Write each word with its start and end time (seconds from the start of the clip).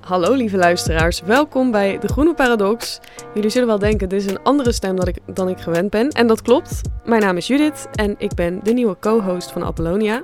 Hallo 0.00 0.34
lieve 0.34 0.56
luisteraars, 0.56 1.20
welkom 1.20 1.70
bij 1.70 1.98
De 1.98 2.08
Groene 2.08 2.34
Paradox. 2.34 3.00
Jullie 3.34 3.50
zullen 3.50 3.68
wel 3.68 3.78
denken, 3.78 4.08
dit 4.08 4.22
is 4.24 4.30
een 4.30 4.42
andere 4.42 4.72
stem 4.72 4.96
dan 4.96 5.08
ik, 5.08 5.16
dan 5.26 5.48
ik 5.48 5.58
gewend 5.58 5.90
ben. 5.90 6.08
En 6.08 6.26
dat 6.26 6.42
klopt. 6.42 6.80
Mijn 7.04 7.20
naam 7.20 7.36
is 7.36 7.46
Judith 7.46 7.88
en 7.92 8.14
ik 8.18 8.34
ben 8.34 8.60
de 8.62 8.72
nieuwe 8.72 8.96
co-host 9.00 9.50
van 9.50 9.64
Apollonia. 9.64 10.22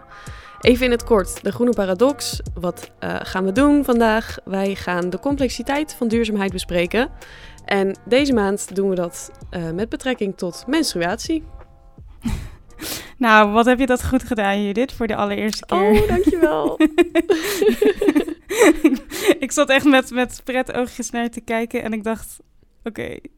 Even 0.60 0.84
in 0.84 0.90
het 0.90 1.04
kort, 1.04 1.42
De 1.42 1.52
Groene 1.52 1.72
Paradox. 1.72 2.40
Wat 2.54 2.90
uh, 3.04 3.16
gaan 3.22 3.44
we 3.44 3.52
doen 3.52 3.84
vandaag? 3.84 4.36
Wij 4.44 4.74
gaan 4.74 5.10
de 5.10 5.18
complexiteit 5.18 5.94
van 5.94 6.08
duurzaamheid 6.08 6.52
bespreken. 6.52 7.08
En 7.64 7.96
deze 8.04 8.32
maand 8.32 8.74
doen 8.74 8.88
we 8.88 8.94
dat 8.94 9.30
uh, 9.50 9.70
met 9.70 9.88
betrekking 9.88 10.36
tot 10.36 10.64
menstruatie. 10.66 11.44
Nou, 13.18 13.50
wat 13.52 13.66
heb 13.66 13.78
je 13.78 13.86
dat 13.86 14.04
goed 14.04 14.22
gedaan, 14.22 14.64
Judith, 14.64 14.92
voor 14.92 15.06
de 15.06 15.16
allereerste 15.16 15.66
keer. 15.66 15.78
Oh, 15.78 16.08
dankjewel. 16.08 16.80
ik 19.44 19.52
zat 19.52 19.68
echt 19.68 19.84
met, 19.84 20.10
met 20.10 20.40
pret 20.44 20.72
oogjes 20.72 21.10
naar 21.10 21.28
te 21.28 21.40
kijken 21.40 21.82
en 21.82 21.92
ik 21.92 22.04
dacht, 22.04 22.36
oké, 22.78 22.88
okay, 22.88 23.20
eh, 23.22 23.30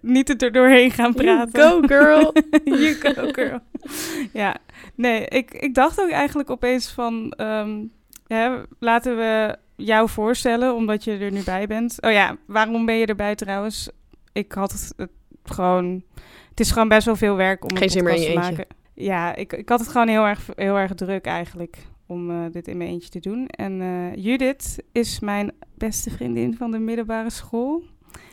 niet 0.00 0.42
er 0.42 0.52
doorheen 0.52 0.90
gaan 0.90 1.14
praten. 1.14 1.60
You 1.60 1.80
go, 1.80 1.86
girl. 1.86 2.32
you 2.80 2.94
go, 2.94 3.28
girl. 3.32 3.60
ja, 4.32 4.56
nee, 4.94 5.26
ik, 5.26 5.54
ik 5.54 5.74
dacht 5.74 6.00
ook 6.00 6.10
eigenlijk 6.10 6.50
opeens 6.50 6.90
van, 6.90 7.34
um, 7.36 7.92
ja, 8.26 8.64
laten 8.78 9.16
we 9.16 9.56
jou 9.76 10.08
voorstellen, 10.08 10.74
omdat 10.74 11.04
je 11.04 11.16
er 11.16 11.32
nu 11.32 11.42
bij 11.44 11.66
bent. 11.66 12.02
Oh 12.02 12.12
ja, 12.12 12.36
waarom 12.46 12.86
ben 12.86 12.94
je 12.94 13.06
erbij 13.06 13.34
trouwens? 13.34 13.90
Ik 14.32 14.52
had 14.52 14.72
het 14.72 15.08
gewoon, 15.44 16.02
het 16.50 16.60
is 16.60 16.70
gewoon 16.70 16.88
best 16.88 17.06
wel 17.06 17.16
veel 17.16 17.36
werk 17.36 17.64
om 17.64 17.76
Geen 17.76 17.96
een 17.96 18.04
podcast 18.04 18.26
te 18.26 18.32
maken. 18.34 18.66
Ja, 18.94 19.34
ik, 19.34 19.52
ik 19.52 19.68
had 19.68 19.80
het 19.80 19.88
gewoon 19.88 20.08
heel 20.08 20.24
erg, 20.24 20.46
heel 20.54 20.76
erg 20.76 20.94
druk 20.94 21.24
eigenlijk 21.24 21.76
om 22.06 22.30
uh, 22.30 22.44
dit 22.52 22.68
in 22.68 22.76
mijn 22.76 22.90
eentje 22.90 23.10
te 23.10 23.20
doen. 23.20 23.46
En 23.46 23.80
uh, 23.80 24.14
Judith 24.14 24.82
is 24.92 25.20
mijn 25.20 25.52
beste 25.74 26.10
vriendin 26.10 26.56
van 26.56 26.70
de 26.70 26.78
middelbare 26.78 27.30
school. 27.30 27.82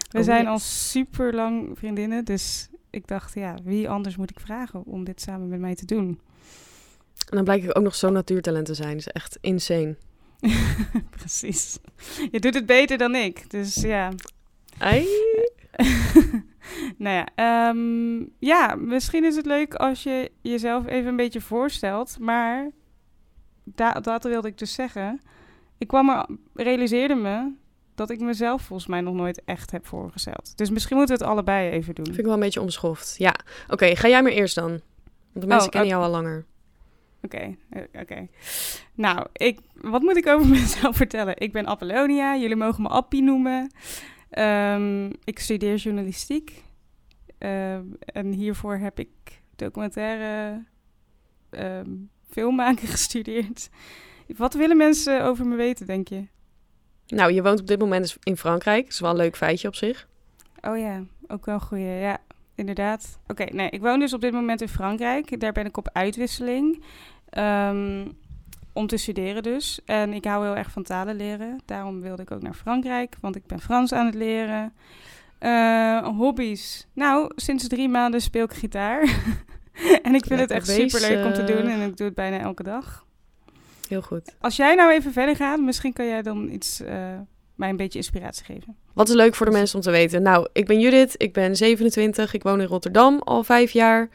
We 0.09 0.17
Oh, 0.17 0.23
zijn 0.23 0.41
yes. 0.41 0.49
al 0.49 0.59
super 0.59 1.33
lang 1.33 1.77
vriendinnen, 1.77 2.25
dus 2.25 2.69
ik 2.89 3.07
dacht, 3.07 3.33
ja, 3.33 3.55
wie 3.63 3.89
anders 3.89 4.15
moet 4.15 4.29
ik 4.29 4.39
vragen 4.39 4.83
om 4.85 5.03
dit 5.03 5.21
samen 5.21 5.47
met 5.47 5.59
mij 5.59 5.75
te 5.75 5.85
doen? 5.85 6.19
En 7.29 7.35
dan 7.35 7.43
blijkt 7.43 7.63
ik 7.63 7.77
ook 7.77 7.83
nog 7.83 7.95
zo'n 7.95 8.13
natuurtalent 8.13 8.65
te 8.65 8.73
zijn. 8.73 8.89
Dat 8.89 8.99
is 8.99 9.07
echt 9.07 9.37
insane. 9.41 9.95
Precies. 11.17 11.77
Je 12.31 12.39
doet 12.39 12.53
het 12.53 12.65
beter 12.65 12.97
dan 12.97 13.15
ik, 13.15 13.49
dus 13.49 13.75
ja. 13.75 14.11
Ai. 14.77 15.07
nou 16.97 17.15
ja, 17.15 17.27
ehm, 17.35 18.25
ja, 18.39 18.75
misschien 18.75 19.23
is 19.23 19.35
het 19.35 19.45
leuk 19.45 19.75
als 19.75 20.03
je 20.03 20.31
jezelf 20.41 20.85
even 20.85 21.09
een 21.09 21.15
beetje 21.15 21.41
voorstelt. 21.41 22.19
Maar 22.19 22.69
da 23.63 23.93
dat 23.93 24.23
wilde 24.23 24.47
ik 24.47 24.57
dus 24.57 24.73
zeggen. 24.73 25.21
Ik 25.77 25.87
kwam 25.87 26.09
er, 26.09 26.25
realiseerde 26.53 27.15
me 27.15 27.51
dat 27.97 28.09
ik 28.09 28.19
mezelf 28.19 28.61
volgens 28.61 28.87
mij 28.87 29.01
nog 29.01 29.13
nooit 29.13 29.41
echt 29.45 29.71
heb 29.71 29.87
voorgesteld. 29.87 30.57
Dus 30.57 30.69
misschien 30.69 30.97
moeten 30.97 31.17
we 31.17 31.23
het 31.23 31.31
allebei 31.31 31.69
even 31.69 31.95
doen. 31.95 32.05
Vind 32.05 32.17
ik 32.17 32.25
wel 32.25 32.33
een 32.33 32.39
beetje 32.39 32.61
omschoft. 32.61 33.15
Ja, 33.17 33.35
oké, 33.69 33.95
ga 33.95 34.07
jij 34.07 34.23
maar 34.23 34.31
eerst 34.31 34.55
dan. 34.55 34.69
Want 34.69 34.81
de 35.33 35.47
mensen 35.47 35.65
Oh, 35.65 35.69
kennen 35.71 35.89
jou 35.89 36.03
al 36.03 36.09
langer. 36.09 36.45
Oké, 37.21 37.55
eh, 37.69 37.81
oké. 38.01 38.27
Nou, 38.93 39.27
ik, 39.33 39.59
wat 39.73 40.01
moet 40.01 40.17
ik 40.17 40.27
over 40.27 40.47
mezelf 40.59 40.95
vertellen? 40.95 41.33
Ik 41.37 41.51
ben 41.51 41.67
Apollonia, 41.67 42.35
jullie 42.35 42.55
mogen 42.55 42.83
me 42.83 42.89
Appie 42.89 43.23
noemen. 43.23 43.71
Ehm, 44.29 45.05
ik 45.23 45.39
studeer 45.39 45.75
journalistiek. 45.75 46.63
Ehm, 47.37 47.83
en 47.99 48.31
hiervoor 48.31 48.77
heb 48.77 48.99
ik 48.99 49.09
documentaire 49.55 50.63
ehm, 51.49 51.89
filmmaken 52.29 52.87
gestudeerd. 52.97 53.69
Wat 54.37 54.53
willen 54.53 54.77
mensen 54.77 55.23
over 55.23 55.45
me 55.45 55.55
weten, 55.55 55.85
denk 55.85 56.07
je? 56.07 56.27
Nou, 57.07 57.33
je 57.33 57.43
woont 57.43 57.59
op 57.59 57.67
dit 57.67 57.79
moment 57.79 58.01
dus 58.01 58.17
in 58.23 58.37
Frankrijk. 58.37 58.83
Dat 58.83 58.93
is 58.93 58.99
wel 58.99 59.09
een 59.09 59.15
leuk 59.15 59.37
feitje 59.37 59.67
op 59.67 59.75
zich. 59.75 60.07
Oh 60.61 60.77
ja, 60.77 61.03
ook 61.27 61.45
wel 61.45 61.55
een 61.55 61.61
goeie. 61.61 61.85
Ja, 61.85 62.17
inderdaad. 62.55 63.19
Oké, 63.27 63.43
nee, 63.43 63.69
ik 63.69 63.81
woon 63.81 63.99
dus 63.99 64.13
op 64.13 64.21
dit 64.21 64.31
moment 64.31 64.61
in 64.61 64.69
Frankrijk. 64.69 65.39
Daar 65.39 65.51
ben 65.51 65.65
ik 65.65 65.77
op 65.77 65.89
uitwisseling. 65.93 66.83
Ehm, 67.29 68.05
om 68.73 68.87
te 68.87 68.97
studeren 68.97 69.43
dus. 69.43 69.79
En 69.85 70.13
ik 70.13 70.25
hou 70.25 70.45
heel 70.45 70.55
erg 70.55 70.71
van 70.71 70.83
talen 70.83 71.15
leren. 71.15 71.61
Daarom 71.65 72.01
wilde 72.01 72.21
ik 72.21 72.31
ook 72.31 72.41
naar 72.41 72.53
Frankrijk, 72.53 73.15
want 73.21 73.35
ik 73.35 73.45
ben 73.45 73.59
Frans 73.59 73.93
aan 73.93 74.05
het 74.05 74.15
leren. 74.15 74.73
Eh, 75.39 76.07
hobby's. 76.07 76.87
Nou, 76.93 77.31
sinds 77.35 77.67
drie 77.67 77.89
maanden 77.89 78.21
speel 78.21 78.43
ik 78.43 78.53
gitaar. 78.53 79.01
en 80.03 80.15
ik 80.15 80.25
vind 80.25 80.39
het 80.39 80.51
echt 80.51 80.67
super 80.67 81.01
leuk 81.01 81.25
om 81.25 81.33
te 81.33 81.43
doen. 81.43 81.67
En 81.67 81.81
ik 81.81 81.97
doe 81.97 82.05
het 82.05 82.15
bijna 82.15 82.39
elke 82.39 82.63
dag. 82.63 83.05
Heel 83.87 84.01
goed. 84.01 84.35
Als 84.39 84.55
jij 84.55 84.75
nou 84.75 84.91
even 84.91 85.11
verder 85.11 85.35
gaat, 85.35 85.59
misschien 85.59 85.93
kan 85.93 86.07
jij 86.07 86.21
dan 86.21 86.49
iets, 86.49 86.81
eh, 86.81 87.19
mij 87.55 87.69
een 87.69 87.77
beetje 87.77 87.99
inspiratie 87.99 88.45
geven. 88.45 88.75
Wat 88.93 89.09
is 89.09 89.15
leuk 89.15 89.35
voor 89.35 89.45
de 89.45 89.51
mensen 89.51 89.75
om 89.75 89.81
te 89.81 89.91
weten? 89.91 90.21
Nou, 90.21 90.47
ik 90.53 90.65
ben 90.65 90.79
Judith, 90.79 91.13
ik 91.17 91.33
ben 91.33 91.55
27, 91.55 92.33
ik 92.33 92.43
woon 92.43 92.61
in 92.61 92.67
Rotterdam 92.67 93.19
al 93.19 93.43
vijf 93.43 93.71
jaar. 93.71 94.09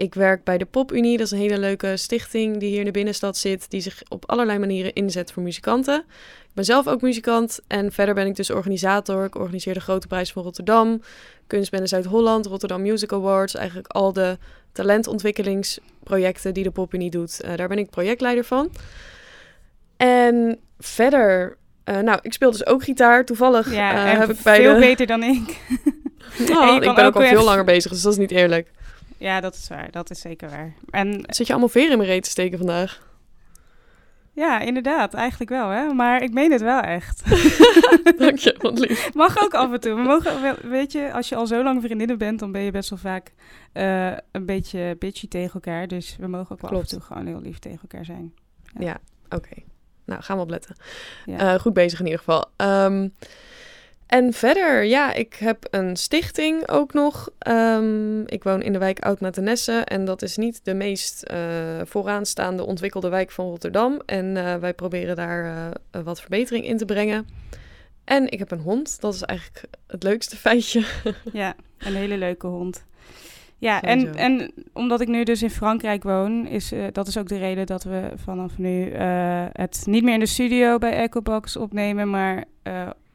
Ik 0.00 0.14
werk 0.14 0.44
bij 0.44 0.58
de 0.58 0.64
PopUnie, 0.64 1.16
dat 1.16 1.26
is 1.26 1.32
een 1.32 1.38
hele 1.38 1.58
leuke 1.58 1.96
stichting 1.96 2.58
die 2.58 2.68
hier 2.68 2.78
in 2.78 2.84
de 2.84 2.90
binnenstad 2.90 3.36
zit, 3.36 3.70
die 3.70 3.80
zich 3.80 4.02
op 4.08 4.30
allerlei 4.30 4.58
manieren 4.58 4.92
inzet 4.92 5.32
voor 5.32 5.42
muzikanten. 5.42 5.98
Ik 6.42 6.54
ben 6.54 6.64
zelf 6.64 6.88
ook 6.88 7.00
muzikant 7.00 7.60
en 7.66 7.92
verder 7.92 8.14
ben 8.14 8.26
ik 8.26 8.36
dus 8.36 8.50
organisator. 8.50 9.24
Ik 9.24 9.34
organiseer 9.34 9.74
de 9.74 9.80
Grote 9.80 10.06
Prijs 10.06 10.32
van 10.32 10.42
Rotterdam, 10.42 11.02
Kunstbende 11.46 11.86
Zuid-Holland, 11.86 12.46
Rotterdam 12.46 12.82
Music 12.82 13.12
Awards, 13.12 13.54
eigenlijk 13.54 13.88
al 13.88 14.12
de 14.12 14.38
talentontwikkelingsprojecten 14.72 16.54
die 16.54 16.64
de 16.64 16.70
PopUnie 16.70 17.10
doet. 17.10 17.40
Eh, 17.40 17.56
daar 17.56 17.68
ben 17.68 17.78
ik 17.78 17.90
projectleider 17.90 18.44
van. 18.44 18.70
En 19.96 20.58
verder, 20.78 21.56
eh, 21.84 21.98
nou, 21.98 22.18
ik 22.22 22.32
speel 22.32 22.50
dus 22.50 22.66
ook 22.66 22.82
gitaar. 22.82 23.24
Toevallig 23.24 23.74
Ja, 23.74 24.12
eh, 24.12 24.18
heb 24.18 24.30
ik 24.30 24.42
bij 24.42 24.56
veel 24.60 24.74
de... 24.74 24.80
beter 24.80 25.06
dan 25.06 25.22
ik. 25.22 25.40
Oh, 26.56 26.74
ik 26.74 26.80
ben 26.80 26.90
ook 26.90 26.98
ook 26.98 27.14
al 27.14 27.22
echt- 27.22 27.30
veel 27.32 27.44
langer 27.44 27.64
bezig, 27.64 27.90
dus 27.92 28.02
dat 28.02 28.12
is 28.12 28.18
niet 28.18 28.30
eerlijk. 28.30 28.70
Ja, 29.20 29.40
dat 29.40 29.54
is 29.54 29.68
waar. 29.68 29.90
Dat 29.90 30.10
is 30.10 30.20
zeker 30.20 30.50
waar. 30.50 30.74
En 30.90 31.24
Zit 31.26 31.46
je 31.46 31.52
allemaal 31.52 31.68
veren 31.70 31.90
in 31.90 31.96
mijn 31.98 32.10
reet 32.10 32.22
te 32.22 32.30
steken 32.30 32.58
vandaag? 32.58 33.08
Ja, 34.32 34.60
inderdaad. 34.60 35.14
Eigenlijk 35.14 35.50
wel, 35.50 35.68
hè. 35.68 35.92
Maar 35.92 36.22
ik 36.22 36.32
meen 36.32 36.52
het 36.52 36.60
wel 36.60 36.80
echt. 36.80 37.22
Dank 38.18 38.38
je, 38.38 38.56
wat 38.58 38.78
lief. 38.78 39.14
Mag 39.14 39.42
ook 39.42 39.54
af 39.54 39.72
en 39.72 39.80
toe. 39.80 39.94
We 39.94 40.00
mogen, 40.00 40.68
weet 40.70 40.92
je, 40.92 41.12
als 41.12 41.28
je 41.28 41.36
al 41.36 41.46
zo 41.46 41.62
lang 41.62 41.82
vriendinnen 41.82 42.18
bent, 42.18 42.38
dan 42.38 42.52
ben 42.52 42.60
je 42.60 42.70
best 42.70 42.90
wel 42.90 42.98
vaak 42.98 43.32
eh, 43.72 44.12
een 44.32 44.46
beetje 44.46 44.96
bitchy 44.98 45.28
tegen 45.28 45.54
elkaar. 45.54 45.88
Dus 45.88 46.16
we 46.20 46.26
mogen 46.26 46.52
ook 46.52 46.60
wel 46.60 46.70
Klopt. 46.70 46.84
af 46.84 46.92
en 46.92 46.98
toe 46.98 47.06
gewoon 47.06 47.26
heel 47.26 47.40
lief 47.40 47.58
tegen 47.58 47.80
elkaar 47.82 48.04
zijn. 48.04 48.34
Ja, 48.78 48.98
oké. 49.28 49.54
Nou, 50.04 50.22
gaan 50.22 50.36
we 50.36 50.42
opletten. 50.42 50.76
Ja. 51.24 51.38
Eh, 51.38 51.60
goed 51.60 51.72
bezig 51.72 51.98
in 51.98 52.04
ieder 52.04 52.18
geval. 52.20 52.44
Ehm, 52.56 53.08
en 54.10 54.32
verder, 54.32 54.84
ja, 54.84 55.12
ik 55.12 55.34
heb 55.34 55.66
een 55.70 55.96
stichting 55.96 56.68
ook 56.68 56.92
nog. 56.92 57.30
Ehm, 57.38 58.20
ik 58.20 58.42
woon 58.42 58.62
in 58.62 58.72
de 58.72 58.78
wijk 58.78 58.98
Oud-Matenesse 58.98 59.72
en 59.72 60.04
dat 60.04 60.22
is 60.22 60.36
niet 60.36 60.64
de 60.64 60.74
meest 60.74 61.22
eh, 61.22 61.38
vooraanstaande 61.84 62.66
ontwikkelde 62.66 63.08
wijk 63.08 63.30
van 63.30 63.46
Rotterdam. 63.46 64.00
En 64.06 64.36
eh, 64.36 64.56
wij 64.56 64.74
proberen 64.74 65.16
daar 65.16 65.44
eh, 65.90 66.02
wat 66.02 66.20
verbetering 66.20 66.64
in 66.64 66.76
te 66.76 66.84
brengen. 66.84 67.26
En 68.04 68.30
ik 68.30 68.38
heb 68.38 68.50
een 68.50 68.60
hond, 68.60 69.00
dat 69.00 69.14
is 69.14 69.22
eigenlijk 69.22 69.64
het 69.86 70.02
leukste 70.02 70.36
feitje. 70.46 70.84
ja, 71.32 71.54
een 71.78 71.94
hele 71.94 72.18
leuke 72.18 72.46
hond. 72.46 72.84
Ja, 73.58 73.82
en, 73.82 74.00
Sowieso. 74.00 74.18
en 74.18 74.52
omdat 74.72 75.00
ik 75.00 75.08
nu 75.08 75.24
dus 75.24 75.42
in 75.42 75.50
Frankrijk 75.50 76.02
woon, 76.02 76.46
is 76.46 76.72
dat 76.92 77.06
is 77.06 77.18
ook 77.18 77.28
de 77.28 77.38
reden 77.38 77.66
dat 77.66 77.82
we 77.82 78.10
vanaf 78.24 78.58
nu 78.58 78.94
het 79.52 79.82
niet 79.86 80.02
meer 80.02 80.14
in 80.14 80.20
de 80.20 80.26
studio 80.26 80.78
bij 80.78 80.92
Echobox 80.92 81.56
opnemen, 81.56 82.10
maar 82.10 82.44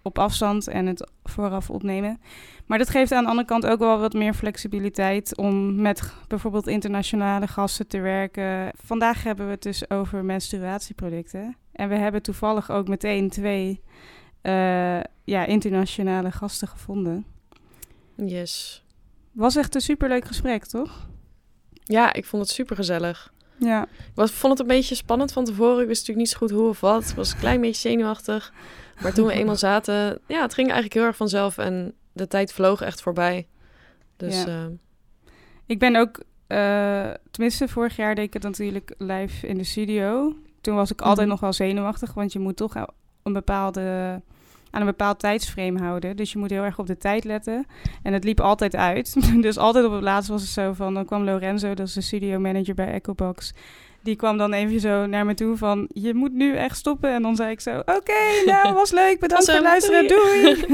op 0.05 0.19
afstand 0.19 0.67
en 0.67 0.85
het 0.85 1.09
vooraf 1.23 1.69
opnemen. 1.69 2.21
Maar 2.66 2.77
dat 2.77 2.89
geeft 2.89 3.11
aan 3.11 3.23
de 3.23 3.29
andere 3.29 3.47
kant 3.47 3.66
ook 3.66 3.79
wel 3.79 3.99
wat 3.99 4.13
meer 4.13 4.34
flexibiliteit 4.34 5.37
om 5.37 5.81
met 5.81 6.13
bijvoorbeeld 6.28 6.67
internationale 6.67 7.47
gasten 7.47 7.87
te 7.87 7.99
werken. 7.99 8.72
Vandaag 8.84 9.23
hebben 9.23 9.46
we 9.46 9.52
het 9.52 9.63
dus 9.63 9.90
over 9.90 10.25
menstruatieproducten. 10.25 11.55
En 11.72 11.90
we 11.90 11.96
hebben 11.96 12.22
toevallig 12.22 12.72
ook 12.72 12.87
meteen 12.87 13.29
twee 13.29 13.81
eh, 14.41 14.99
ja, 15.23 15.46
internationale 15.46 16.31
gasten 16.31 16.67
gevonden. 16.67 17.25
Yes. 18.16 18.84
Was 19.31 19.55
echt 19.55 19.75
een 19.75 19.81
superleuk 19.81 20.25
gesprek, 20.25 20.66
toch? 20.66 21.07
Ja, 21.84 22.13
ik 22.13 22.25
vond 22.25 22.43
het 22.43 22.52
super 22.52 22.75
gezellig. 22.75 23.34
Ja. 23.59 23.84
Ik 23.84 24.11
was, 24.16 24.31
vond 24.31 24.52
het 24.52 24.61
een 24.61 24.75
beetje 24.75 24.96
spannend 24.96 25.31
van 25.31 25.46
tevoren. 25.46 25.81
Ik 25.81 25.87
wist 25.87 26.07
natuurlijk 26.07 26.28
niet 26.28 26.29
zo 26.29 26.37
goed 26.37 26.52
hoe 26.52 26.69
of 26.69 26.79
wat. 26.79 27.09
Ik 27.09 27.16
was 27.16 27.31
een 27.31 27.40
klein 27.40 27.61
beetje 27.61 27.90
zenuwachtig. 27.90 28.53
Maar 29.01 29.13
toen 29.13 29.27
we 29.27 29.33
eenmaal 29.33 29.55
zaten, 29.55 30.19
ja, 30.27 30.41
het 30.41 30.53
ging 30.53 30.65
eigenlijk 30.67 30.93
heel 30.93 31.03
erg 31.05 31.15
vanzelf. 31.15 31.57
En 31.57 31.93
de 32.11 32.27
tijd 32.27 32.53
vloog 32.53 32.81
echt 32.81 33.01
voorbij. 33.01 33.47
Dus 34.17 34.43
Ja. 34.43 34.45
eh, 34.47 34.65
Ik 35.65 35.79
ben 35.79 35.95
ook, 35.95 36.23
eh, 36.47 37.09
tenminste 37.31 37.67
vorig 37.67 37.95
jaar 37.95 38.15
deed 38.15 38.25
ik 38.25 38.33
het 38.33 38.43
natuurlijk 38.43 38.93
live 38.97 39.47
in 39.47 39.57
de 39.57 39.63
studio. 39.63 40.35
Toen 40.61 40.75
was 40.75 40.91
ik 40.91 41.01
altijd 41.01 41.19
Mhm. 41.19 41.29
nog 41.29 41.39
wel 41.39 41.53
zenuwachtig, 41.53 42.13
want 42.13 42.33
je 42.33 42.39
moet 42.39 42.55
toch 42.55 42.75
een 43.23 43.33
bepaalde 43.33 44.21
aan 44.69 44.81
een 44.81 44.87
bepaald 44.87 45.19
tijdsframe 45.19 45.79
houden. 45.79 46.15
Dus 46.15 46.31
je 46.31 46.37
moet 46.37 46.49
heel 46.49 46.63
erg 46.63 46.79
op 46.79 46.87
de 46.87 46.97
tijd 46.97 47.23
letten. 47.23 47.65
En 48.03 48.13
het 48.13 48.23
liep 48.23 48.39
altijd 48.39 48.75
uit. 48.75 49.15
dus 49.41 49.57
altijd 49.57 49.85
op 49.85 49.91
het 49.91 50.01
laatst 50.01 50.29
was 50.29 50.41
het 50.41 50.49
zo 50.51 50.73
van... 50.73 50.93
Dan 50.93 51.05
kwam 51.05 51.23
Lorenzo, 51.23 51.73
dat 51.73 51.87
is 51.87 51.93
de 51.93 52.01
studio 52.01 52.39
manager 52.39 52.75
bij 52.75 52.91
Echobox 52.91 53.53
die 54.05 54.16
kwam 54.16 54.37
dan 54.37 54.53
even 54.53 54.79
zo 54.79 55.05
naar 55.05 55.25
me 55.25 55.34
toe 55.34 55.57
van... 55.57 55.87
je 55.93 56.13
moet 56.13 56.34
nu 56.34 56.55
echt 56.55 56.78
stoppen. 56.78 57.13
En 57.13 57.22
dan 57.22 57.35
zei 57.35 57.52
ik 57.52 57.59
zo... 57.59 57.79
oké, 57.79 58.43
nou, 58.46 58.73
was 58.73 58.91
leuk. 58.91 59.19
Bedankt 59.25 59.46
voor 59.46 59.53
het 59.53 59.63
luisteren. 59.63 60.07
Doei. 60.07 60.66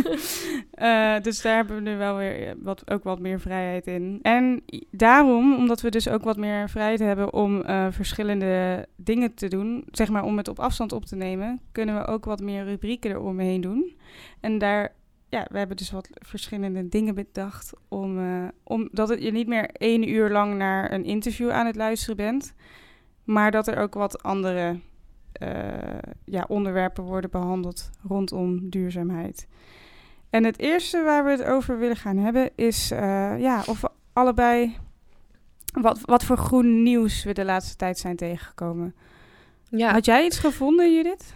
uh, 0.80 1.20
dus 1.26 1.42
daar 1.42 1.56
hebben 1.56 1.76
we 1.76 1.82
nu 1.82 1.98
wel 1.98 2.18
weer 2.18 2.56
wat, 2.62 2.92
ook 2.92 3.04
wat 3.04 3.20
meer 3.20 3.40
vrijheid 3.40 3.88
in. 3.88 4.20
En 4.22 4.64
daarom, 4.92 5.56
omdat 5.56 5.82
we 5.82 5.90
dus 5.90 6.10
ook 6.10 6.24
wat 6.24 6.38
meer 6.38 6.70
vrijheid 6.70 7.00
hebben... 7.00 7.34
om 7.34 7.62
uh, 7.62 7.88
verschillende 7.90 8.86
dingen 8.96 9.34
te 9.34 9.48
doen... 9.48 9.84
zeg 9.92 10.10
maar 10.10 10.24
om 10.24 10.38
het 10.38 10.48
op 10.48 10.60
afstand 10.60 10.92
op 10.92 11.06
te 11.06 11.16
nemen... 11.16 11.62
kunnen 11.72 11.96
we 11.96 12.06
ook 12.06 12.26
wat 12.26 12.42
meer 12.42 12.64
rubrieken 12.64 13.12
eromheen 13.12 13.62
doen. 13.62 13.96
En 14.40 14.58
daar 14.58 14.96
ja, 15.30 15.48
we 15.52 15.58
hebben 15.58 15.78
dus 15.78 15.92
wat 15.92 16.10
verschillende 16.12 16.88
dingen 16.88 17.16
bedacht 17.16 17.74
om, 17.88 18.20
uh, 18.20 18.48
om 18.64 18.90
dat 18.92 19.10
het 19.10 19.24
je 19.24 19.32
niet 19.32 19.48
meer 19.48 19.70
één 19.72 20.10
uur 20.10 20.30
lang 20.30 20.58
naar 20.58 20.92
een 20.92 21.06
interview 21.06 21.50
aan 21.50 21.66
het 21.66 21.76
luisteren 21.76 22.16
bent, 22.16 22.54
maar 23.32 23.52
dat 23.52 23.68
er 23.68 23.78
ook 23.78 23.94
wat 23.94 24.24
andere 24.24 24.80
uh, 25.42 25.50
ja, 26.26 26.46
onderwerpen 26.48 27.04
worden 27.04 27.30
behandeld 27.30 27.90
rondom 28.08 28.70
duurzaamheid. 28.70 29.48
En 30.30 30.44
het 30.44 30.60
eerste 30.60 31.04
waar 31.04 31.24
we 31.24 31.32
het 31.32 31.44
over 31.44 31.80
willen 31.80 31.96
gaan 31.96 32.18
hebben 32.18 32.50
is 32.56 32.92
uh, 32.92 33.00
ja, 33.40 33.64
of 33.68 33.82
we 33.82 33.90
allebei 34.14 34.78
wat, 35.82 36.00
wat 36.02 36.24
voor 36.24 36.38
groen 36.38 36.84
nieuws 36.84 37.24
we 37.24 37.34
de 37.34 37.46
laatste 37.46 37.76
tijd 37.76 37.98
zijn 37.98 38.16
tegengekomen. 38.16 38.96
Ja. 39.70 39.92
Had 39.92 40.06
jij 40.06 40.26
iets 40.26 40.40
gevonden, 40.40 40.94
Judith? 40.96 41.34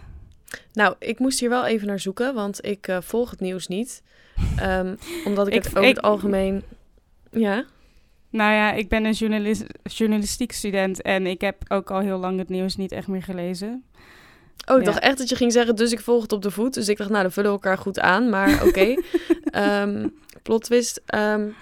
Nou, 0.72 0.94
ik 0.98 1.18
moest 1.18 1.40
hier 1.40 1.48
wel 1.48 1.66
even 1.66 1.86
naar 1.86 2.00
zoeken, 2.00 2.34
want 2.34 2.64
ik 2.64 2.88
uh, 2.88 3.00
volg 3.00 3.30
het 3.30 3.40
nieuws 3.40 3.66
niet. 3.66 4.02
Um, 4.62 4.98
omdat 5.24 5.46
ik, 5.46 5.54
ik 5.58 5.64
het 5.64 5.76
over 5.76 5.88
ik, 5.88 5.96
het 5.96 6.04
algemeen. 6.04 6.62
Ja. 7.30 7.64
Nou 8.36 8.52
ja, 8.52 8.72
ik 8.72 8.88
ben 8.88 9.04
een 9.04 9.12
journalist, 9.12 9.64
journalistiek 9.82 10.52
student 10.52 11.02
en 11.02 11.26
ik 11.26 11.40
heb 11.40 11.56
ook 11.68 11.90
al 11.90 12.00
heel 12.00 12.18
lang 12.18 12.38
het 12.38 12.48
nieuws 12.48 12.76
niet 12.76 12.92
echt 12.92 13.08
meer 13.08 13.22
gelezen. 13.22 13.84
Oh, 14.70 14.78
ik 14.78 14.84
dacht 14.84 14.98
echt 14.98 15.18
dat 15.18 15.28
je 15.28 15.36
ging 15.36 15.52
zeggen, 15.52 15.76
dus 15.76 15.92
ik 15.92 16.00
volg 16.00 16.22
het 16.22 16.32
op 16.32 16.42
de 16.42 16.50
voet. 16.50 16.74
Dus 16.74 16.88
ik 16.88 16.96
dacht, 16.96 17.10
nou, 17.10 17.22
dan 17.22 17.32
vullen 17.32 17.50
we 17.50 17.56
elkaar 17.56 17.78
goed 17.78 18.00
aan. 18.00 18.30
Maar 18.30 18.54
oké, 18.66 18.96
okay. 19.48 19.82
um, 19.82 20.14
plot 20.42 20.62
twist. 20.62 21.00
Um, 21.14 21.54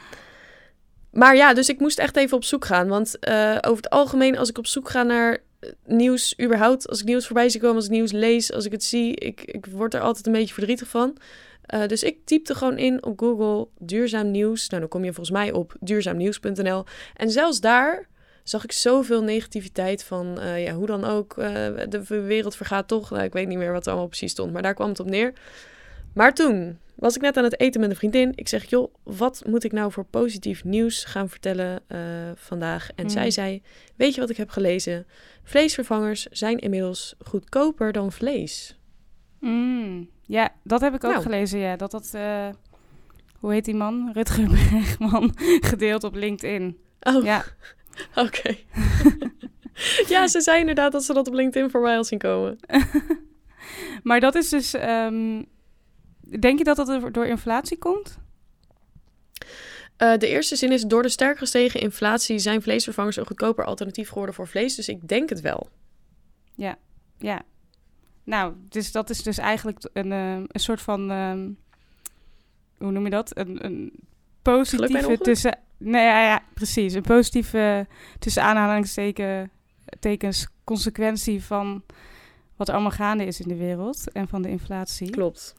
maar 1.11 1.37
ja, 1.37 1.55
dus 1.55 1.69
ik 1.69 1.81
moest 1.81 1.99
echt 1.99 2.17
even 2.17 2.37
op 2.37 2.45
zoek 2.45 2.65
gaan. 2.65 2.89
Want 2.89 3.17
uh, 3.29 3.57
over 3.61 3.77
het 3.77 3.91
algemeen, 3.91 4.39
als 4.39 4.49
ik 4.49 4.59
op 4.59 4.67
zoek 4.67 4.91
ga 4.91 5.03
naar 5.03 5.39
nieuws 5.87 6.35
überhaupt... 6.43 6.89
als 6.89 7.01
ik 7.01 7.07
nieuws 7.07 7.27
voorbij 7.27 7.49
zie 7.49 7.61
komen, 7.61 7.77
als 7.77 7.85
ik 7.85 7.91
nieuws 7.91 8.13
lees, 8.13 8.53
als 8.53 8.65
ik 8.65 8.73
het 8.73 8.85
zie... 8.85 9.15
ik, 9.17 9.41
ik 9.41 9.67
word 9.67 9.95
er 9.95 10.01
altijd 10.01 10.27
een 10.27 10.33
beetje 10.33 10.55
verdrietig 10.55 10.89
van. 10.89 11.17
Uh, 11.75 11.87
dus 11.87 12.03
ik 12.03 12.19
typte 12.25 12.55
gewoon 12.55 12.79
in 12.79 13.05
op 13.05 13.19
Google 13.19 13.69
duurzaam 13.79 14.31
nieuws. 14.31 14.69
Nou, 14.69 14.81
dan 14.81 14.91
kom 14.91 15.05
je 15.05 15.13
volgens 15.13 15.37
mij 15.37 15.53
op 15.53 15.75
duurzaamnieuws.nl. 15.81 16.85
En 17.17 17.31
zelfs 17.31 17.61
daar 17.61 18.09
zag 18.43 18.65
ik 18.65 18.73
zoveel 18.73 19.23
negativiteit 19.23 20.05
van, 20.05 20.39
uh, 20.39 20.65
ja, 20.65 20.73
hoe 20.73 20.87
dan 20.87 21.05
ook, 21.05 21.37
uh, 21.39 21.47
de 21.89 22.05
wereld 22.07 22.57
vergaat 22.57 22.89
toch. 22.89 23.11
Nou, 23.11 23.23
ik 23.23 23.33
weet 23.33 23.49
niet 23.49 23.59
meer 23.59 23.73
wat 23.73 23.85
er 23.85 23.91
allemaal 23.91 24.09
precies 24.09 24.31
stond, 24.31 24.53
maar 24.53 24.63
daar 24.63 24.75
kwam 24.75 24.89
het 24.89 25.01
op 25.01 25.11
neer. 25.11 25.33
Maar 26.15 26.35
toen 26.35 26.79
was 26.95 27.17
ik 27.17 27.23
net 27.23 27.37
aan 27.37 27.45
het 27.45 27.61
eten 27.61 27.81
met 27.81 27.91
een 27.91 27.97
vriendin. 27.97 28.33
Ik 28.35 28.49
zeg, 28.49 28.65
joh, 28.65 28.95
wat 29.03 29.43
moet 29.47 29.65
ik 29.65 29.73
nou 29.73 29.93
voor 29.93 30.05
positief 30.05 30.65
nieuws 30.65 31.05
gaan 31.05 31.29
vertellen 31.29 31.83
vandaag? 32.35 32.91
En 32.95 33.11
zij 33.11 33.23
hmm. 33.23 33.31
zei, 33.31 33.63
weet 33.97 34.15
je 34.15 34.21
wat 34.21 34.31
ik 34.31 34.37
heb 34.37 34.51
gelezen? 34.51 35.07
Vleesvervangers 35.43 36.27
zijn 36.27 36.59
inmiddels 36.59 37.15
goedkoper 37.19 37.93
dan 37.93 38.13
vlees. 38.13 38.79
Mm. 39.41 40.14
Ja, 40.27 40.49
dat 40.63 40.81
heb 40.81 40.95
ik 40.95 41.05
ook 41.05 41.11
nou. 41.11 41.23
gelezen, 41.23 41.59
ja. 41.59 41.77
Dat 41.77 41.91
dat, 41.91 42.13
uh, 42.15 42.49
hoe 43.39 43.53
heet 43.53 43.65
die 43.65 43.75
man? 43.75 44.11
Rutger 44.13 44.49
Bregman, 44.55 45.33
gedeeld 45.61 46.05
op 46.05 46.15
LinkedIn. 46.15 46.79
Oh, 47.01 47.25
ja. 47.25 47.45
oké. 48.25 48.57
ja, 50.15 50.27
ze 50.27 50.41
zei 50.41 50.61
inderdaad 50.61 50.93
dat 50.93 51.05
ze 51.05 51.13
dat 51.13 51.29
op 51.29 51.35
LinkedIn 51.35 51.71
voorbij 51.71 51.97
al 51.97 52.05
zien 52.05 52.19
komen. 52.19 52.59
maar 54.03 54.21
dat 54.21 54.35
is 54.35 54.49
dus, 54.49 54.75
um, 54.75 55.47
denk 56.41 56.59
je 56.59 56.65
dat 56.65 56.77
dat 56.77 57.15
door 57.15 57.27
inflatie 57.27 57.79
komt? 57.79 58.19
Uh, 59.99 60.17
de 60.17 60.29
eerste 60.29 60.57
zin 60.57 60.73
is: 60.73 60.83
door 60.83 61.03
de 61.03 61.09
sterk 61.09 61.39
gestegen 61.39 61.81
inflatie 61.81 62.39
zijn 62.39 62.63
vleesvervangers 62.63 63.17
een 63.17 63.27
goedkoper 63.27 63.65
alternatief 63.65 64.09
geworden 64.09 64.35
voor 64.35 64.49
vlees. 64.49 64.75
Dus 64.75 64.89
ik 64.89 65.09
denk 65.09 65.29
het 65.29 65.41
wel. 65.41 65.69
Ja, 66.55 66.79
ja. 67.19 67.43
Nou, 68.25 68.55
dus 68.69 68.93
dat 68.93 69.11
is 69.11 69.23
dus 69.23 69.39
eigenlijk 69.39 69.89
een, 69.93 70.11
uh, 70.11 70.35
een 70.35 70.61
soort 70.61 70.81
van, 70.81 71.11
uh, 71.11 71.33
hoe 72.79 72.91
noem 72.91 73.05
je 73.05 73.11
dat? 73.11 73.39
Een, 73.39 73.65
een 73.65 73.93
positieve 74.43 75.19
tussen, 75.19 75.59
nee, 75.77 76.05
ja, 76.05 76.25
ja, 76.25 76.43
precies, 76.55 76.95
een 76.95 77.03
positieve 77.03 77.87
tussen 78.19 78.43
aanhalingstekens 78.43 80.49
consequentie 80.65 81.45
van 81.45 81.83
wat 82.57 82.69
er 82.69 82.75
allemaal 82.75 82.93
gaande 82.93 83.25
is 83.25 83.41
in 83.41 83.49
de 83.49 83.57
wereld 83.57 84.13
en 84.13 84.29
van 84.29 84.43
de 84.43 84.49
inflatie. 84.49 85.11
Klopt. 85.11 85.55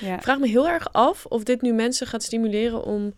Ja. 0.00 0.16
Ik 0.16 0.22
vraag 0.22 0.38
me 0.38 0.48
heel 0.48 0.68
erg 0.68 0.92
af 0.92 1.26
of 1.26 1.42
dit 1.42 1.62
nu 1.62 1.72
mensen 1.72 2.06
gaat 2.06 2.22
stimuleren 2.22 2.84
om 2.84 3.14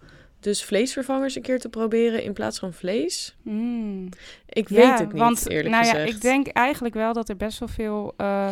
dus 0.46 0.64
vleesvervangers 0.64 1.36
een 1.36 1.42
keer 1.42 1.60
te 1.60 1.68
proberen 1.68 2.22
in 2.22 2.32
plaats 2.32 2.58
van 2.58 2.72
vlees. 2.72 3.36
Mm. 3.42 4.08
Ik 4.48 4.68
weet 4.68 4.98
het 4.98 5.12
niet, 5.12 5.20
want, 5.20 5.48
eerlijk 5.48 5.68
nou 5.68 5.84
gezegd. 5.84 6.08
Ja, 6.08 6.14
ik 6.14 6.20
denk 6.20 6.46
eigenlijk 6.46 6.94
wel 6.94 7.12
dat 7.12 7.28
er 7.28 7.36
best 7.36 7.58
wel 7.58 7.68
veel... 7.68 8.14
Uh, 8.20 8.50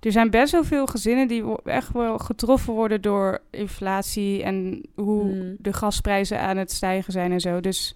er 0.00 0.12
zijn 0.12 0.30
best 0.30 0.52
wel 0.52 0.64
veel 0.64 0.86
gezinnen 0.86 1.28
die 1.28 1.62
echt 1.64 1.92
wel 1.92 2.18
getroffen 2.18 2.72
worden 2.72 3.00
door 3.00 3.40
inflatie... 3.50 4.42
en 4.42 4.82
hoe 4.94 5.24
mm. 5.24 5.56
de 5.58 5.72
gasprijzen 5.72 6.40
aan 6.40 6.56
het 6.56 6.72
stijgen 6.72 7.12
zijn 7.12 7.32
en 7.32 7.40
zo. 7.40 7.60
Dus 7.60 7.94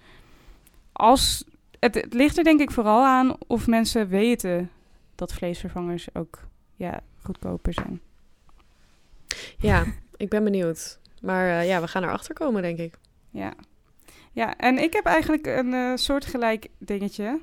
als... 0.92 1.44
Het, 1.78 1.94
het 1.94 2.14
ligt 2.14 2.38
er 2.38 2.44
denk 2.44 2.60
ik 2.60 2.70
vooral 2.70 3.04
aan 3.04 3.36
of 3.46 3.66
mensen 3.66 4.08
weten 4.08 4.70
dat 5.14 5.32
vleesvervangers 5.32 6.08
ook 6.12 6.38
ja, 6.74 7.00
goedkoper 7.22 7.72
zijn. 7.72 8.00
Ja, 9.58 9.84
ik 10.16 10.28
ben 10.28 10.44
benieuwd. 10.44 10.98
Maar 11.22 11.46
uh, 11.46 11.66
ja, 11.68 11.80
we 11.80 11.88
gaan 11.88 12.02
erachter 12.02 12.34
komen, 12.34 12.62
denk 12.62 12.78
ik. 12.78 12.94
Ja. 13.36 13.52
Ja, 14.32 14.56
en 14.56 14.78
ik 14.78 14.92
heb 14.92 15.04
eigenlijk 15.04 15.46
een 15.46 15.72
uh, 15.72 15.92
soortgelijk 15.94 16.68
dingetje. 16.78 17.40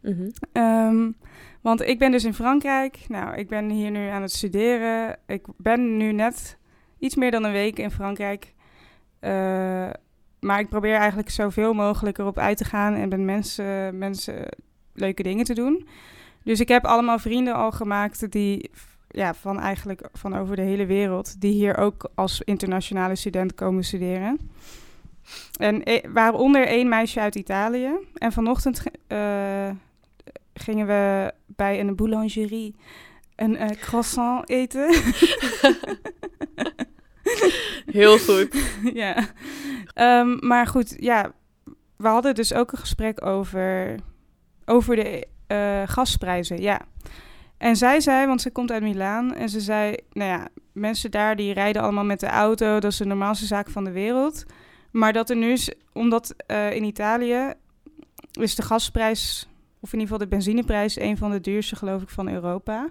Mm 0.00 0.32
-hmm. 0.52 1.14
want 1.60 1.80
ik 1.80 1.98
ben 1.98 2.10
dus 2.10 2.24
in 2.24 2.34
Frankrijk. 2.34 2.98
Nou, 3.08 3.36
ik 3.36 3.48
ben 3.48 3.70
hier 3.70 3.90
nu 3.90 4.08
aan 4.08 4.22
het 4.22 4.32
studeren. 4.32 5.18
Ik 5.26 5.46
ben 5.56 5.96
nu 5.96 6.12
net 6.12 6.58
iets 6.98 7.16
meer 7.16 7.30
dan 7.30 7.44
een 7.44 7.52
week 7.52 7.78
in 7.78 7.90
Frankrijk. 7.90 8.54
Uh, 9.20 9.90
maar 10.40 10.60
ik 10.60 10.68
probeer 10.68 10.94
eigenlijk 10.94 11.30
zoveel 11.30 11.72
mogelijk 11.72 12.18
erop 12.18 12.38
uit 12.38 12.56
te 12.56 12.64
gaan 12.64 12.94
en 12.94 13.08
met 13.08 13.20
mensen, 13.20 13.98
mensen 13.98 14.48
leuke 14.94 15.22
dingen 15.22 15.44
te 15.44 15.54
doen. 15.54 15.88
Dus 16.44 16.60
ik 16.60 16.68
heb 16.68 16.84
allemaal 16.84 17.18
vrienden 17.18 17.54
al 17.54 17.72
gemaakt 17.72 18.32
die 18.32 18.70
ja, 19.08 19.34
van 19.34 19.60
eigenlijk 19.60 20.08
van 20.12 20.36
over 20.36 20.56
de 20.56 20.62
hele 20.62 20.86
wereld, 20.86 21.40
die 21.40 21.52
hier 21.52 21.76
ook 21.76 22.10
als 22.14 22.40
internationale 22.40 23.16
student 23.16 23.54
komen 23.54 23.84
studeren. 23.84 24.38
En 25.56 25.80
e 25.84 26.00
waaronder 26.12 26.66
één 26.66 26.88
meisje 26.88 27.20
uit 27.20 27.34
Italië. 27.34 27.90
En 28.14 28.32
vanochtend 28.32 28.82
uh, 29.08 29.70
gingen 30.54 30.86
we 30.86 31.32
bij 31.46 31.80
een 31.80 31.96
boulangerie 31.96 32.74
een 33.36 33.54
uh, 33.54 33.68
croissant 33.68 34.48
eten. 34.48 34.94
Heel 37.86 38.18
goed. 38.18 38.70
ja. 39.02 39.28
Um, 39.94 40.36
maar 40.40 40.66
goed, 40.66 40.96
ja, 40.98 41.32
we 41.96 42.08
hadden 42.08 42.34
dus 42.34 42.54
ook 42.54 42.72
een 42.72 42.78
gesprek 42.78 43.26
over, 43.26 43.94
over 44.64 44.96
de 44.96 45.26
uh, 45.48 45.82
gasprijzen. 45.86 46.60
Ja. 46.60 46.80
En 47.58 47.76
zij 47.76 48.00
zei, 48.00 48.26
want 48.26 48.40
ze 48.40 48.50
komt 48.50 48.70
uit 48.70 48.82
Milaan, 48.82 49.34
en 49.34 49.48
ze 49.48 49.60
zei, 49.60 49.96
nou 50.12 50.30
ja, 50.30 50.48
mensen 50.72 51.10
daar 51.10 51.36
die 51.36 51.52
rijden 51.52 51.82
allemaal 51.82 52.04
met 52.04 52.20
de 52.20 52.26
auto, 52.26 52.80
dat 52.80 52.90
is 52.90 52.96
de 52.96 53.04
normaalste 53.04 53.46
zaak 53.46 53.70
van 53.70 53.84
de 53.84 53.90
wereld. 53.90 54.44
Maar 54.92 55.12
dat 55.12 55.30
er 55.30 55.36
nu 55.36 55.50
is, 55.50 55.72
omdat 55.92 56.34
uh, 56.50 56.74
in 56.74 56.84
Italië 56.84 57.52
is 58.32 58.54
de 58.54 58.62
gasprijs, 58.62 59.48
of 59.80 59.92
in 59.92 59.98
ieder 59.98 60.12
geval 60.12 60.28
de 60.28 60.36
benzineprijs, 60.36 60.98
een 60.98 61.16
van 61.16 61.30
de 61.30 61.40
duurste, 61.40 61.76
geloof 61.76 62.02
ik, 62.02 62.08
van 62.08 62.28
Europa. 62.28 62.90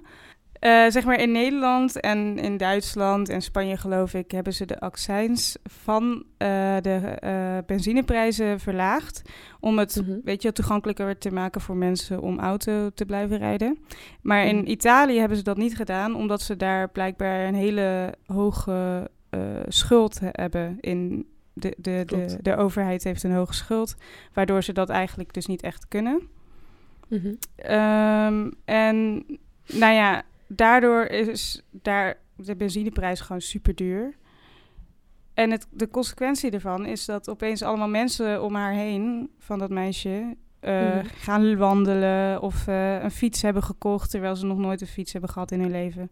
Uh, 0.66 0.90
zeg 0.90 1.06
maar 1.06 1.20
in 1.20 1.32
Nederland 1.32 2.00
en 2.00 2.38
in 2.38 2.58
Duitsland 2.58 3.30
en 3.30 3.42
Spanje, 3.42 3.78
geloof 3.78 4.14
ik, 4.14 4.32
hebben 4.32 4.54
ze 4.54 4.66
de 4.66 4.80
accijns 4.80 5.58
van 5.64 6.04
uh, 6.14 6.78
de 6.82 7.18
uh, 7.24 7.58
benzineprijzen 7.66 8.60
verlaagd. 8.60 9.22
Om 9.60 9.78
het, 9.80 9.96
mm 9.96 10.06
-hmm. 10.06 10.22
weet 10.24 10.42
je, 10.42 10.52
toegankelijker 10.52 11.18
te 11.18 11.32
maken 11.32 11.62
voor 11.62 11.76
mensen 11.76 12.22
om 12.22 12.40
auto 12.40 12.90
te 12.90 13.06
blijven 13.06 13.38
rijden. 13.38 13.78
Maar 14.22 14.46
in 14.46 14.58
mhm. 14.58 14.68
Italië 14.68 15.20
hebben 15.20 15.38
ze 15.38 15.44
dat 15.44 15.58
niet 15.58 15.76
gedaan, 15.76 16.16
omdat 16.16 16.42
ze 16.42 16.56
daar 16.56 16.90
blijkbaar 16.90 17.48
een 17.48 17.56
hele 17.56 18.14
hoge 18.26 19.10
schuld 19.68 20.20
hebben 20.22 20.78
in 20.80 21.26
de, 21.62 21.76
de, 21.78 22.04
de, 22.06 22.38
de, 22.42 22.56
overheid 22.56 23.04
heeft 23.04 23.24
een 23.24 23.34
hoge 23.34 23.54
schuld, 23.54 23.96
waardoor 24.34 24.64
ze 24.64 24.74
dat 24.74 24.90
eigenlijk 24.90 25.34
dus 25.34 25.46
niet 25.46 25.62
echt 25.62 25.88
kunnen. 25.88 26.22
Mm 27.08 27.20
-hmm. 27.20 27.38
um, 27.76 28.54
en 28.66 29.26
nou 29.74 29.94
ja, 29.94 30.24
daardoor 30.48 31.06
is 31.06 31.64
daar 31.70 32.18
de 32.36 32.56
benzineprijs 32.56 33.22
gewoon 33.22 33.42
super 33.42 33.76
duur. 33.76 34.16
En 35.34 35.52
het, 35.52 35.68
de 35.70 35.90
consequentie 35.90 36.52
ervan 36.52 36.86
is 36.86 37.06
dat 37.06 37.30
opeens 37.30 37.62
allemaal 37.62 37.90
mensen 37.90 38.44
om 38.44 38.56
haar 38.56 38.74
heen 38.74 39.30
van 39.40 39.60
dat 39.60 39.70
meisje 39.70 40.36
Mhm. 40.62 41.06
gaan 41.06 41.58
wandelen 41.58 42.42
of 42.42 42.68
eh, 42.68 43.04
een 43.04 43.12
fiets 43.12 43.42
hebben 43.42 43.64
gekocht 43.64 44.10
terwijl 44.10 44.36
ze 44.36 44.46
nog 44.46 44.58
nooit 44.58 44.82
een 44.82 44.88
fiets 44.88 45.12
hebben 45.12 45.30
gehad 45.30 45.52
in 45.52 45.60
hun 45.60 45.72
leven. 45.72 46.12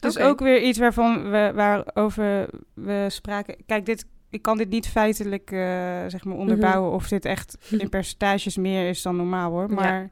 Dus 0.00 0.16
Oké. 0.16 0.26
ook 0.26 0.38
weer 0.38 0.62
iets 0.62 0.78
waarvan 0.78 1.30
we 1.30 1.52
waarover 1.54 2.48
we 2.74 3.06
spraken. 3.08 3.56
Kijk, 3.66 3.86
dit, 3.86 4.06
ik 4.30 4.42
kan 4.42 4.56
dit 4.56 4.68
niet 4.68 4.88
feitelijk 4.88 5.50
eh, 5.50 5.58
zeg 6.06 6.24
maar 6.24 6.36
onderbouwen 6.36 6.92
of 6.92 7.08
dit 7.08 7.24
echt 7.24 7.56
in 7.78 7.88
percentages 7.88 8.56
meer 8.56 8.88
is 8.88 9.02
dan 9.02 9.16
normaal 9.16 9.50
hoor. 9.50 9.68
Ja. 9.68 9.74
Maar 9.74 10.10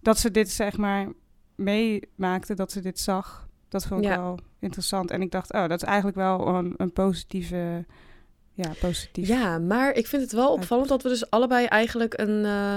dat 0.00 0.18
ze 0.18 0.30
dit 0.30 0.50
zeg 0.50 0.76
maar 0.76 1.08
meemaakte, 1.54 2.54
dat 2.54 2.72
ze 2.72 2.80
dit 2.80 2.98
zag, 3.00 3.48
dat 3.68 3.86
vond 3.86 4.00
ik 4.04 4.10
Ja. 4.10 4.16
wel 4.20 4.38
interessant. 4.58 5.10
En 5.10 5.22
ik 5.22 5.30
dacht, 5.30 5.52
oh, 5.52 5.68
dat 5.68 5.82
is 5.82 5.88
eigenlijk 5.88 6.16
wel 6.16 6.46
een, 6.48 6.74
een 6.76 6.92
positieve, 6.92 7.84
ja, 8.52 8.70
positief. 8.80 9.28
Ja, 9.28 9.58
maar 9.58 9.92
ik 9.92 10.06
vind 10.06 10.22
het 10.22 10.32
wel 10.32 10.52
opvallend 10.52 10.88
dat 10.88 11.02
we 11.02 11.08
dus 11.08 11.30
allebei 11.30 11.66
eigenlijk 11.66 12.18
een, 12.18 12.44
eh, 12.44 12.76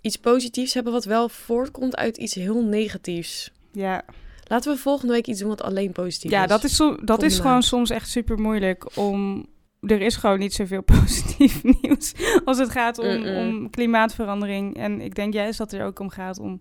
iets 0.00 0.16
positiefs 0.16 0.74
hebben... 0.74 0.92
wat 0.92 1.04
wel 1.04 1.28
voortkomt 1.28 1.96
uit 1.96 2.16
iets 2.16 2.34
heel 2.34 2.64
negatiefs. 2.64 3.52
ja. 3.72 4.02
Laten 4.46 4.72
we 4.72 4.78
volgende 4.78 5.12
week 5.12 5.26
iets 5.26 5.40
doen 5.40 5.48
wat 5.48 5.62
alleen 5.62 5.92
positief 5.92 6.30
Ja, 6.30 6.42
is. 6.42 6.48
dat 6.48 6.64
is, 6.64 6.76
som- 6.76 6.98
dat 7.04 7.22
is 7.22 7.38
gewoon 7.38 7.62
soms 7.62 7.90
echt 7.90 8.08
super 8.08 8.38
moeilijk 8.40 8.96
om. 8.96 9.46
Er 9.86 10.00
is 10.00 10.16
gewoon 10.16 10.38
niet 10.38 10.54
zoveel 10.54 10.82
positief 11.00 11.62
nieuws 11.62 12.14
als 12.44 12.58
het 12.58 12.70
gaat 12.70 12.98
om, 12.98 13.26
om 13.26 13.70
klimaatverandering. 13.70 14.76
En 14.76 15.00
ik 15.00 15.14
denk 15.14 15.32
juist 15.32 15.58
dat 15.58 15.70
het 15.70 15.80
er 15.80 15.86
ook 15.86 15.98
om 15.98 16.08
gaat 16.08 16.38
om 16.38 16.60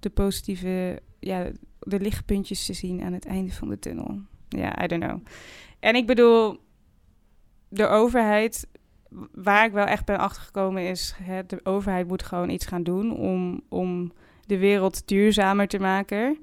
de 0.00 0.10
positieve, 0.10 1.02
ja, 1.20 1.50
de 1.80 2.00
lichtpuntjes 2.00 2.66
te 2.66 2.72
zien 2.72 3.02
aan 3.02 3.12
het 3.12 3.26
einde 3.26 3.52
van 3.52 3.68
de 3.68 3.78
tunnel. 3.78 4.20
Ja, 4.48 4.84
I 4.84 4.86
don't 4.86 5.04
know. 5.04 5.20
En 5.80 5.94
ik 5.94 6.06
bedoel, 6.06 6.58
de 7.68 7.86
overheid, 7.86 8.68
waar 9.32 9.64
ik 9.64 9.72
wel 9.72 9.86
echt 9.86 10.04
ben 10.04 10.18
achtergekomen 10.18 10.88
is, 10.88 11.14
hè, 11.22 11.46
de 11.46 11.60
overheid 11.62 12.08
moet 12.08 12.22
gewoon 12.22 12.50
iets 12.50 12.66
gaan 12.66 12.82
doen 12.82 13.16
om, 13.16 13.62
om 13.68 14.12
de 14.46 14.58
wereld 14.58 15.08
duurzamer 15.08 15.68
te 15.68 15.78
maken. 15.78 16.38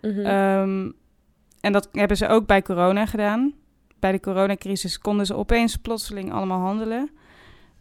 Mhm. 0.00 0.20
Ehm, 0.20 0.90
en 1.60 1.72
dat 1.72 1.88
hebben 1.92 2.16
ze 2.16 2.28
ook 2.28 2.46
bij 2.46 2.62
corona 2.62 3.06
gedaan. 3.06 3.54
Bij 4.00 4.12
de 4.12 4.20
coronacrisis 4.20 4.98
konden 4.98 5.26
ze 5.26 5.34
opeens 5.34 5.76
plotseling 5.76 6.32
allemaal 6.32 6.60
handelen. 6.60 7.10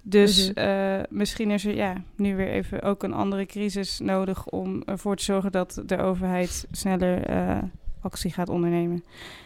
Dus 0.01 0.47
Mhm. 0.53 0.57
eh, 0.57 1.01
misschien 1.09 1.51
is 1.51 1.65
er 1.65 1.75
ja, 1.75 2.03
nu 2.15 2.35
weer 2.35 2.47
even 2.49 2.81
ook 2.81 3.03
een 3.03 3.13
andere 3.13 3.45
crisis 3.45 3.99
nodig 3.99 4.45
om 4.45 4.83
ervoor 4.85 5.15
te 5.15 5.23
zorgen 5.23 5.51
dat 5.51 5.81
de 5.85 5.97
overheid 5.97 6.67
sneller 6.71 7.25
eh, 7.25 7.57
actie 8.01 8.31
gaat 8.33 8.49
ondernemen. 8.49 9.03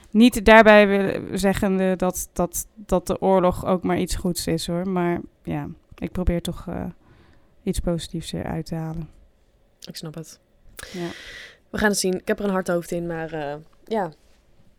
Niet 0.09 0.45
daarbij 0.45 0.87
willen 0.87 1.39
zeggende 1.39 1.95
dat, 1.95 2.29
dat, 2.33 2.67
dat 2.75 3.07
de 3.07 3.21
oorlog 3.21 3.65
ook 3.65 3.83
maar 3.83 3.99
iets 3.99 4.15
goeds 4.15 4.47
is 4.47 4.67
hoor. 4.67 4.87
Maar 4.89 5.19
ja, 5.43 5.67
ik 5.97 6.11
probeer 6.11 6.41
toch 6.41 6.65
eh, 6.67 6.85
iets 7.63 7.79
positiefs 7.79 8.31
eruit 8.31 8.65
te 8.65 8.75
halen. 8.75 9.09
Ik 9.87 9.95
snap 9.95 10.13
het. 10.13 10.39
Ja. 10.93 11.07
We 11.69 11.77
gaan 11.77 11.89
het 11.89 11.99
zien. 11.99 12.13
Ik 12.19 12.27
heb 12.27 12.39
er 12.39 12.45
een 12.45 12.51
hard 12.51 12.67
hoofd 12.67 12.91
in, 12.91 13.07
maar 13.07 13.59
ja, 13.85 14.11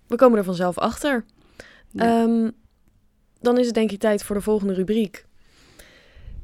we 0.06 0.16
komen 0.16 0.38
er 0.38 0.44
vanzelf 0.44 0.78
achter. 0.78 1.24
Ja. 1.92 2.22
Ehm, 2.22 2.50
dan 3.40 3.58
is 3.58 3.66
het 3.66 3.74
denk 3.74 3.92
ik 3.92 4.00
tijd 4.00 4.22
voor 4.22 4.36
de 4.36 4.42
volgende 4.42 4.74
rubriek. 4.74 5.24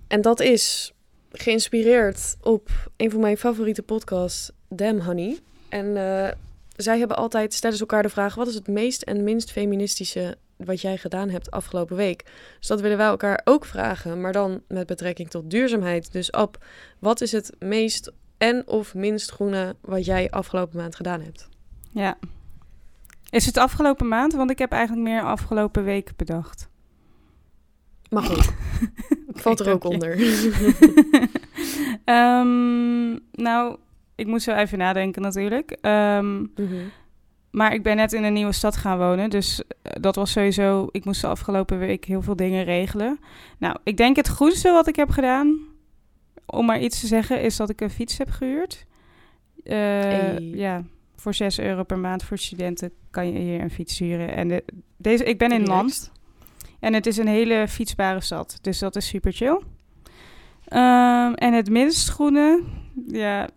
En 0.07 0.21
dat 0.21 0.40
is 0.40 0.93
geïnspireerd 1.33 2.37
op 2.40 2.90
een 2.97 3.11
van 3.11 3.21
mijn 3.21 3.37
favoriete 3.37 3.83
podcasts, 3.83 4.50
Damn 4.69 5.00
Honey. 5.00 5.38
En 5.69 5.97
eh, 5.97 6.33
zij 6.76 6.99
hebben 6.99 7.17
altijd, 7.17 7.55
stellen 7.55 7.76
ze 7.76 7.83
elkaar 7.83 8.02
de 8.02 8.09
vraag... 8.09 8.35
wat 8.35 8.49
is 8.49 8.55
het 8.55 8.69
meest 8.69 9.02
en 9.02 9.25
minst 9.25 9.50
feministische 9.50 10.37
wat 10.57 10.81
jij 10.81 10.97
gedaan 10.97 11.31
hebt 11.31 11.50
afgelopen 11.50 11.97
week? 11.97 12.25
Dus 12.59 12.69
dat 12.69 12.81
willen 12.81 12.97
wij 12.97 13.07
elkaar 13.07 13.40
ook 13.45 13.64
vragen, 13.64 14.21
maar 14.21 14.33
dan 14.33 14.62
met 14.69 14.87
betrekking 14.87 15.31
tot 15.31 15.50
duurzaamheid. 15.50 16.12
Dus 16.12 16.33
Ab, 16.33 16.64
wat 16.99 17.21
is 17.21 17.33
het 17.33 17.57
meest 17.59 18.12
en 18.38 18.67
of 18.67 18.95
minst 18.95 19.31
groene 19.31 19.76
wat 19.81 20.05
jij 20.05 20.31
afgelopen 20.31 20.76
maand 20.76 20.97
gedaan 20.97 21.21
hebt? 21.21 21.49
Ja. 21.90 22.19
Is 23.30 23.47
het 23.47 23.56
afgelopen 23.56 24.08
maand? 24.08 24.32
Want 24.32 24.50
ik 24.50 24.58
heb 24.58 24.73
eigenlijk 24.73 25.08
meer 25.08 25.23
afgelopen 25.23 25.85
week 25.85 26.11
bedacht. 26.16 26.68
Mag 28.11 28.30
ook. 28.37 28.44
Valt 29.28 29.61
er 29.61 29.73
ook 29.73 29.85
onder. 29.85 30.16
Ehm, 32.04 33.11
nou, 33.32 33.76
ik 34.14 34.26
moet 34.26 34.42
zo 34.42 34.54
even 34.54 34.78
nadenken 34.78 35.23
natuurlijk. 35.23 35.70
Ehm, 35.80 36.37
Mhm. 36.38 36.75
maar 37.50 37.73
ik 37.75 37.82
ben 37.82 37.97
net 37.97 38.12
in 38.12 38.25
een 38.25 38.32
nieuwe 38.32 38.52
stad 38.52 38.76
gaan 38.76 38.99
wonen. 38.99 39.30
Dus 39.30 39.62
eh, 39.82 39.92
dat 40.00 40.14
was 40.14 40.30
sowieso... 40.32 40.88
Ik 40.90 41.04
moest 41.04 41.20
de 41.20 41.26
afgelopen 41.26 41.78
week 41.78 42.04
heel 42.04 42.23
veel 42.23 42.37
dingen 42.37 42.64
regelen. 42.64 43.20
Nou, 43.58 43.76
ik 43.85 43.97
denk 43.97 44.16
het 44.16 44.28
goedste 44.28 44.70
wat 44.70 44.87
ik 44.87 44.97
heb 44.97 45.11
gedaan... 45.11 45.58
om 46.47 46.66
maar 46.66 46.80
iets 46.80 47.00
te 47.00 47.06
zeggen, 47.06 47.42
is 47.42 47.56
dat 47.56 47.70
ik 47.70 47.80
een 47.80 47.90
fiets 47.90 48.18
heb 48.18 48.30
gehuurd. 48.30 48.87
Eh, 49.64 49.75
Hey. 49.76 50.50
Ja, 50.54 50.82
voor 51.20 51.34
6 51.34 51.58
euro 51.60 51.82
per 51.82 51.98
maand 51.98 52.22
voor 52.22 52.38
studenten 52.38 52.92
kan 53.10 53.32
je 53.32 53.38
hier 53.38 53.60
een 53.60 53.70
fiets 53.70 53.98
huren. 53.98 54.34
En 54.34 54.48
de, 54.48 54.64
deze, 54.96 55.25
ik 55.25 55.38
ben 55.38 55.52
in 55.52 55.66
land. 55.66 56.12
En 56.80 56.94
het 56.94 57.06
is 57.06 57.16
een 57.16 57.26
hele 57.28 57.68
fietsbare 57.68 58.20
stad. 58.20 58.58
Dus 58.60 58.78
dat 58.78 58.96
is 58.96 59.06
super 59.08 59.32
chill. 59.32 59.60
Ehm, 60.64 61.32
en 61.32 61.52
het 61.52 61.70
minst 61.70 62.08
groene, 62.08 62.62
ja. 63.06 63.48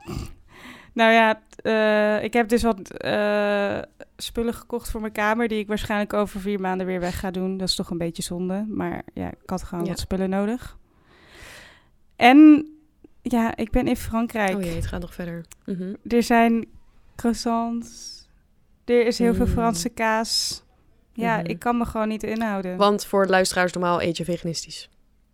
Nou 0.94 1.12
ja, 1.12 1.42
eh, 1.56 2.24
ik 2.24 2.34
heb 2.34 2.50
dus 2.50 2.64
wat 2.64 2.92
eh, 2.92 3.80
spullen 4.18 4.54
gekocht 4.54 4.92
voor 4.92 5.02
mijn 5.02 5.14
kamer... 5.14 5.48
die 5.48 5.60
ik 5.60 5.68
waarschijnlijk 5.68 6.14
over 6.14 6.40
vier 6.40 6.60
maanden 6.60 6.88
weer 6.88 7.00
weg 7.00 7.20
ga 7.20 7.32
doen. 7.32 7.58
Dat 7.58 7.68
is 7.70 7.76
toch 7.76 7.90
een 7.90 7.98
beetje 7.98 8.24
zonde. 8.24 8.66
Maar 8.70 9.02
ja, 9.14 9.28
ik 9.28 9.50
had 9.50 9.64
gewoon 9.64 9.84
Ja. 9.84 9.90
wat 9.90 10.00
spullen 10.00 10.30
nodig. 10.30 10.78
En 12.16 12.68
ja, 13.22 13.56
ik 13.56 13.72
ben 13.72 13.88
in 13.88 13.96
Frankrijk. 13.96 14.56
Oh 14.56 14.64
jee, 14.64 14.76
het 14.76 14.86
gaat 14.86 15.02
nog 15.02 15.14
verder. 15.14 15.46
Mhm. 15.66 15.94
Er 16.08 16.24
zijn 16.24 16.66
croissants. 17.16 18.10
Er 18.86 19.06
is 19.06 19.18
heel 19.18 19.34
veel 19.34 19.46
Mm. 19.46 19.52
Franse 19.52 19.90
kaas. 19.90 20.64
Ja, 21.14 21.38
Mhm. 21.38 21.46
ik 21.50 21.60
kan 21.60 21.78
me 21.78 21.86
gewoon 21.86 22.08
niet 22.08 22.24
inhouden. 22.24 22.78
Want 22.78 23.06
voor 23.06 23.26
luisteraars 23.28 23.74
normaal 23.74 24.02
eet 24.02 24.18
je 24.18 24.26
veganistisch. 24.26 24.90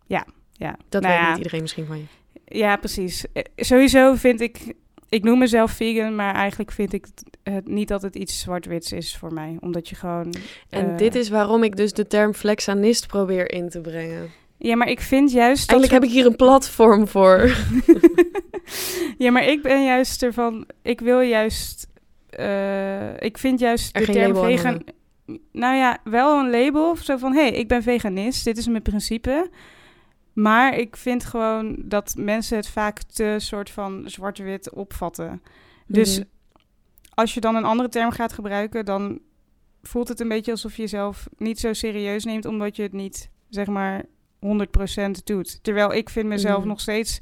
ja. 0.07 0.75
Dat 0.89 1.01
Nou 1.01 1.13
weet 1.13 1.23
ja. 1.23 1.27
niet 1.29 1.37
iedereen 1.37 1.61
misschien 1.61 1.85
van 1.85 1.97
je. 1.97 2.03
Ja, 2.45 2.75
precies. 2.75 3.25
Eh, 3.33 3.43
Sowieso 3.55 4.15
vind 4.15 4.41
ik... 4.41 4.73
Ik 5.09 5.23
noem 5.23 5.37
mezelf 5.39 5.71
vegan, 5.71 6.15
maar 6.15 6.33
eigenlijk 6.35 6.71
vind 6.71 6.93
ik 6.93 7.05
het, 7.43 7.67
niet 7.67 7.87
dat 7.87 8.01
het 8.01 8.15
iets 8.15 8.39
zwart-wits 8.39 8.91
is 8.91 9.17
voor 9.17 9.33
mij. 9.33 9.57
Omdat 9.59 9.89
je 9.89 9.95
gewoon... 9.95 10.33
En 10.69 10.91
eh, 10.91 10.97
dit 10.97 11.15
is 11.15 11.29
waarom 11.29 11.63
ik 11.63 11.75
dus 11.75 11.93
de 11.93 12.07
term 12.07 12.33
flexanist 12.33 13.07
probeer 13.07 13.51
in 13.51 13.69
te 13.69 13.81
brengen. 13.81 14.29
Ja, 14.57 14.75
maar 14.75 14.89
ik 14.89 14.99
vind 14.99 15.31
juist... 15.31 15.67
dat 15.69 15.69
Eigenlijk 15.69 15.91
heb 16.03 16.11
ik 16.11 16.15
hier 16.17 16.25
een 16.31 16.35
platform 16.35 17.07
voor. 17.07 17.37
ja, 19.17 19.31
maar 19.31 19.43
ik 19.45 19.61
ben 19.61 19.83
juist 19.83 20.23
ervan... 20.23 20.65
Ik 20.81 20.99
wil 20.99 21.19
juist... 21.19 21.87
eh, 22.29 23.21
ik 23.21 23.37
vind 23.37 23.59
juist 23.59 23.95
Er 23.95 24.05
de 24.05 24.11
geen 24.13 24.15
term 24.33 24.35
vegan... 24.45 24.83
Nou 25.51 25.75
ja, 25.75 25.97
wel 26.03 26.39
een 26.39 26.49
label. 26.49 26.95
Zo 26.95 27.17
van, 27.17 27.33
hé, 27.33 27.41
hey, 27.41 27.51
ik 27.51 27.67
ben 27.67 27.83
veganist. 27.83 28.43
Dit 28.43 28.57
is 28.57 28.67
mijn 28.67 28.81
principe. 28.81 29.49
Maar 30.33 30.77
ik 30.77 30.95
vind 30.95 31.25
gewoon 31.25 31.75
dat 31.85 32.13
mensen 32.17 32.57
het 32.57 32.67
vaak 32.67 33.01
te 33.01 33.35
soort 33.37 33.69
van 33.69 34.03
zwart-wit 34.05 34.71
opvatten. 34.71 35.41
Dus 35.87 36.17
Mhm. 36.17 36.27
als 37.13 37.33
je 37.33 37.39
dan 37.39 37.55
een 37.55 37.63
andere 37.65 37.89
term 37.89 38.11
gaat 38.11 38.33
gebruiken, 38.33 38.85
dan 38.85 39.19
voelt 39.81 40.07
het 40.07 40.19
een 40.19 40.27
beetje 40.27 40.51
alsof 40.51 40.75
je 40.75 40.81
jezelf 40.81 41.27
niet 41.37 41.59
zo 41.59 41.73
serieus 41.73 42.23
neemt, 42.25 42.45
omdat 42.45 42.75
je 42.75 42.81
het 42.83 42.93
niet, 42.93 43.29
zeg 43.49 43.67
maar, 43.67 44.03
100% 44.39 45.25
doet. 45.25 45.63
Terwijl 45.63 45.93
ik 45.93 46.09
vind 46.09 46.27
mezelf 46.27 46.59
Mhm. 46.59 46.67
nog 46.67 46.79
steeds 46.79 47.19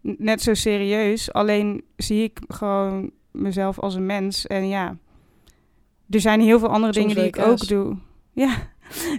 net 0.00 0.42
zo 0.42 0.54
serieus, 0.54 1.32
alleen 1.32 1.84
zie 1.96 2.22
ik 2.22 2.40
gewoon 2.48 3.10
mezelf 3.30 3.78
als 3.78 3.94
een 3.94 4.06
mens. 4.06 4.46
En 4.46 4.68
ja, 4.68 4.96
er 6.10 6.20
zijn 6.20 6.40
heel 6.40 6.58
veel 6.58 6.68
andere 6.68 6.92
Soms 6.92 7.06
dingen 7.14 7.16
die 7.32 7.42
ik 7.42 7.48
ook 7.48 7.66
doe. 7.68 7.96
Ja, 8.32 8.56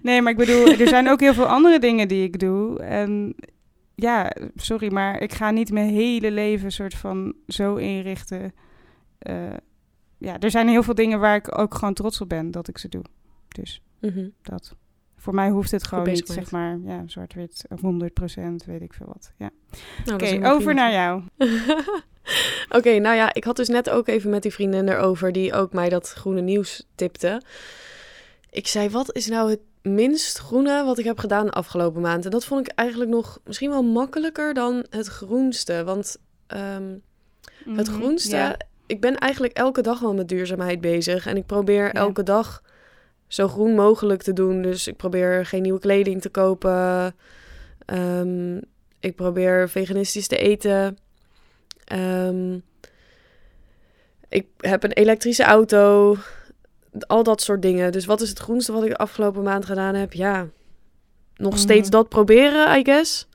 nee, 0.03 0.21
maar 0.21 0.31
ik 0.31 0.37
bedoel, 0.37 0.67
er 0.67 0.87
zijn 0.87 1.09
ook 1.09 1.19
heel 1.19 1.33
veel 1.33 1.45
andere 1.47 1.79
dingen 1.79 2.07
die 2.07 2.23
ik 2.23 2.39
doe. 2.39 2.79
En 2.79 3.35
ja, 3.95 4.31
sorry, 4.55 4.91
maar 4.93 5.21
ik 5.21 5.33
ga 5.33 5.51
niet 5.51 5.71
mijn 5.71 5.89
hele 5.89 6.31
leven 6.31 6.71
soort 6.71 6.93
van 6.93 7.33
zo 7.47 7.75
inrichten. 7.75 8.53
Eh, 9.19 9.53
ja, 10.17 10.39
er 10.39 10.51
zijn 10.51 10.67
heel 10.67 10.83
veel 10.83 10.93
dingen 10.95 11.19
waar 11.19 11.35
ik 11.35 11.57
ook 11.59 11.75
gewoon 11.75 11.93
trots 11.93 12.21
op 12.21 12.29
ben 12.29 12.51
dat 12.51 12.67
ik 12.67 12.77
ze 12.77 12.89
doe. 12.89 13.01
Dus 13.47 13.81
Mhm. 14.01 14.27
dat. 14.41 14.75
Voor 15.19 15.33
mij 15.33 15.49
hoeft 15.49 15.71
het 15.71 15.83
gewoon 15.83 16.07
niet, 16.07 16.27
zeg 16.27 16.51
maar, 16.51 16.79
ja, 16.83 17.03
zwart-wit, 17.05 17.65
of 17.69 17.79
100%, 17.81 18.65
weet 18.65 18.81
ik 18.81 18.93
veel 18.93 19.05
wat. 19.05 19.31
Ja. 19.37 19.49
Nou, 20.05 20.23
Oké, 20.23 20.47
over 20.47 20.73
naar 20.73 20.91
jou. 20.91 21.23
Oké, 22.77 22.99
nou 22.99 23.15
ja, 23.15 23.33
ik 23.33 23.43
had 23.43 23.55
dus 23.55 23.67
net 23.67 23.89
ook 23.89 24.07
even 24.07 24.29
met 24.29 24.41
die 24.41 24.53
vriendin 24.53 24.87
erover 24.87 25.31
die 25.31 25.53
ook 25.53 25.73
mij 25.73 25.89
dat 25.89 26.09
groene 26.09 26.41
nieuws 26.41 26.85
tipte. 26.95 27.41
Ik 28.49 28.67
zei, 28.67 28.89
wat 28.89 29.15
is 29.15 29.27
nou 29.27 29.49
het 29.49 29.59
minst 29.81 30.37
groene 30.37 30.83
wat 30.83 30.97
ik 30.97 31.05
heb 31.05 31.19
gedaan 31.19 31.45
de 31.45 31.51
afgelopen 31.51 32.01
maand? 32.01 32.25
En 32.25 32.31
dat 32.31 32.45
vond 32.45 32.67
ik 32.67 32.73
eigenlijk 32.75 33.09
nog 33.09 33.39
misschien 33.45 33.69
wel 33.69 33.83
makkelijker 33.83 34.53
dan 34.53 34.85
het 34.89 35.07
groenste. 35.07 35.83
Want 35.83 36.17
ehm, 36.47 36.97
het 37.65 37.87
Mhm, 37.87 37.97
groenste 37.97 38.57
ik 38.89 39.01
ben 39.01 39.17
eigenlijk 39.17 39.53
elke 39.53 39.81
dag 39.81 39.99
wel 39.99 40.13
met 40.13 40.27
duurzaamheid 40.27 40.81
bezig. 40.81 41.25
En 41.25 41.37
ik 41.37 41.45
probeer 41.45 41.93
elke 41.93 42.23
dag 42.23 42.61
zo 43.29 43.47
groen 43.47 43.75
mogelijk 43.75 44.21
te 44.21 44.33
doen. 44.33 44.61
Dus 44.61 44.87
ik 44.87 44.97
probeer 44.97 45.45
geen 45.45 45.61
nieuwe 45.61 45.79
kleding 45.79 46.21
te 46.21 46.29
kopen. 46.29 47.15
Ehm, 47.85 48.57
ik 48.99 49.15
probeer 49.15 49.69
veganistisch 49.69 50.27
te 50.27 50.37
eten. 50.37 50.97
Um, 51.93 52.63
ik 54.29 54.47
heb 54.57 54.83
een 54.83 54.91
elektrische 54.91 55.43
auto. 55.43 56.15
Al 57.07 57.23
dat 57.23 57.41
soort 57.41 57.61
dingen. 57.61 57.91
Dus 57.91 58.05
wat 58.05 58.21
is 58.21 58.29
het 58.29 58.39
groenste 58.39 58.71
wat 58.71 58.83
ik 58.83 58.89
de 58.89 58.97
afgelopen 58.97 59.43
maand 59.43 59.65
gedaan 59.65 59.95
heb? 59.95 60.13
Ja, 60.13 60.47
nog 61.35 61.53
mhm. 61.53 61.61
steeds 61.61 61.89
dat 61.89 62.09
proberen, 62.09 62.79
I 62.79 62.83
guess. 62.83 63.27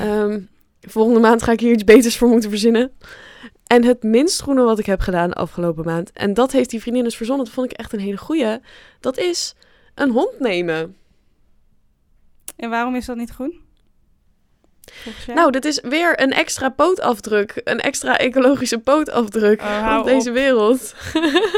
Ehm, 0.00 0.40
volgende 0.80 1.20
maand 1.20 1.42
ga 1.42 1.52
ik 1.52 1.60
hier 1.60 1.72
iets 1.72 1.84
beters 1.84 2.16
voor 2.16 2.28
moeten 2.28 2.50
verzinnen. 2.50 2.92
En 3.66 3.84
het 3.84 4.02
minst 4.02 4.40
groene 4.40 4.62
wat 4.62 4.78
ik 4.78 4.86
heb 4.86 5.00
gedaan 5.00 5.28
de 5.28 5.34
afgelopen 5.34 5.84
maand. 5.84 6.12
En 6.12 6.34
dat 6.34 6.52
heeft 6.52 6.70
die 6.70 6.80
vriendin 6.80 7.04
dus 7.04 7.16
verzonnen. 7.16 7.44
Dat 7.44 7.54
vond 7.54 7.70
ik 7.70 7.76
echt 7.76 7.92
een 7.92 8.00
hele 8.00 8.16
goeie. 8.16 8.58
Dat 9.00 9.18
is 9.18 9.54
een 9.94 10.10
hond 10.10 10.40
nemen. 10.40 10.96
En 12.56 12.70
waarom 12.70 12.94
is 12.94 13.06
dat 13.06 13.16
niet 13.16 13.30
groen? 13.30 13.64
Nou, 15.34 15.50
dit 15.50 15.64
is 15.64 15.80
weer 15.80 16.20
een 16.20 16.32
extra 16.32 16.68
pootafdruk. 16.68 17.60
Een 17.64 17.80
extra 17.80 18.18
ecologische 18.18 18.78
pootafdruk 18.78 19.60
oh, 19.60 19.96
op 19.98 20.06
deze 20.06 20.30
wereld. 20.30 20.94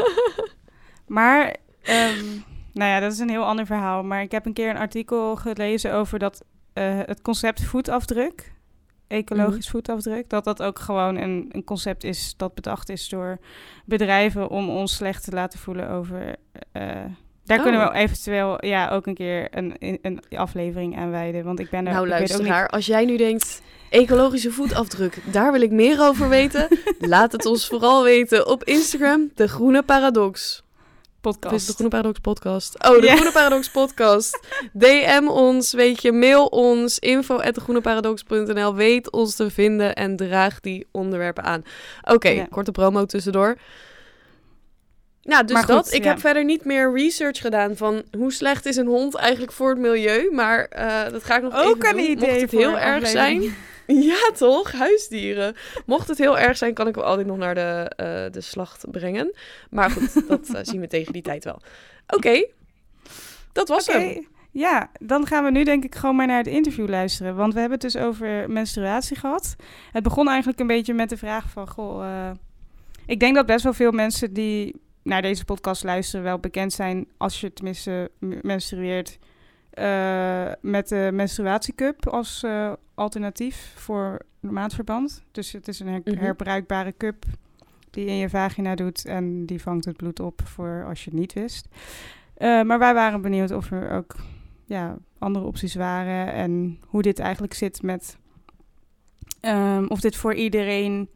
maar, 1.07 1.55
um, 1.83 2.43
nou 2.73 2.91
ja, 2.91 2.99
dat 2.99 3.11
is 3.11 3.19
een 3.19 3.29
heel 3.29 3.45
ander 3.45 3.65
verhaal. 3.65 4.03
Maar 4.03 4.21
ik 4.21 4.31
heb 4.31 4.45
een 4.45 4.53
keer 4.53 4.69
een 4.69 4.77
artikel 4.77 5.35
gelezen 5.35 5.93
over 5.93 6.19
dat 6.19 6.43
uh, 6.73 6.99
het 7.05 7.21
concept 7.21 7.63
voetafdruk, 7.63 8.53
ecologisch 9.09 9.65
mhm. 9.65 9.71
voetafdruk, 9.71 10.29
dat 10.29 10.43
dat 10.43 10.61
ook 10.61 10.79
gewoon 10.79 11.15
een, 11.15 11.49
een 11.51 11.63
concept 11.63 12.03
is 12.03 12.33
dat 12.37 12.53
bedacht 12.53 12.89
is 12.89 13.09
door 13.09 13.39
bedrijven 13.85 14.49
om 14.49 14.69
ons 14.69 14.95
slecht 14.95 15.23
te 15.23 15.31
laten 15.31 15.59
voelen 15.59 15.89
over. 15.89 16.35
Uh, 16.73 16.83
daar 17.43 17.61
kunnen 17.61 17.81
we 17.81 17.89
oh. 17.89 17.95
eventueel 17.95 18.65
ja, 18.65 18.89
ook 18.89 19.07
een 19.07 19.13
keer 19.13 19.57
een, 19.57 19.75
een 20.01 20.21
aflevering 20.29 20.97
aan 20.97 21.11
wijden. 21.11 21.43
Want 21.43 21.59
ik 21.59 21.69
ben 21.69 21.87
er. 21.87 21.93
Nou, 21.93 22.07
luisteraar, 22.07 22.61
niet... 22.61 22.71
als 22.71 22.85
jij 22.85 23.05
nu 23.05 23.17
denkt. 23.17 23.61
Ecologische 23.89 24.51
voetafdruk, 24.51 25.21
daar 25.31 25.51
wil 25.51 25.61
ik 25.61 25.71
meer 25.71 26.01
over 26.01 26.29
weten. 26.29 26.67
Laat 26.99 27.31
het 27.31 27.45
ons 27.45 27.67
vooral 27.67 28.03
weten 28.03 28.47
op 28.47 28.63
Instagram, 28.63 29.31
de 29.35 29.47
Groene 29.47 29.83
Paradox. 29.83 30.63
Podcast. 31.21 31.67
de 31.67 31.73
Groene 31.73 31.89
Paradox 31.89 32.19
podcast. 32.19 32.83
Oh, 32.87 33.01
de 33.01 33.07
Groene 33.07 33.31
Paradox 33.31 33.69
podcast. 33.69 34.39
DM 34.73 35.27
ons, 35.27 35.73
weet 35.73 36.01
je, 36.01 36.11
mail 36.11 36.45
ons, 36.45 36.99
info 36.99 37.35
at 37.35 37.55
degroeneparadox.nl. 37.55 38.75
Weet 38.75 39.11
ons 39.11 39.35
te 39.35 39.49
vinden 39.49 39.95
en 39.95 40.15
draag 40.15 40.59
die 40.59 40.87
onderwerpen 40.91 41.43
aan. 41.43 41.63
Oké, 42.03 42.47
korte 42.49 42.71
promo 42.71 43.05
tussendoor. 43.05 43.57
Nou, 45.21 45.45
dus 45.45 45.65
dat. 45.65 45.93
Ik 45.93 46.03
heb 46.03 46.19
verder 46.19 46.43
niet 46.45 46.65
meer 46.65 46.93
research 46.93 47.39
gedaan 47.39 47.77
van 47.77 48.03
hoe 48.17 48.31
slecht 48.33 48.65
is 48.65 48.75
een 48.75 48.87
hond 48.87 49.15
eigenlijk 49.15 49.51
voor 49.51 49.69
het 49.69 49.79
milieu. 49.79 50.31
Maar 50.31 50.71
uh, 50.77 51.11
dat 51.11 51.23
ga 51.23 51.35
ik 51.35 51.41
nog 51.41 51.55
Ook 51.55 51.83
even 51.83 51.95
doen. 51.97 52.05
idee 52.05 52.29
Mocht 52.29 52.41
het 52.41 52.51
heel 52.51 52.79
erg 52.79 53.07
zijn. 53.07 53.43
Ja, 54.09 54.31
toch? 54.37 54.71
Huisdieren. 54.71 55.55
Mocht 55.85 56.07
het 56.07 56.17
heel 56.17 56.37
erg 56.37 56.57
zijn, 56.57 56.73
kan 56.73 56.87
ik 56.87 56.95
hem 56.95 57.03
altijd 57.03 57.27
nog 57.27 57.37
naar 57.37 57.55
de, 57.55 57.91
uh, 57.97 58.33
de 58.33 58.41
slacht 58.41 58.91
brengen. 58.91 59.33
Maar 59.69 59.89
goed, 59.89 60.27
dat 60.27 60.49
uh, 60.49 60.59
zien 60.61 60.79
we 60.79 60.87
tegen 60.87 61.13
die 61.13 61.21
tijd 61.21 61.43
wel. 61.43 61.61
Oké, 62.07 62.45
dat 63.51 63.67
was 63.67 63.89
okay. 63.89 64.13
hem. 64.13 64.27
Ja, 64.51 64.91
dan 64.99 65.27
gaan 65.27 65.43
we 65.43 65.51
nu 65.51 65.63
denk 65.63 65.83
ik 65.83 65.95
gewoon 65.95 66.15
maar 66.15 66.27
naar 66.27 66.37
het 66.37 66.47
interview 66.47 66.89
luisteren. 66.89 67.35
Want 67.35 67.53
we 67.53 67.59
hebben 67.59 67.79
het 67.79 67.93
dus 67.93 68.01
over 68.01 68.49
menstruatie 68.49 69.17
gehad. 69.17 69.55
Het 69.91 70.03
begon 70.03 70.27
eigenlijk 70.27 70.59
een 70.59 70.67
beetje 70.67 70.93
met 70.93 71.09
de 71.09 71.17
vraag 71.17 71.49
van... 71.49 71.69
Goh, 71.69 72.03
uh, 72.03 72.31
ik 73.05 73.19
denk 73.19 73.35
dat 73.35 73.45
best 73.45 73.63
wel 73.63 73.73
veel 73.73 73.91
mensen 73.91 74.33
die 74.33 74.81
naar 75.03 75.21
deze 75.21 75.45
podcast 75.45 75.83
luisteren 75.83 76.25
wel 76.25 76.39
bekend 76.39 76.73
zijn 76.73 77.07
als 77.17 77.41
je 77.41 77.53
tenminste 77.53 78.11
menstrueert 78.19 79.19
uh, 79.73 80.51
met 80.61 80.87
de 80.87 81.09
menstruatiecup 81.13 82.07
als 82.07 82.43
uh, 82.45 82.73
alternatief 82.93 83.73
voor 83.75 84.21
maandverband. 84.39 85.23
Dus 85.31 85.51
het 85.51 85.67
is 85.67 85.79
een 85.79 85.87
her 85.87 86.01
mhm. 86.05 86.17
herbruikbare 86.17 86.93
cup 86.97 87.25
die 87.89 88.05
in 88.05 88.15
je 88.15 88.29
vagina 88.29 88.75
doet 88.75 89.05
en 89.05 89.45
die 89.45 89.61
vangt 89.61 89.85
het 89.85 89.97
bloed 89.97 90.19
op 90.19 90.41
voor 90.43 90.85
als 90.87 91.03
je 91.03 91.09
het 91.09 91.19
niet 91.19 91.33
wist. 91.33 91.67
Uh, 92.37 92.61
maar 92.61 92.79
wij 92.79 92.93
waren 92.93 93.21
benieuwd 93.21 93.51
of 93.51 93.71
er 93.71 93.91
ook 93.91 94.15
ja, 94.65 94.97
andere 95.17 95.45
opties 95.45 95.75
waren 95.75 96.33
en 96.33 96.79
hoe 96.85 97.01
dit 97.01 97.19
eigenlijk 97.19 97.53
zit 97.53 97.81
met 97.81 98.17
um, 99.41 99.87
of 99.87 99.99
dit 99.99 100.15
voor 100.15 100.33
iedereen 100.33 101.09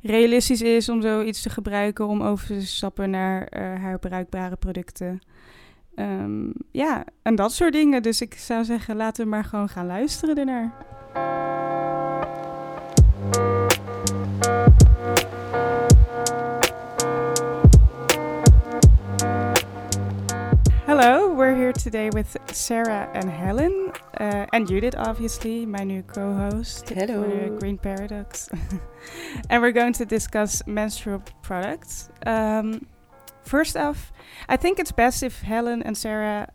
realistisch 0.00 0.62
is 0.62 0.88
om 0.88 1.02
zoiets 1.02 1.42
te 1.42 1.50
gebruiken 1.50 2.06
om 2.06 2.22
over 2.22 2.46
te 2.46 2.66
stappen 2.66 3.10
naar 3.10 3.46
herbruikbare 3.80 4.56
producten. 4.56 5.20
Um, 5.94 6.52
ja, 6.70 7.04
en 7.22 7.34
dat 7.34 7.52
soort 7.52 7.72
dingen. 7.72 8.02
Dus 8.02 8.20
ik 8.20 8.34
zou 8.34 8.64
zeggen, 8.64 8.96
laten 8.96 9.24
we 9.24 9.30
maar 9.30 9.44
gewoon 9.44 9.68
gaan 9.68 9.86
luisteren 9.86 10.38
ernaar. 10.38 10.72
Hello, 20.86 21.34
we're 21.34 21.54
here 21.54 21.72
today 21.72 22.10
with 22.10 22.36
Sarah 22.52 23.08
and 23.14 23.30
Helen, 23.30 23.92
uh, 24.20 24.44
and 24.50 24.68
Judith, 24.68 24.94
obviously, 24.94 25.64
my 25.66 25.84
new 25.84 26.02
co 26.02 26.32
host 26.32 26.88
Hello. 26.88 27.22
for 27.22 27.56
Green 27.58 27.78
Paradox. 27.78 28.48
and 29.48 29.62
we're 29.62 29.72
going 29.72 29.96
to 29.96 30.04
discuss 30.04 30.62
menstrual 30.66 31.22
products. 31.42 32.10
Um, 32.26 32.86
first 33.44 33.76
off, 33.76 34.12
I 34.48 34.56
think 34.56 34.78
it's 34.78 34.92
best 34.92 35.22
if 35.22 35.42
Helen 35.42 35.82
and 35.82 35.96
Sarah 35.96 36.52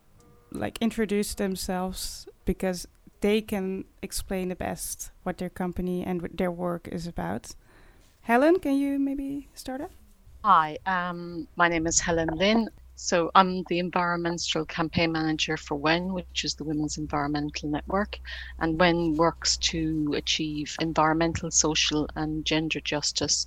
like 0.51 0.77
introduce 0.81 1.35
themselves 1.35 2.27
because 2.45 2.87
they 3.21 3.41
can 3.41 3.85
explain 4.01 4.49
the 4.49 4.55
best 4.55 5.11
what 5.23 5.37
their 5.37 5.49
company 5.49 6.03
and 6.03 6.21
their 6.33 6.51
work 6.51 6.87
is 6.87 7.07
about. 7.07 7.55
Helen, 8.21 8.59
can 8.59 8.75
you 8.75 8.99
maybe 8.99 9.49
start 9.53 9.81
off? 9.81 9.91
Hi, 10.43 10.77
um, 10.85 11.47
my 11.55 11.67
name 11.67 11.87
is 11.87 11.99
Helen 11.99 12.29
Lynn. 12.33 12.69
So 12.99 13.29
I'm 13.35 13.63
the 13.69 13.77
environmental 13.77 14.65
campaign 14.65 15.11
manager 15.11 15.55
for 15.55 15.75
WEN, 15.75 16.13
which 16.13 16.43
is 16.43 16.55
the 16.55 16.63
Women's 16.63 16.97
Environmental 16.97 17.69
Network. 17.69 18.19
And 18.57 18.79
WEN 18.79 19.15
works 19.15 19.55
to 19.69 20.13
achieve 20.15 20.75
environmental, 20.81 21.51
social, 21.51 22.07
and 22.15 22.43
gender 22.43 22.79
justice 22.81 23.45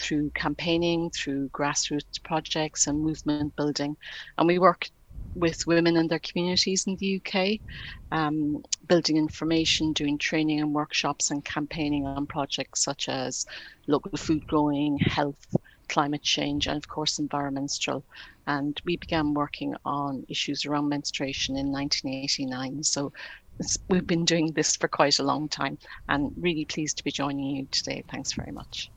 through 0.00 0.30
campaigning, 0.36 1.10
through 1.10 1.48
grassroots 1.48 2.22
projects 2.22 2.86
and 2.86 3.02
movement 3.02 3.56
building. 3.56 3.96
And 4.38 4.46
we 4.46 4.60
work 4.60 4.88
with 5.34 5.66
women 5.66 5.96
and 5.96 6.08
their 6.08 6.20
communities 6.20 6.86
in 6.86 6.94
the 6.96 7.16
UK, 7.16 7.60
um, 8.12 8.62
building 8.86 9.16
information, 9.16 9.92
doing 9.94 10.16
training 10.16 10.60
and 10.60 10.72
workshops, 10.72 11.30
and 11.32 11.44
campaigning 11.44 12.06
on 12.06 12.26
projects 12.26 12.84
such 12.84 13.08
as 13.08 13.46
local 13.88 14.16
food 14.16 14.46
growing, 14.46 14.98
health, 14.98 15.56
climate 15.88 16.22
change, 16.22 16.68
and 16.68 16.76
of 16.76 16.86
course, 16.86 17.18
environmental. 17.18 18.04
And 18.46 18.80
we 18.84 18.96
began 18.96 19.34
working 19.34 19.74
on 19.84 20.24
issues 20.28 20.66
around 20.66 20.88
menstruation 20.88 21.56
in 21.56 21.70
1989. 21.70 22.82
So 22.82 23.12
we've 23.88 24.06
been 24.06 24.24
doing 24.24 24.52
this 24.52 24.76
for 24.76 24.88
quite 24.88 25.18
a 25.18 25.22
long 25.22 25.48
time 25.48 25.78
and 26.08 26.32
really 26.36 26.64
pleased 26.64 26.96
to 26.98 27.04
be 27.04 27.10
joining 27.10 27.56
you 27.56 27.66
today. 27.70 28.02
Thanks 28.10 28.32
very 28.32 28.52
much. 28.52 28.90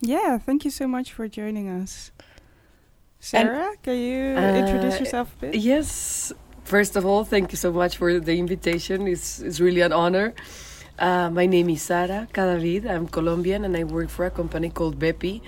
Yeah, 0.00 0.38
thank 0.38 0.64
you 0.64 0.70
so 0.70 0.88
much 0.88 1.12
for 1.12 1.28
joining 1.28 1.68
us. 1.68 2.10
Sarah, 3.20 3.70
and, 3.70 3.82
can 3.82 3.96
you 3.98 4.34
uh, 4.36 4.54
introduce 4.54 4.98
yourself 4.98 5.34
a 5.36 5.46
bit? 5.46 5.54
Yes. 5.56 6.32
First 6.64 6.96
of 6.96 7.04
all, 7.04 7.24
thank 7.24 7.52
you 7.52 7.56
so 7.56 7.72
much 7.72 7.96
for 7.96 8.18
the 8.18 8.38
invitation. 8.38 9.06
It's, 9.06 9.40
it's 9.40 9.60
really 9.60 9.82
an 9.82 9.92
honor. 9.92 10.32
Uh, 10.98 11.30
my 11.30 11.46
name 11.46 11.68
is 11.70 11.82
Sarah 11.82 12.28
Cadavid. 12.32 12.88
I'm 12.88 13.08
Colombian 13.08 13.64
and 13.64 13.76
I 13.76 13.84
work 13.84 14.08
for 14.08 14.24
a 14.26 14.30
company 14.30 14.70
called 14.70 14.98
Beppy. 14.98 15.42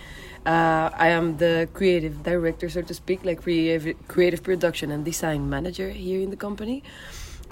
Uh, 0.45 0.91
I 0.95 1.09
am 1.09 1.37
the 1.37 1.69
creative 1.73 2.23
director, 2.25 2.69
so 2.69 2.83
to 2.83 2.95
speak, 2.95 3.25
like 3.25 3.43
creative, 3.43 3.97
creative 4.09 4.43
production 4.43 4.91
and 4.91 5.05
design 5.05 5.49
manager 5.49 5.89
here 5.91 6.21
in 6.21 6.31
the 6.31 6.37
company. 6.37 6.83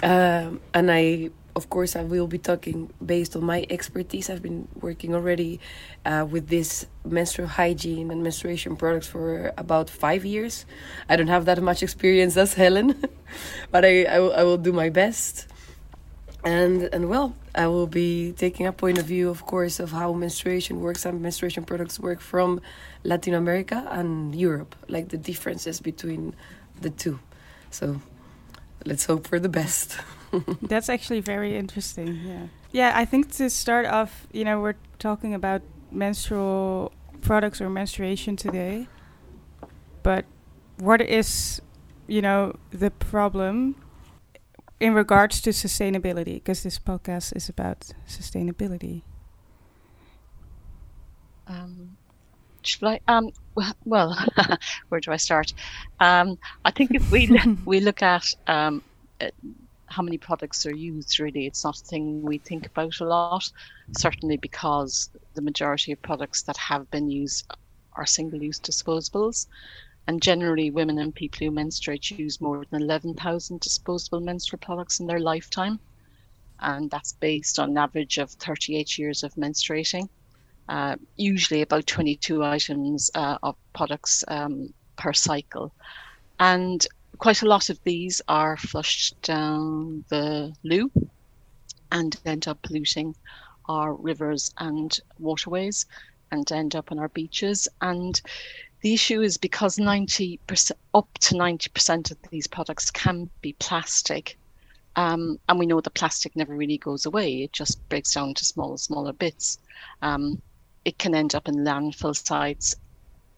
Um, 0.03 0.61
and 0.75 0.91
I, 0.91 1.31
of 1.55 1.71
course, 1.71 1.95
I 1.95 2.03
will 2.03 2.27
be 2.27 2.39
talking 2.39 2.93
based 3.05 3.37
on 3.37 3.45
my 3.45 3.65
expertise. 3.71 4.29
I've 4.29 4.43
been 4.43 4.67
working 4.81 5.15
already 5.15 5.61
uh, 6.05 6.27
with 6.29 6.49
this 6.49 6.87
menstrual 7.05 7.49
hygiene 7.49 8.11
and 8.11 8.25
menstruation 8.25 8.75
products 8.75 9.07
for 9.07 9.53
about 9.57 9.89
five 9.89 10.25
years. 10.25 10.67
I 11.09 11.15
don't 11.15 11.29
have 11.29 11.45
that 11.45 11.63
much 11.63 11.85
experience 11.85 12.37
as 12.37 12.55
Helen, 12.55 13.05
but 13.71 13.85
I, 13.85 14.05
I, 14.05 14.19
will, 14.19 14.33
I 14.33 14.43
will 14.43 14.59
do 14.59 14.73
my 14.73 14.89
best 14.89 15.47
and 16.45 16.83
and 16.93 17.09
well 17.09 17.35
i 17.55 17.67
will 17.67 17.87
be 17.87 18.33
taking 18.33 18.67
a 18.67 18.73
point 18.73 18.99
of 18.99 19.05
view 19.05 19.29
of 19.29 19.45
course 19.47 19.79
of 19.79 19.93
how 19.93 20.13
menstruation 20.13 20.81
works 20.81 21.05
and 21.05 21.21
menstruation 21.21 21.65
products 21.65 22.01
work 22.01 22.21
from 22.21 22.61
latin 23.05 23.35
america 23.35 23.87
and 23.91 24.35
europe 24.35 24.75
like 24.89 25.09
the 25.09 25.19
differences 25.19 25.81
between 25.81 26.35
the 26.81 26.91
two 26.91 27.19
so 27.71 28.01
let's 28.87 29.05
hope 29.05 29.27
for 29.27 29.39
the 29.39 29.49
best 29.49 29.99
that's 30.63 30.89
actually 30.89 31.21
very 31.21 31.57
interesting 31.57 32.19
yeah 32.25 32.47
yeah 32.73 32.93
i 32.95 33.05
think 33.05 33.31
to 33.31 33.51
start 33.51 33.85
off 33.85 34.27
you 34.33 34.45
know 34.45 34.61
we're 34.61 34.77
talking 34.99 35.35
about 35.35 35.61
menstrual 35.91 36.93
products 37.21 37.61
or 37.61 37.71
menstruation 37.71 38.37
today. 38.37 38.87
But 40.03 40.25
what 40.79 41.01
is, 41.01 41.61
you 42.07 42.23
know, 42.23 42.57
the 42.71 42.91
problem 42.91 43.77
in 44.81 44.95
regards 44.95 45.41
to 45.43 45.51
sustainability? 45.51 46.35
Because 46.35 46.63
this 46.63 46.79
podcast 46.79 47.37
is 47.37 47.49
about 47.49 47.93
sustainability. 48.09 49.03
Um, 51.47 51.97
should 52.63 52.85
I? 52.85 53.01
Um, 53.07 53.31
well, 53.85 54.17
where 54.89 55.01
do 55.01 55.13
I 55.13 55.17
start? 55.17 55.53
Um, 56.01 56.39
I 56.65 56.71
think 56.71 56.93
if 56.95 57.11
we 57.11 57.29
we 57.65 57.81
look 57.81 58.03
at 58.03 58.35
um, 58.47 58.83
uh, 59.21 59.29
how 59.87 60.03
many 60.03 60.19
products 60.19 60.65
are 60.67 60.75
used, 60.75 61.19
really, 61.21 61.47
it's 61.47 61.65
not 61.65 61.81
a 61.81 61.85
thing 61.85 62.23
we 62.23 62.39
think 62.39 62.67
about 62.67 63.01
a 63.01 63.05
lot. 63.05 63.51
Certainly, 63.97 64.39
because 64.39 65.11
the 65.35 65.43
majority 65.43 65.93
of 65.93 66.01
products 66.03 66.43
that 66.43 66.57
have 66.57 66.91
been 66.91 67.11
used 67.11 67.51
are 67.95 68.07
single-use 68.07 68.61
disposables, 68.61 69.47
and 70.07 70.23
generally, 70.23 70.71
women 70.71 70.99
and 70.99 71.15
people 71.15 71.47
who 71.47 71.51
menstruate 71.51 72.11
use 72.11 72.41
more 72.41 72.65
than 72.71 72.83
eleven 72.83 73.15
thousand 73.15 73.61
disposable 73.61 74.21
menstrual 74.21 74.59
products 74.59 75.01
in 75.01 75.07
their 75.07 75.21
lifetime, 75.21 75.79
and 76.61 76.91
that's 76.91 77.13
based 77.13 77.59
on 77.59 77.71
an 77.71 77.79
average 77.79 78.19
of 78.19 78.31
thirty-eight 78.31 78.99
years 78.99 79.23
of 79.23 79.35
menstruating 79.35 80.09
uh, 80.71 80.95
usually 81.17 81.63
about 81.63 81.87
22 81.87 82.45
items 82.45 83.11
uh, 83.17 83.37
of 83.43 83.57
products 83.73 84.25
um, 84.29 84.73
per 84.97 85.13
cycle. 85.13 85.73
And 86.39 86.87
quite 87.19 87.43
a 87.43 87.49
lot 87.49 87.71
of 87.71 87.83
these 87.83 88.23
are 88.29 88.57
flushed 88.57 89.21
down 89.21 90.05
the 90.09 90.55
loo 90.63 90.91
and 91.91 92.17
end 92.25 92.47
up 92.47 92.63
polluting 92.63 93.17
our 93.69 93.95
rivers 93.95 94.55
and 94.59 94.97
waterways 95.19 95.87
and 96.31 96.51
end 96.53 96.77
up 96.77 96.93
on 96.93 97.01
our 97.01 97.09
beaches. 97.09 97.67
And 97.81 98.21
the 98.81 98.95
issue 98.95 99.21
is 99.21 99.37
because 99.37 99.77
90% 99.77 100.73
up 100.95 101.09
to 101.19 101.35
90% 101.35 102.11
of 102.11 102.17
these 102.31 102.47
products 102.47 102.91
can 102.91 103.29
be 103.43 103.53
plastic. 103.55 104.39
Um, 104.97 105.39
and 105.49 105.59
we 105.59 105.67
know 105.67 105.81
the 105.81 105.91
plastic 105.91 106.35
never 106.35 106.55
really 106.55 106.79
goes 106.79 107.07
away, 107.07 107.45
it 107.45 107.53
just 107.53 107.87
breaks 107.89 108.15
down 108.15 108.35
to 108.35 108.45
smaller, 108.45 108.77
smaller 108.77 109.13
bits. 109.13 109.59
Um, 110.03 110.41
it 110.85 110.99
can 110.99 111.15
end 111.15 111.35
up 111.35 111.47
in 111.47 111.57
landfill 111.57 112.17
sites, 112.17 112.75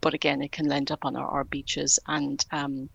but 0.01 0.15
again, 0.15 0.43
it 0.43 0.53
can 0.53 0.71
end 0.73 0.91
up 0.91 1.05
on 1.05 1.17
our, 1.17 1.27
our 1.27 1.45
beaches 1.45 1.99
and 2.07 2.45
um, 2.53 2.89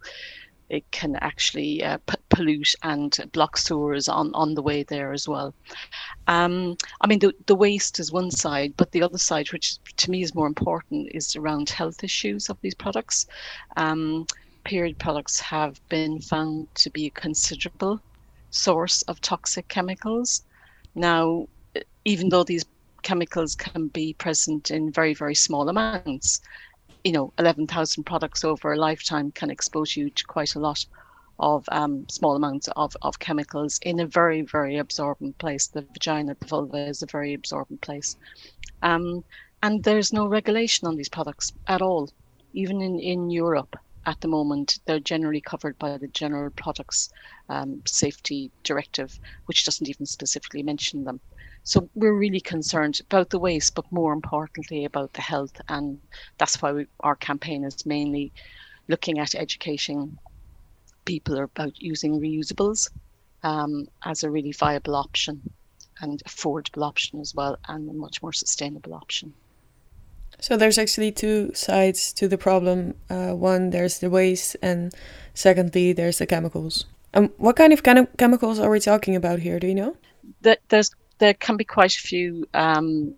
it 0.70 0.90
can 0.92 1.16
actually 1.18 1.84
uh, 1.84 1.98
p- 2.08 2.16
pollute 2.30 2.74
and 2.84 3.18
block 3.32 3.58
sewers 3.58 4.08
on, 4.08 4.32
on 4.34 4.54
the 4.54 4.62
way 4.62 4.84
there 4.84 5.14
as 5.14 5.28
well. 5.28 5.54
Um, 6.28 6.76
I 7.02 7.08
mean, 7.08 7.20
the, 7.20 7.34
the 7.46 7.56
waste 7.56 8.00
is 8.00 8.12
one 8.12 8.32
side, 8.32 8.74
but 8.78 8.92
the 8.92 9.02
other 9.02 9.18
side, 9.18 9.52
which 9.52 9.78
to 9.98 10.12
me 10.12 10.22
is 10.22 10.36
more 10.36 10.48
important, 10.48 11.10
is 11.14 11.36
around 11.36 11.70
health 11.70 12.04
issues 12.04 12.50
of 12.50 12.58
these 12.62 12.76
products. 12.76 13.26
Um, 13.78 14.26
period 14.66 15.00
products 15.00 15.40
have 15.40 15.80
been 15.90 16.20
found 16.20 16.68
to 16.76 16.90
be 16.90 17.08
a 17.08 17.12
considerable 17.12 18.00
source 18.50 19.02
of 19.04 19.22
toxic 19.22 19.68
chemicals. 19.70 20.42
Now, 20.96 21.48
even 22.04 22.30
though 22.30 22.44
these 22.44 22.66
chemicals 23.04 23.56
can 23.56 23.88
be 23.88 24.14
present 24.14 24.72
in 24.72 24.92
very, 24.92 25.14
very 25.14 25.36
small 25.36 25.70
amounts. 25.70 26.42
You 27.08 27.14
know, 27.14 27.34
11,000 27.40 28.04
products 28.04 28.44
over 28.44 28.74
a 28.74 28.76
lifetime 28.76 29.32
can 29.32 29.50
expose 29.50 29.96
you 29.96 30.10
to 30.10 30.26
quite 30.26 30.56
a 30.56 30.60
lot 30.60 30.86
of 31.40 31.64
um, 31.72 32.06
small 32.10 32.36
amounts 32.36 32.68
of, 32.76 32.98
of 33.02 33.18
chemicals 33.20 33.80
in 33.82 34.02
a 34.02 34.06
very, 34.06 34.42
very 34.42 34.76
absorbent 34.76 35.38
place. 35.38 35.68
The 35.68 35.84
vagina, 35.84 36.36
the 36.38 36.48
vulva 36.48 36.86
is 36.86 37.02
a 37.02 37.06
very 37.06 37.34
absorbent 37.34 37.80
place. 37.80 38.18
Um, 38.82 39.24
and 39.64 39.86
there's 39.86 40.12
no 40.12 40.28
regulation 40.28 40.86
on 40.86 40.98
these 40.98 41.08
products 41.08 41.54
at 41.68 41.82
all. 41.82 42.10
Even 42.52 42.82
in, 42.82 43.00
in 43.00 43.30
Europe 43.30 43.78
at 44.06 44.20
the 44.20 44.28
moment, 44.28 44.80
they're 44.84 45.00
generally 45.00 45.40
covered 45.40 45.80
by 45.80 45.98
the 45.98 46.10
General 46.10 46.50
Products 46.50 47.10
um, 47.48 47.82
Safety 47.86 48.52
Directive, 48.64 49.18
which 49.46 49.64
doesn't 49.64 49.88
even 49.88 50.06
specifically 50.06 50.62
mention 50.62 51.06
them. 51.06 51.22
So 51.68 51.90
we're 51.96 52.14
really 52.14 52.40
concerned 52.40 53.02
about 53.02 53.30
the 53.30 53.40
waste, 53.40 53.76
but 53.76 53.92
more 53.92 54.14
importantly 54.14 54.86
about 54.86 55.12
the 55.12 55.22
health, 55.22 55.60
and 55.68 56.00
that's 56.38 56.62
why 56.62 56.72
we, 56.72 56.88
our 57.02 57.18
campaign 57.18 57.66
is 57.66 57.86
mainly 57.86 58.32
looking 58.88 59.20
at 59.20 59.36
educating 59.36 60.18
people 61.04 61.38
about 61.40 61.74
using 61.76 62.22
reusables 62.22 62.90
um, 63.44 63.90
as 64.06 64.24
a 64.24 64.30
really 64.30 64.54
viable 64.54 64.96
option 64.96 65.42
and 66.00 66.24
affordable 66.24 66.88
option 66.88 67.20
as 67.20 67.36
well, 67.36 67.58
and 67.68 67.90
a 67.90 67.94
much 67.94 68.22
more 68.22 68.32
sustainable 68.32 68.94
option. 68.94 69.34
So 70.40 70.56
there's 70.56 70.78
actually 70.78 71.12
two 71.12 71.52
sides 71.54 72.14
to 72.14 72.30
the 72.30 72.38
problem. 72.38 72.94
Uh, 73.10 73.34
one, 73.34 73.72
there's 73.72 74.00
the 74.00 74.10
waste, 74.10 74.56
and 74.62 74.94
secondly, 75.34 75.92
there's 75.92 76.20
the 76.20 76.28
chemicals. 76.28 76.86
And 77.14 77.26
um, 77.26 77.34
what 77.36 77.58
kind 77.58 77.74
of 77.74 77.84
chem- 77.84 78.08
chemicals 78.18 78.58
are 78.58 78.70
we 78.70 78.80
talking 78.80 79.18
about 79.18 79.40
here? 79.40 79.60
Do 79.60 79.68
you 79.68 79.76
know? 79.76 79.98
That 80.44 80.60
there's 80.70 80.92
there 81.20 81.34
can 81.34 81.58
be 81.58 81.64
quite 81.64 81.96
a 81.96 82.00
few. 82.00 82.48
Um, 82.54 83.14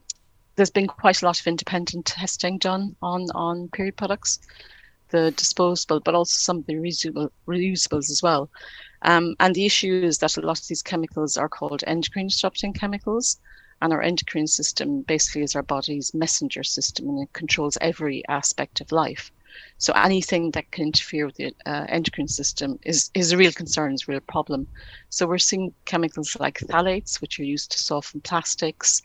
there's 0.55 0.69
been 0.69 0.87
quite 0.87 1.21
a 1.21 1.25
lot 1.25 1.39
of 1.39 1.47
independent 1.47 2.05
testing 2.05 2.57
done 2.57 2.95
on 3.01 3.27
on 3.35 3.69
period 3.69 3.97
products, 3.97 4.39
the 5.09 5.31
disposable, 5.31 5.99
but 5.99 6.15
also 6.15 6.35
some 6.37 6.57
of 6.57 6.65
the 6.65 6.75
reusable, 6.75 7.29
reusables 7.47 8.09
as 8.09 8.21
well. 8.21 8.49
Um, 9.03 9.35
and 9.39 9.55
the 9.55 9.65
issue 9.65 10.01
is 10.03 10.17
that 10.19 10.37
a 10.37 10.41
lot 10.41 10.59
of 10.59 10.67
these 10.67 10.81
chemicals 10.81 11.37
are 11.37 11.49
called 11.49 11.83
endocrine 11.87 12.27
disrupting 12.27 12.73
chemicals. 12.73 13.39
And 13.81 13.93
our 13.93 14.01
endocrine 14.01 14.47
system 14.47 15.03
basically 15.03 15.43
is 15.43 15.55
our 15.55 15.63
body's 15.63 16.13
messenger 16.13 16.63
system 16.63 17.07
and 17.07 17.23
it 17.23 17.31
controls 17.31 17.77
every 17.79 18.27
aspect 18.27 18.81
of 18.81 18.91
life. 18.91 19.31
So 19.77 19.93
anything 19.93 20.51
that 20.51 20.71
can 20.71 20.85
interfere 20.85 21.25
with 21.25 21.35
the 21.35 21.53
uh, 21.65 21.85
endocrine 21.89 22.27
system 22.27 22.79
is, 22.83 23.09
is 23.13 23.31
a 23.31 23.37
real 23.37 23.51
concern, 23.51 23.93
is 23.93 24.05
a 24.07 24.11
real 24.11 24.19
problem. 24.21 24.67
So 25.09 25.25
we're 25.25 25.37
seeing 25.37 25.73
chemicals 25.85 26.35
like 26.39 26.59
phthalates, 26.59 27.21
which 27.21 27.39
are 27.39 27.43
used 27.43 27.71
to 27.71 27.79
soften 27.79 28.21
plastics, 28.21 29.01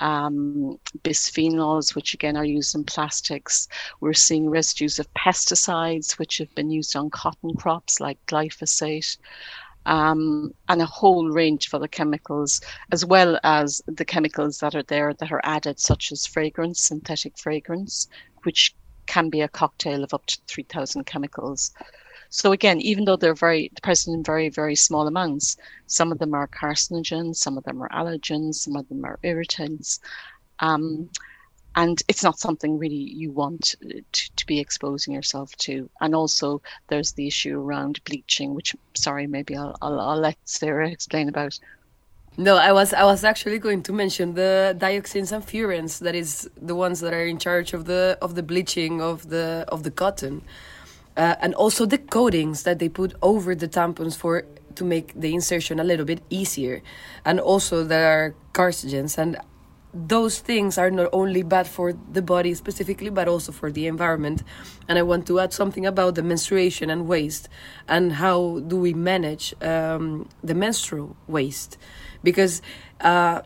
um, 0.00 0.78
bisphenols, 1.02 1.94
which 1.94 2.14
again 2.14 2.36
are 2.36 2.44
used 2.44 2.74
in 2.74 2.84
plastics. 2.84 3.68
We're 4.00 4.12
seeing 4.12 4.48
residues 4.48 4.98
of 4.98 5.12
pesticides, 5.14 6.18
which 6.18 6.38
have 6.38 6.54
been 6.54 6.70
used 6.70 6.96
on 6.96 7.10
cotton 7.10 7.54
crops 7.54 8.00
like 8.00 8.18
glyphosate. 8.26 9.16
Um, 9.86 10.52
and 10.68 10.82
a 10.82 10.86
whole 10.86 11.30
range 11.30 11.66
of 11.66 11.74
other 11.74 11.88
chemicals, 11.88 12.60
as 12.92 13.06
well 13.06 13.40
as 13.42 13.80
the 13.86 14.04
chemicals 14.04 14.58
that 14.58 14.74
are 14.74 14.82
there 14.82 15.14
that 15.14 15.32
are 15.32 15.40
added, 15.44 15.80
such 15.80 16.12
as 16.12 16.26
fragrance, 16.26 16.82
synthetic 16.82 17.38
fragrance, 17.38 18.06
which 18.42 18.74
can 19.08 19.30
be 19.30 19.40
a 19.40 19.48
cocktail 19.48 20.04
of 20.04 20.14
up 20.14 20.24
to 20.26 20.38
3,000 20.46 21.04
chemicals. 21.04 21.72
So 22.30 22.52
again, 22.52 22.80
even 22.80 23.04
though 23.06 23.16
they're 23.16 23.34
very 23.34 23.72
present 23.82 24.14
in 24.14 24.22
very, 24.22 24.50
very 24.50 24.76
small 24.76 25.06
amounts, 25.08 25.56
some 25.86 26.12
of 26.12 26.18
them 26.18 26.34
are 26.34 26.46
carcinogens, 26.46 27.36
some 27.36 27.58
of 27.58 27.64
them 27.64 27.82
are 27.82 27.88
allergens, 27.88 28.56
some 28.56 28.76
of 28.76 28.86
them 28.88 29.04
are 29.04 29.18
irritants. 29.22 29.98
Um, 30.60 31.08
and 31.74 32.02
it's 32.08 32.24
not 32.24 32.38
something 32.38 32.78
really 32.78 32.94
you 32.94 33.30
want 33.30 33.76
to, 33.80 34.28
to, 34.36 34.46
be 34.46 34.58
exposing 34.58 35.14
yourself 35.14 35.54
to. 35.58 35.88
And 36.00 36.14
also, 36.14 36.60
there's 36.88 37.12
the 37.12 37.26
issue 37.26 37.58
around 37.58 38.02
bleaching, 38.04 38.54
which, 38.54 38.74
sorry, 38.94 39.26
maybe 39.26 39.56
I'll, 39.56 39.76
I'll, 39.80 40.00
I'll 40.00 40.18
let 40.18 40.36
Sarah 40.44 40.90
explain 40.90 41.28
about. 41.28 41.58
No, 42.40 42.56
I 42.56 42.70
was 42.70 42.92
I 42.92 43.02
was 43.02 43.24
actually 43.24 43.58
going 43.58 43.82
to 43.82 43.92
mention 43.92 44.34
the 44.34 44.72
dioxins 44.78 45.32
and 45.32 45.44
furans 45.44 45.98
that 45.98 46.14
is 46.14 46.48
the 46.56 46.76
ones 46.76 47.00
that 47.00 47.12
are 47.12 47.26
in 47.26 47.40
charge 47.40 47.72
of 47.72 47.86
the 47.86 48.16
of 48.22 48.36
the 48.36 48.44
bleaching 48.44 49.02
of 49.02 49.28
the 49.28 49.64
of 49.66 49.82
the 49.82 49.90
cotton. 49.90 50.42
Uh, 51.16 51.34
and 51.40 51.52
also 51.56 51.84
the 51.84 51.98
coatings 51.98 52.62
that 52.62 52.78
they 52.78 52.88
put 52.88 53.12
over 53.22 53.56
the 53.56 53.66
tampons 53.66 54.16
for 54.16 54.44
to 54.76 54.84
make 54.84 55.20
the 55.20 55.34
insertion 55.34 55.80
a 55.80 55.84
little 55.84 56.04
bit 56.04 56.20
easier. 56.30 56.80
And 57.24 57.40
also 57.40 57.82
there 57.82 58.06
are 58.08 58.34
carcinogens 58.52 59.18
and 59.18 59.36
those 59.92 60.38
things 60.38 60.78
are 60.78 60.92
not 60.92 61.08
only 61.12 61.42
bad 61.42 61.66
for 61.66 61.92
the 61.92 62.22
body 62.22 62.54
specifically 62.54 63.10
but 63.10 63.26
also 63.26 63.50
for 63.50 63.72
the 63.72 63.88
environment. 63.88 64.44
And 64.86 64.96
i 64.96 65.02
want 65.02 65.26
to 65.26 65.40
add 65.40 65.52
something 65.52 65.84
about 65.84 66.14
the 66.14 66.22
menstruation 66.22 66.88
and 66.88 67.08
waste 67.08 67.48
and 67.88 68.12
how 68.12 68.60
do 68.60 68.76
we 68.76 68.94
manage 68.94 69.54
um, 69.60 70.28
the 70.44 70.54
menstrual 70.54 71.16
waste 71.26 71.76
because 72.22 72.62
uh, 73.00 73.42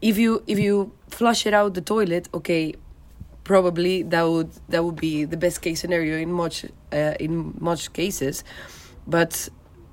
if 0.00 0.18
you 0.18 0.42
if 0.46 0.58
you 0.58 0.92
flush 1.08 1.46
it 1.46 1.54
out 1.54 1.74
the 1.74 1.80
toilet, 1.80 2.28
okay, 2.34 2.74
probably 3.44 4.02
that 4.02 4.22
would 4.22 4.50
that 4.68 4.84
would 4.84 4.96
be 4.96 5.24
the 5.24 5.36
best 5.36 5.62
case 5.62 5.80
scenario 5.80 6.18
in 6.18 6.32
much 6.32 6.64
uh, 6.92 7.14
in 7.18 7.54
much 7.60 7.92
cases, 7.92 8.44
but 9.06 9.48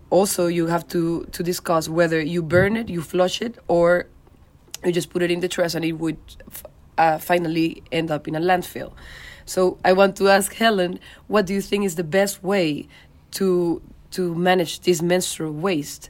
also 0.10 0.48
you 0.48 0.68
have 0.68 0.88
to 0.90 1.26
to 1.32 1.44
discuss 1.44 1.90
whether 1.90 2.22
you 2.22 2.42
burn 2.44 2.76
it, 2.78 2.90
you 2.90 3.02
flush 3.02 3.42
it, 3.42 3.58
or 3.68 4.08
you 4.84 4.92
just 4.92 5.10
put 5.10 5.22
it 5.22 5.32
in 5.32 5.40
the 5.40 5.48
trash 5.48 5.74
and 5.74 5.84
it 5.84 5.94
would 5.94 6.18
uh, 6.98 7.18
finally 7.18 7.84
end 7.92 8.12
up 8.12 8.28
in 8.28 8.36
a 8.36 8.40
landfill. 8.40 8.94
So 9.46 9.78
I 9.86 9.94
want 9.94 10.16
to 10.18 10.30
ask 10.30 10.54
Helen, 10.54 11.00
what 11.28 11.46
do 11.46 11.54
you 11.54 11.62
think 11.62 11.86
is 11.86 11.96
the 11.96 12.04
best 12.04 12.44
way 12.44 12.88
to 13.32 13.82
to 14.12 14.36
manage 14.36 14.82
this 14.82 15.02
menstrual 15.02 15.52
waste? 15.52 16.10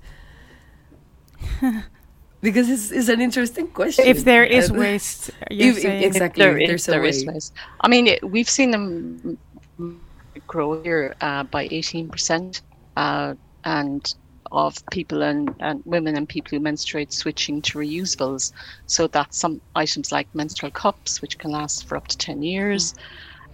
because 2.45 2.69
it's, 2.69 2.91
it's 2.91 3.09
an 3.09 3.21
interesting 3.21 3.67
question. 3.79 4.05
If 4.05 4.23
there 4.23 4.45
is 4.45 4.71
waste, 4.71 5.31
you're 5.51 5.71
If- 5.71 5.77
if- 5.77 5.83
saying. 5.83 6.03
exactly. 6.03 6.41
there 6.43 6.57
if 6.57 6.63
is, 6.63 6.67
there's 6.69 6.87
a 6.87 6.91
there 6.91 7.05
is 7.11 7.25
way. 7.25 7.33
waste. 7.33 7.51
I 7.81 7.87
mean, 7.93 8.05
it, 8.07 8.19
we've 8.33 8.49
seen 8.57 8.69
them 8.71 9.37
grow 10.47 10.81
here 10.83 11.15
uh, 11.21 11.43
by 11.43 11.67
18%, 11.67 12.61
uh, 12.97 13.33
and 13.65 14.01
of 14.51 14.75
people 14.91 15.23
and, 15.23 15.53
and 15.59 15.81
women 15.85 16.15
and 16.15 16.29
people 16.29 16.51
who 16.55 16.59
menstruate 16.59 17.11
switching 17.11 17.61
to 17.63 17.79
reusables. 17.79 18.51
So 18.85 19.07
that's 19.07 19.37
some 19.37 19.59
items 19.75 20.11
like 20.11 20.27
menstrual 20.33 20.71
cups, 20.71 21.21
which 21.21 21.37
can 21.39 21.51
last 21.51 21.87
for 21.87 21.97
up 21.97 22.07
to 22.07 22.17
10 22.17 22.43
years, 22.43 22.93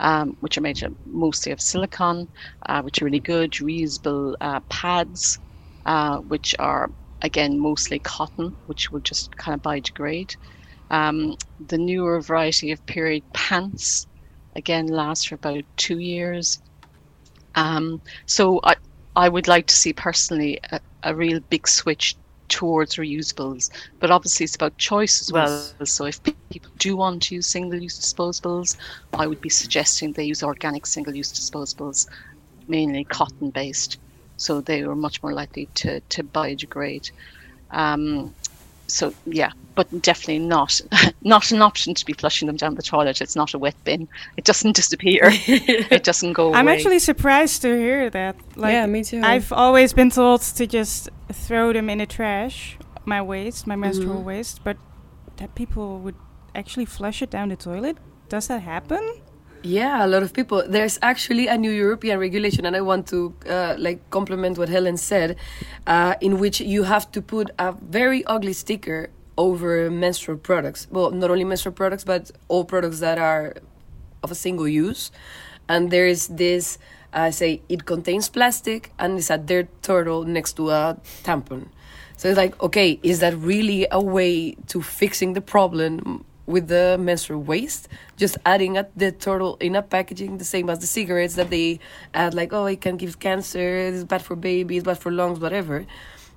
um, 0.01 0.35
which 0.41 0.57
are 0.57 0.61
made 0.61 0.79
mostly 1.05 1.51
of 1.53 1.61
silicone, 1.61 2.27
uh, 2.67 2.81
which 2.81 3.01
are 3.01 3.05
really 3.05 3.21
good. 3.21 3.51
Reusable 3.53 4.35
uh, 4.41 4.59
pads, 4.69 5.39
uh, 5.85 6.17
which 6.17 6.53
are 6.59 6.91
again 7.21 7.59
mostly 7.59 7.99
cotton, 7.99 8.55
which 8.67 8.91
will 8.91 9.01
just 9.01 9.35
kind 9.37 9.55
of 9.55 9.61
biodegrade. 9.61 10.35
Um, 10.89 11.37
the 11.67 11.77
newer 11.77 12.19
variety 12.21 12.71
of 12.71 12.85
period 12.85 13.23
pants, 13.33 14.07
again, 14.55 14.87
last 14.87 15.29
for 15.29 15.35
about 15.35 15.63
two 15.77 15.99
years. 15.99 16.61
Um, 17.55 18.01
so 18.25 18.59
I, 18.63 18.75
I 19.15 19.29
would 19.29 19.47
like 19.47 19.67
to 19.67 19.75
see 19.75 19.93
personally 19.93 20.59
a, 20.71 20.79
a 21.03 21.15
real 21.15 21.39
big 21.49 21.67
switch 21.67 22.15
towards 22.49 22.95
reusables, 22.95 23.69
but 23.99 24.11
obviously 24.11 24.43
it's 24.43 24.55
about 24.55 24.77
choice 24.77 25.21
as 25.21 25.31
well. 25.31 25.71
So 25.85 26.05
if 26.05 26.21
people 26.23 26.71
do 26.79 26.97
want 26.97 27.21
to 27.23 27.35
use 27.35 27.47
single-use 27.47 27.97
disposables, 27.97 28.75
I 29.13 29.27
would 29.27 29.39
be 29.39 29.49
suggesting 29.49 30.11
they 30.11 30.25
use 30.25 30.43
organic 30.43 30.85
single-use 30.85 31.31
disposables, 31.31 32.07
mainly 32.67 33.05
cotton-based, 33.05 33.99
so 34.41 34.59
they 34.61 34.81
are 34.81 34.95
much 34.95 35.21
more 35.23 35.33
likely 35.33 35.67
to 35.75 35.99
to 36.13 36.23
biodegrade. 36.23 37.11
Um, 37.69 38.33
so 38.87 39.13
yeah, 39.25 39.51
but 39.75 39.87
definitely 40.01 40.39
not 40.39 40.81
not 41.21 41.51
an 41.51 41.61
option 41.61 41.93
to 41.93 42.05
be 42.05 42.13
flushing 42.13 42.47
them 42.47 42.57
down 42.57 42.75
the 42.75 42.81
toilet. 42.81 43.21
It's 43.21 43.35
not 43.35 43.53
a 43.53 43.59
wet 43.59 43.75
bin. 43.83 44.07
It 44.37 44.43
doesn't 44.43 44.75
disappear. 44.81 45.29
it 45.95 46.03
doesn't 46.03 46.33
go 46.33 46.47
away. 46.47 46.59
I'm 46.59 46.67
actually 46.67 46.99
surprised 46.99 47.61
to 47.61 47.69
hear 47.77 48.09
that. 48.09 48.35
Like, 48.55 48.73
yeah, 48.73 48.87
me 48.87 49.03
too. 49.03 49.21
I've 49.23 49.51
always 49.53 49.93
been 49.93 50.09
told 50.09 50.41
to 50.41 50.65
just 50.65 51.09
throw 51.31 51.73
them 51.73 51.89
in 51.89 51.99
the 51.99 52.05
trash, 52.05 52.77
my 53.05 53.21
waste, 53.21 53.67
my 53.67 53.75
menstrual 53.75 54.21
Mhm. 54.21 54.25
waste, 54.25 54.63
but 54.63 54.77
that 55.37 55.55
people 55.55 55.99
would 56.03 56.15
actually 56.55 56.85
flush 56.85 57.21
it 57.21 57.29
down 57.31 57.49
the 57.49 57.55
toilet. 57.55 57.97
Does 58.29 58.47
that 58.47 58.61
happen? 58.63 58.99
Yeah, 59.63 60.03
a 60.03 60.07
lot 60.07 60.23
of 60.23 60.33
people. 60.33 60.63
There's 60.67 60.97
actually 61.03 61.47
a 61.47 61.55
new 61.55 61.69
European 61.69 62.17
regulation, 62.17 62.65
and 62.65 62.75
I 62.75 62.81
want 62.81 63.05
to 63.09 63.33
uh, 63.47 63.75
like 63.77 63.99
compliment 64.09 64.57
what 64.57 64.69
Helen 64.69 64.97
said, 64.97 65.35
uh, 65.85 66.15
in 66.19 66.39
which 66.39 66.61
you 66.61 66.83
have 66.83 67.11
to 67.11 67.21
put 67.21 67.51
a 67.59 67.71
very 67.73 68.25
ugly 68.25 68.53
sticker 68.53 69.11
over 69.37 69.91
menstrual 69.91 70.37
products. 70.37 70.87
Well, 70.89 71.11
not 71.11 71.29
only 71.29 71.43
menstrual 71.43 71.73
products, 71.73 72.03
but 72.03 72.31
all 72.47 72.65
products 72.65 72.99
that 73.01 73.19
are 73.19 73.53
of 74.23 74.31
a 74.31 74.35
single 74.35 74.67
use. 74.67 75.11
And 75.69 75.91
there 75.91 76.07
is 76.07 76.27
this, 76.27 76.79
uh, 77.13 77.29
say, 77.29 77.61
it 77.69 77.85
contains 77.85 78.29
plastic, 78.29 78.91
and 78.97 79.19
it's 79.19 79.29
a 79.29 79.37
dirt 79.37 79.67
turtle 79.83 80.23
next 80.23 80.53
to 80.53 80.71
a 80.71 80.97
tampon. 81.23 81.67
So 82.17 82.29
it's 82.29 82.37
like, 82.37 82.59
okay, 82.61 82.99
is 83.03 83.19
that 83.19 83.35
really 83.37 83.85
a 83.91 84.01
way 84.01 84.53
to 84.67 84.81
fixing 84.81 85.33
the 85.33 85.41
problem 85.41 86.25
with 86.45 86.67
the 86.67 86.97
menstrual 86.99 87.41
waste? 87.41 87.87
Just 88.17 88.37
adding 88.45 88.77
a 88.77 88.87
the 88.95 89.11
turtle 89.11 89.57
in 89.59 89.75
a 89.75 89.81
packaging, 89.81 90.37
the 90.37 90.45
same 90.45 90.69
as 90.69 90.79
the 90.79 90.87
cigarettes 90.87 91.35
that 91.35 91.49
they 91.49 91.79
add, 92.13 92.33
like, 92.33 92.53
oh, 92.53 92.65
it 92.65 92.81
can 92.81 92.97
give 92.97 93.19
cancer, 93.19 93.77
it's 93.77 94.03
bad 94.03 94.21
for 94.21 94.35
babies, 94.35 94.83
bad 94.83 94.97
for 94.97 95.11
lungs, 95.11 95.39
whatever. 95.39 95.85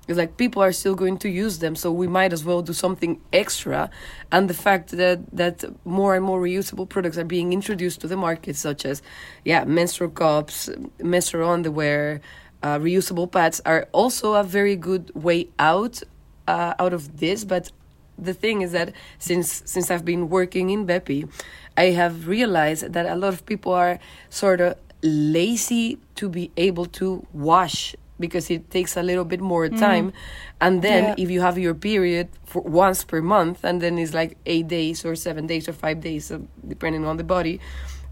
It's 0.07 0.17
like 0.19 0.37
people 0.37 0.61
are 0.61 0.71
still 0.71 0.93
going 0.93 1.17
to 1.19 1.29
use 1.29 1.57
them, 1.59 1.75
so 1.75 1.91
we 1.91 2.07
might 2.07 2.31
as 2.31 2.45
well 2.45 2.61
do 2.61 2.73
something 2.73 3.19
extra. 3.33 3.89
And 4.31 4.47
the 4.47 4.53
fact 4.53 4.91
that 4.91 5.19
that 5.35 5.63
more 5.83 6.15
and 6.15 6.23
more 6.23 6.39
reusable 6.39 6.87
products 6.87 7.17
are 7.17 7.25
being 7.25 7.53
introduced 7.53 8.01
to 8.01 8.07
the 8.07 8.15
market, 8.15 8.55
such 8.55 8.85
as, 8.85 9.01
yeah, 9.43 9.63
menstrual 9.65 10.11
cups, 10.11 10.69
menstrual 10.99 11.49
underwear, 11.49 12.21
uh, 12.61 12.77
reusable 12.77 13.31
pads, 13.31 13.61
are 13.65 13.87
also 13.93 14.35
a 14.35 14.43
very 14.43 14.75
good 14.75 15.11
way 15.15 15.49
out 15.57 16.03
uh, 16.47 16.75
out 16.77 16.93
of 16.93 17.17
this. 17.17 17.43
But 17.43 17.71
the 18.17 18.33
thing 18.33 18.61
is 18.61 18.71
that 18.71 18.93
since 19.19 19.61
since 19.65 19.91
I've 19.91 20.05
been 20.05 20.29
working 20.29 20.69
in 20.69 20.85
Beppy, 20.87 21.29
I 21.77 21.91
have 21.91 22.27
realized 22.27 22.93
that 22.93 23.05
a 23.05 23.15
lot 23.15 23.33
of 23.33 23.45
people 23.45 23.73
are 23.73 23.99
sort 24.29 24.61
of 24.61 24.75
lazy 25.01 25.97
to 26.15 26.29
be 26.29 26.51
able 26.57 26.85
to 26.85 27.25
wash 27.33 27.95
because 28.17 28.49
it 28.49 28.71
takes 28.71 28.95
a 28.95 29.03
little 29.03 29.25
bit 29.25 29.41
more 29.41 29.67
time. 29.67 30.13
And 30.61 30.81
then 30.81 31.03
Yeah. 31.03 31.15
if 31.23 31.29
you 31.29 31.41
have 31.41 31.57
your 31.59 31.73
period 31.75 32.29
for 32.45 32.61
once 32.61 33.03
per 33.03 33.21
month 33.21 33.63
and 33.65 33.81
then 33.81 33.97
it's 33.99 34.13
like 34.13 34.37
eight 34.45 34.67
days 34.69 35.03
or 35.05 35.15
seven 35.15 35.47
days 35.47 35.67
or 35.67 35.73
five 35.73 35.99
days 35.99 36.31
uh, 36.31 36.39
depending 36.65 37.05
on 37.05 37.17
the 37.17 37.23
body 37.25 37.59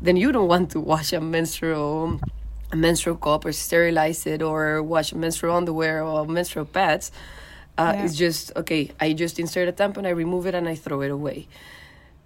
then 0.02 0.18
you 0.18 0.34
don't 0.34 0.50
want 0.50 0.70
to 0.72 0.80
wash 0.82 1.13
a 1.13 1.22
menstrual 1.22 2.20
a 2.74 2.76
menstrual 2.76 3.16
cup 3.16 3.46
or 3.46 3.54
sterilize 3.54 4.28
it 4.28 4.42
or 4.42 4.84
wash 4.84 5.13
menstrual 5.13 5.56
underwear 5.56 6.04
or 6.04 6.26
menstrual 6.28 6.66
pads 6.66 7.10
uh, 7.77 7.93
Yeah. 7.95 8.05
it's 8.05 8.15
just 8.15 8.51
okay 8.55 8.89
i 8.99 9.13
just 9.13 9.39
insert 9.39 9.67
a 9.67 9.71
tampon 9.73 10.05
i 10.05 10.09
remove 10.09 10.45
it 10.45 10.55
and 10.55 10.67
i 10.69 10.75
throw 10.75 11.01
it 11.01 11.12
away 11.12 11.47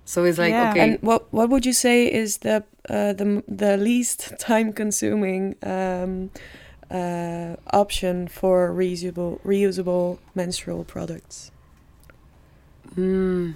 so 0.06 0.24
it's 0.24 0.38
like 0.38 0.54
Yeah. 0.54 0.70
okay 0.72 0.82
And 0.82 1.00
what 1.02 1.32
what 1.34 1.50
would 1.50 1.66
you 1.66 1.74
say 1.74 2.08
is 2.12 2.38
the 2.40 2.64
uh, 2.90 3.14
the 3.14 3.44
the 3.48 3.78
least 3.78 4.34
time 4.40 4.72
consuming 4.74 5.56
um, 5.64 6.32
uh, 6.90 7.56
option 7.74 8.28
for 8.28 8.72
reusable 8.72 9.40
reusable 9.44 10.20
menstrual 10.36 10.84
products? 10.86 11.52
Mm, 12.96 13.54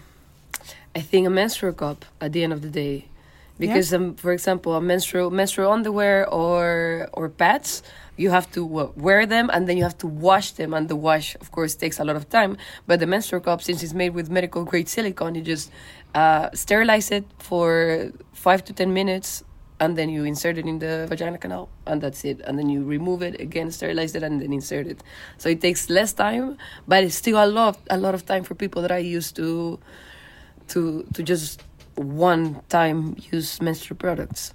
I 0.96 1.00
think 1.02 1.28
a 1.28 1.30
menstrual 1.30 1.74
cup 1.74 2.06
at 2.20 2.34
the 2.34 2.44
end 2.44 2.54
of 2.54 2.62
the 2.62 2.70
day, 2.70 3.06
because 3.58 3.94
um, 3.94 4.16
for 4.16 4.32
example, 4.34 4.76
a 4.76 4.82
menstrual 4.82 5.32
menstrual 5.32 5.72
underwear 5.72 6.28
or 6.30 7.08
or 7.14 7.30
pads, 7.30 7.82
you 8.22 8.30
have 8.38 8.48
to 8.58 8.62
uh, 8.80 8.92
wear 9.06 9.22
them 9.36 9.46
and 9.54 9.62
then 9.68 9.76
you 9.80 9.86
have 9.90 9.98
to 10.04 10.08
wash 10.28 10.48
them, 10.60 10.70
and 10.78 10.84
the 10.88 11.00
wash, 11.08 11.28
of 11.44 11.48
course, 11.56 11.74
takes 11.84 11.98
a 12.00 12.06
lot 12.10 12.16
of 12.22 12.26
time. 12.38 12.52
But 12.88 12.96
the 13.04 13.08
menstrual 13.16 13.42
cup, 13.48 13.60
since 13.68 13.80
it's 13.84 13.96
made 14.04 14.14
with 14.20 14.28
medical 14.30 14.64
grade 14.70 14.90
silicone, 14.96 15.34
you 15.38 15.44
just 15.54 15.72
uh, 16.22 16.50
sterilize 16.54 17.08
it 17.18 17.26
for 17.50 18.12
five 18.34 18.62
to 18.68 18.74
ten 18.74 18.94
minutes. 18.94 19.44
And 19.84 19.98
then 19.98 20.10
you 20.16 20.26
insert 20.26 20.56
it 20.62 20.68
in 20.68 20.78
the 20.78 21.08
vagina 21.10 21.40
canal, 21.40 21.66
and 21.90 21.98
that's 22.04 22.22
it. 22.24 22.38
And 22.46 22.54
then 22.60 22.70
you 22.70 22.80
remove 22.86 23.24
it 23.24 23.42
again, 23.42 23.72
sterilize 23.72 24.14
it, 24.14 24.22
and 24.22 24.40
then 24.40 24.54
insert 24.54 24.86
it. 24.86 25.02
So 25.42 25.50
it 25.50 25.60
takes 25.60 25.90
less 25.90 26.14
time, 26.14 26.58
but 26.88 27.04
it's 27.04 27.16
still 27.16 27.44
a 27.44 27.50
lot, 27.50 27.80
a 27.90 27.98
lot 27.98 28.14
of 28.14 28.22
time 28.32 28.44
for 28.44 28.54
people 28.54 28.84
that 28.84 28.92
are 28.92 29.06
used 29.18 29.36
to 29.38 29.80
to 30.68 30.80
to 31.16 31.24
just 31.24 31.64
one 31.96 32.62
time 32.70 33.18
use 33.34 33.50
menstrual 33.60 33.98
products. 33.98 34.54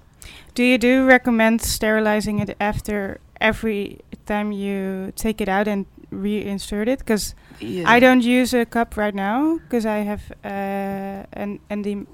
Do 0.55 0.63
you 0.63 0.77
do 0.77 1.05
recommend 1.05 1.61
sterilizing 1.61 2.39
it 2.39 2.55
after 2.59 3.19
every 3.41 3.99
time 4.25 4.51
you 4.51 5.11
take 5.15 5.41
it 5.41 5.49
out 5.49 5.67
and 5.67 5.85
reinsert 6.11 6.87
it? 6.87 6.99
Because 6.99 7.35
Yeah. 7.59 7.89
I 7.89 7.99
don't 7.99 8.21
use 8.21 8.53
a 8.53 8.65
cup 8.65 8.97
right 8.97 9.15
now 9.15 9.57
because 9.57 9.85
I 9.85 9.99
have 10.05 10.31
uh, 10.43 11.25
an 11.33 11.59
endy. 11.69 12.05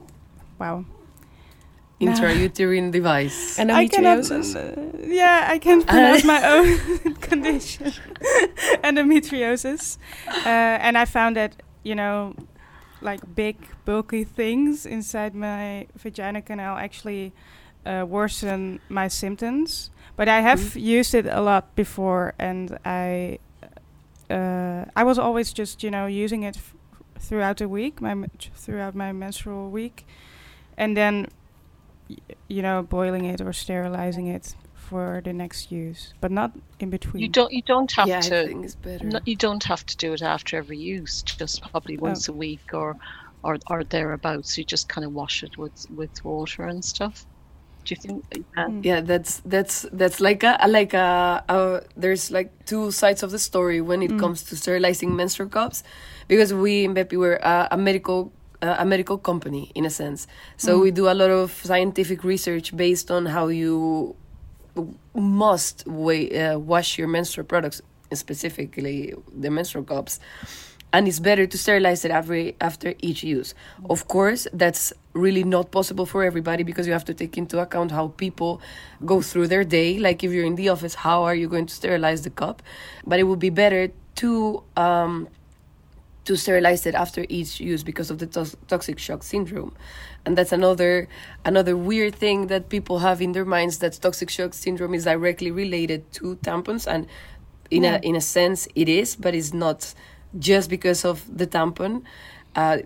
Wow. 0.60 0.86
intrauterine 2.00 2.92
device. 2.92 3.60
I 3.60 3.88
cannot. 3.88 4.20
Endometriosis. 4.20 4.56
uh, 4.56 5.08
yeah, 5.08 5.48
I 5.50 5.58
can 5.60 5.84
pronounce 5.88 6.24
my 6.26 6.42
own 6.48 7.16
condition, 7.22 7.92
endometriosis, 8.84 9.98
uh, 10.46 10.48
and 10.86 10.98
I 10.98 11.06
found 11.06 11.36
that 11.36 11.62
you 11.84 11.96
know, 11.96 12.36
like 13.02 13.22
big 13.36 13.58
bulky 13.86 14.24
things 14.24 14.86
inside 14.86 15.36
my 15.36 15.88
vagina 15.96 16.42
canal 16.42 16.78
actually 16.78 17.34
uh, 17.86 18.06
worsen 18.08 18.80
my 18.90 19.08
symptoms. 19.08 19.90
But 20.16 20.28
I 20.30 20.42
have 20.42 20.76
used 20.76 21.16
it 21.16 21.26
a 21.26 21.42
lot 21.42 21.76
before, 21.76 22.34
and 22.40 22.78
I, 22.86 23.40
uh, 24.30 24.86
I 24.96 25.04
was 25.04 25.18
always 25.20 25.54
just 25.54 25.84
you 25.84 25.92
know 25.92 26.06
using 26.06 26.44
it 26.44 26.58
f- 26.58 26.76
throughout 27.20 27.58
the 27.58 27.68
week, 27.68 28.02
my 28.02 28.14
men- 28.14 28.32
throughout 28.56 28.96
my 28.96 29.12
menstrual 29.12 29.72
week, 29.72 30.06
and 30.78 30.96
then 30.96 31.28
y- 32.10 32.18
you 32.48 32.62
know, 32.62 32.84
boiling 32.84 33.26
it 33.26 33.42
or 33.42 33.54
sterilizing 33.54 34.28
it 34.28 34.56
for 34.74 35.22
the 35.24 35.34
next 35.34 35.72
use, 35.72 36.14
but 36.22 36.32
not 36.32 36.52
in 36.80 36.90
between. 36.90 37.22
You 37.22 37.30
don't 37.30 37.52
you 37.54 37.62
don't 37.64 37.92
have 37.94 38.08
yeah, 38.10 38.20
I 38.20 38.22
to 38.22 38.44
think 38.44 38.66
it's 38.66 38.76
better. 38.76 39.06
no, 39.06 39.20
you 39.26 39.36
don't 39.36 39.64
have 39.64 39.86
to 39.86 39.98
do 39.98 40.14
it 40.14 40.22
after 40.22 40.58
every 40.58 40.78
use. 40.78 41.24
Just 41.24 41.62
probably 41.62 41.98
once 41.98 42.28
a 42.28 42.34
week 42.34 42.74
or 42.74 42.98
or 43.44 43.58
or 43.70 43.84
thereabouts. 43.84 44.58
You 44.58 44.64
just 44.66 44.90
kind 44.90 45.06
of 45.06 45.14
wash 45.14 45.44
it 45.44 45.58
with 45.58 45.86
with 45.90 46.24
water 46.24 46.66
and 46.66 46.84
stuff. 46.86 47.26
Do 47.86 47.96
you 47.96 48.02
think? 48.02 48.24
Uh, 48.58 48.68
Mm. 48.70 48.86
yeah, 48.86 49.02
that's 49.02 49.42
that's 49.46 49.86
that's 49.92 50.20
like 50.22 50.44
a 50.44 50.58
a- 50.62 50.68
like 50.68 50.94
a, 50.94 51.44
a 51.50 51.82
there's 51.98 52.32
like 52.32 52.50
two 52.66 52.92
sides 52.92 53.24
of 53.24 53.32
the 53.32 53.40
story 53.40 53.82
when 53.82 54.02
it 54.02 54.12
Mm. 54.12 54.20
comes 54.20 54.44
to 54.44 54.56
sterilizing 54.56 55.16
menstrual 55.16 55.50
cups, 55.50 55.84
because 56.28 56.54
we 56.54 56.84
in 56.86 56.94
Beppy 56.94 57.18
were 57.18 57.40
a, 57.44 57.68
a 57.72 57.78
medical 57.78 58.32
uh, 58.62 58.76
a 58.80 58.86
medical 58.86 59.18
company 59.18 59.72
in 59.76 59.86
a 59.86 59.90
sense. 59.90 60.28
So 60.58 60.80
we 60.80 60.92
do 60.92 61.10
a 61.10 61.14
lot 61.14 61.30
of 61.30 61.52
scientific 61.64 62.24
research 62.24 62.76
based 62.76 63.12
on 63.12 63.26
how 63.26 63.48
you 63.48 64.16
must 65.14 65.86
wa- 65.86 66.14
uh, 66.14 66.58
wash 66.60 66.98
your 66.98 67.08
menstrual 67.08 67.46
products, 67.46 67.82
specifically 68.14 69.14
the 69.42 69.50
menstrual 69.50 69.84
cups. 69.84 70.20
And 70.94 71.08
it's 71.08 71.20
better 71.20 71.48
to 71.48 71.58
sterilize 71.58 72.06
it 72.06 72.12
every 72.12 72.56
after 72.62 72.94
each 73.02 73.24
use. 73.24 73.56
Of 73.90 74.08
course, 74.08 74.48
that's 74.54 74.94
really 75.14 75.44
not 75.44 75.72
possible 75.72 76.06
for 76.06 76.24
everybody 76.24 76.64
because 76.64 76.86
you 76.86 76.94
have 76.94 77.06
to 77.06 77.14
take 77.14 77.38
into 77.38 77.60
account 77.60 77.92
how 77.92 78.10
people 78.10 78.62
go 79.04 79.22
through 79.22 79.48
their 79.48 79.64
day. 79.64 79.98
Like 79.98 80.24
if 80.24 80.32
you're 80.32 80.46
in 80.46 80.56
the 80.56 80.70
office, 80.70 80.94
how 80.94 81.24
are 81.24 81.36
you 81.36 81.50
going 81.50 81.66
to 81.66 81.74
sterilize 81.74 82.22
the 82.22 82.30
cup? 82.30 82.62
But 83.06 83.20
it 83.20 83.24
would 83.24 83.40
be 83.40 83.50
better 83.50 83.90
to 84.18 84.64
um, 84.78 85.28
to 86.26 86.38
sterilize 86.38 86.86
it 86.86 86.96
after 86.96 87.26
each 87.28 87.60
use 87.60 87.84
because 87.84 88.10
of 88.10 88.20
the 88.20 88.28
to- 88.28 88.58
toxic 88.68 88.98
shock 89.00 89.24
syndrome 89.24 89.74
and 90.26 90.38
that's 90.38 90.52
another 90.52 91.10
another 91.44 91.76
weird 91.76 92.16
thing 92.16 92.48
that 92.48 92.70
people 92.70 93.00
have 93.00 93.22
in 93.22 93.34
their 93.34 93.44
minds 93.44 93.80
that 93.80 93.94
toxic 94.02 94.30
shock 94.30 94.54
syndrome 94.54 94.94
is 94.94 95.04
directly 95.04 95.52
related 95.52 96.10
to 96.14 96.36
tampons 96.38 96.88
and 96.88 97.08
in 97.70 97.84
yeah. 97.84 97.96
a 97.96 98.00
in 98.08 98.16
a 98.16 98.22
sense 98.22 98.68
it 98.76 98.88
is 98.88 99.16
but 99.16 99.36
it's 99.36 99.54
not 99.54 99.94
just 100.40 100.70
because 100.70 101.06
of 101.06 101.26
the 101.36 101.48
tampon 101.48 102.04
uh, 102.56 102.78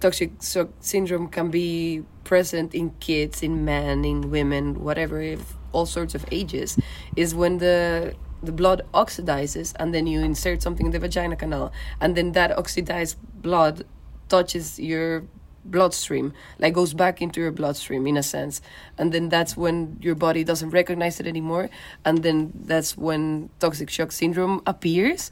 toxic 0.00 0.30
shock 0.42 0.68
syndrome 0.80 1.28
can 1.28 1.50
be 1.50 2.02
present 2.24 2.74
in 2.74 2.90
kids 3.00 3.42
in 3.42 3.64
men 3.64 4.04
in 4.04 4.30
women 4.30 4.82
whatever 4.82 5.36
all 5.72 5.86
sorts 5.86 6.14
of 6.14 6.24
ages 6.30 6.78
is 7.16 7.34
when 7.34 7.58
the 7.58 8.14
the 8.42 8.52
blood 8.52 8.82
oxidizes 8.92 9.72
and 9.78 9.94
then 9.94 10.06
you 10.06 10.20
insert 10.20 10.60
something 10.62 10.86
in 10.86 10.92
the 10.92 10.98
vagina 10.98 11.36
canal 11.36 11.72
and 12.00 12.16
then 12.16 12.32
that 12.32 12.56
oxidized 12.58 13.16
blood 13.40 13.84
touches 14.28 14.80
your 14.80 15.24
bloodstream 15.64 16.32
like 16.58 16.74
goes 16.74 16.92
back 16.94 17.22
into 17.22 17.40
your 17.40 17.52
bloodstream 17.52 18.06
in 18.06 18.16
a 18.16 18.22
sense. 18.22 18.60
And 18.98 19.12
then 19.12 19.28
that's 19.28 19.56
when 19.56 19.98
your 20.00 20.14
body 20.14 20.44
doesn't 20.44 20.70
recognize 20.70 21.20
it 21.20 21.26
anymore 21.26 21.70
and 22.04 22.22
then 22.22 22.52
that's 22.64 22.96
when 22.96 23.50
toxic 23.60 23.90
shock 23.90 24.12
syndrome 24.12 24.62
appears 24.66 25.30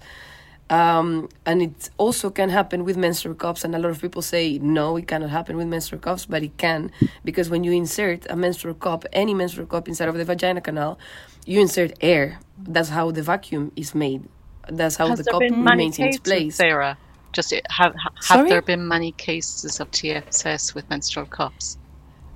um, 0.71 1.29
and 1.45 1.61
it 1.63 1.91
also 1.99 2.31
can 2.31 2.49
happen 2.49 2.85
with 2.85 2.97
menstrual 2.97 3.35
cups 3.35 3.65
and 3.65 3.75
a 3.75 3.79
lot 3.79 3.91
of 3.91 4.01
people 4.01 4.23
say 4.23 4.59
no 4.59 4.97
it 4.97 5.07
cannot 5.07 5.31
happen 5.31 5.57
with 5.57 5.67
menstrual 5.67 6.01
cups 6.01 6.25
but 6.27 6.43
it 6.43 6.57
can 6.57 6.91
because 7.25 7.51
when 7.51 7.65
you 7.65 7.73
insert 7.73 8.25
a 8.31 8.37
menstrual 8.37 8.75
cup 8.75 9.05
any 9.13 9.35
menstrual 9.35 9.67
cup 9.67 9.89
inside 9.89 10.09
of 10.09 10.15
the 10.15 10.25
vagina 10.25 10.61
canal 10.61 10.99
you 11.47 11.61
insert 11.61 11.93
air. 12.01 12.39
That's 12.59 12.89
how 12.89 13.11
the 13.11 13.23
vacuum 13.23 13.73
is 13.77 13.95
made. 13.95 14.23
That's 14.69 14.97
how 14.97 15.09
Has 15.09 15.19
the 15.21 15.31
cup 15.31 15.41
remains 15.41 15.99
in 15.99 16.17
place. 16.19 16.57
Sarah, 16.57 16.97
just 17.33 17.55
have 17.71 17.95
have 18.29 18.49
there 18.49 18.63
been 18.63 18.87
many 18.87 19.13
cases 19.13 19.81
of 19.81 19.91
TSS 19.91 20.75
with 20.75 20.89
menstrual 20.91 21.27
cups? 21.27 21.79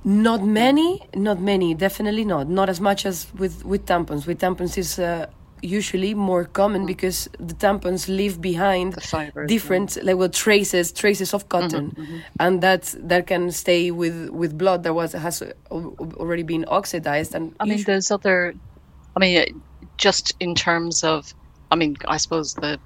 Not 0.04 0.42
many, 0.42 1.06
not 1.14 1.40
many, 1.40 1.74
definitely 1.74 2.24
not. 2.24 2.48
Not 2.48 2.68
as 2.68 2.80
much 2.80 3.06
as 3.06 3.26
with 3.34 3.64
with 3.64 3.86
tampons. 3.86 4.26
With 4.26 4.40
tampons 4.40 4.76
is 4.76 4.98
uh, 4.98 5.26
usually 5.64 6.14
more 6.14 6.44
common 6.44 6.82
mm. 6.82 6.86
because 6.86 7.28
the 7.38 7.54
tampons 7.54 8.08
leave 8.08 8.40
behind 8.40 8.94
fibers, 9.02 9.48
different 9.48 9.96
yeah. 9.96 10.02
like 10.04 10.16
well 10.16 10.28
traces 10.28 10.92
traces 10.92 11.32
of 11.32 11.48
cotton 11.48 11.90
mm-hmm, 11.90 12.02
mm-hmm. 12.02 12.18
and 12.40 12.60
that 12.60 12.94
that 12.98 13.26
can 13.26 13.50
stay 13.50 13.90
with 13.90 14.28
with 14.30 14.56
blood 14.58 14.82
that 14.82 14.94
was 14.94 15.12
has 15.12 15.42
already 15.70 16.42
been 16.42 16.64
oxidized 16.68 17.34
and 17.34 17.54
i 17.60 17.64
mean 17.64 17.82
there's 17.84 18.10
other 18.10 18.54
I 19.16 19.20
mean, 19.20 19.62
just 19.96 20.34
in 20.40 20.54
terms 20.54 21.04
of, 21.04 21.32
I 21.70 21.76
mean, 21.76 21.96
I 22.06 22.16
suppose 22.16 22.54
the 22.54 22.78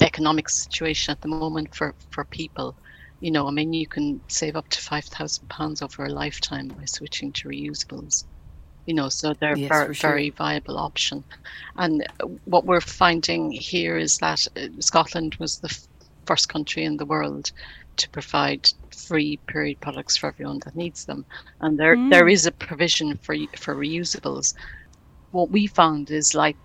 economic 0.00 0.48
situation 0.48 1.12
at 1.12 1.20
the 1.20 1.28
moment 1.28 1.74
for, 1.74 1.94
for 2.10 2.24
people, 2.24 2.76
you 3.20 3.30
know, 3.30 3.48
I 3.48 3.50
mean, 3.50 3.72
you 3.72 3.86
can 3.86 4.20
save 4.28 4.56
up 4.56 4.68
to 4.68 4.80
£5,000 4.80 5.82
over 5.82 6.04
a 6.04 6.08
lifetime 6.08 6.68
by 6.68 6.84
switching 6.84 7.32
to 7.32 7.48
reusables. 7.48 8.24
You 8.90 8.94
know, 8.94 9.08
so 9.08 9.34
they're 9.34 9.56
yes, 9.56 9.68
very, 9.68 9.94
sure. 9.94 10.10
very 10.10 10.30
viable 10.30 10.78
option. 10.78 11.22
And 11.76 12.06
what 12.44 12.64
we're 12.64 12.80
finding 12.80 13.52
here 13.52 13.96
is 13.96 14.18
that 14.18 14.46
uh, 14.56 14.66
Scotland 14.80 15.36
was 15.36 15.58
the 15.58 15.68
f- 15.68 15.86
first 16.26 16.48
country 16.48 16.82
in 16.84 16.96
the 16.96 17.04
world 17.04 17.52
to 17.98 18.08
provide 18.10 18.68
free 18.90 19.36
period 19.46 19.80
products 19.80 20.16
for 20.16 20.26
everyone 20.26 20.60
that 20.64 20.74
needs 20.74 21.04
them. 21.04 21.24
And 21.60 21.78
there 21.78 21.96
mm. 21.96 22.10
there 22.10 22.28
is 22.28 22.46
a 22.46 22.52
provision 22.52 23.16
for 23.16 23.36
for 23.56 23.74
reusables 23.76 24.54
what 25.30 25.50
we 25.50 25.66
found 25.66 26.10
is 26.10 26.34
like 26.34 26.56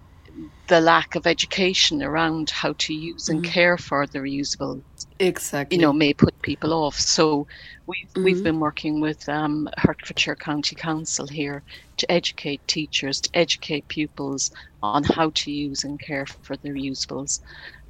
the 0.68 0.82
lack 0.82 1.16
of 1.16 1.28
education 1.28 2.02
around 2.02 2.50
how 2.50 2.74
to 2.74 2.94
use 2.94 3.30
and 3.30 3.44
mm-hmm. 3.44 3.52
care 3.52 3.78
for 3.78 4.06
the 4.08 4.20
reusable 4.20 4.82
exactly 5.20 5.78
you 5.78 5.82
know 5.82 5.94
may 5.94 6.14
put 6.14 6.40
people 6.42 6.74
off 6.74 7.00
so 7.00 7.48
we've, 7.88 8.08
mm-hmm. 8.08 8.24
we've 8.24 8.44
been 8.44 8.60
working 8.60 9.00
with 9.00 9.28
um, 9.30 9.70
hertfordshire 9.78 10.36
county 10.36 10.76
council 10.76 11.26
here 11.28 11.64
to 11.98 12.12
educate 12.12 12.66
teachers 12.68 13.22
to 13.22 13.30
educate 13.34 13.88
pupils 13.88 14.52
on 14.84 15.04
how 15.04 15.30
to 15.32 15.52
use 15.52 15.84
and 15.84 16.00
care 16.00 16.26
for 16.26 16.58
their 16.58 16.74
reusables 16.74 17.40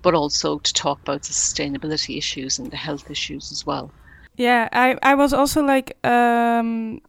but 0.02 0.14
also 0.14 0.60
to 0.60 0.74
talk 0.74 1.00
about 1.02 1.24
the 1.24 1.34
sustainability 1.34 2.18
issues 2.18 2.60
and 2.60 2.70
the 2.70 2.78
health 2.78 3.10
issues 3.10 3.52
as 3.52 3.66
well 3.66 3.92
yeah 4.38 4.70
i 4.72 4.96
i 5.02 5.16
was 5.16 5.34
also 5.34 5.64
like 5.64 5.98
um 6.06 7.02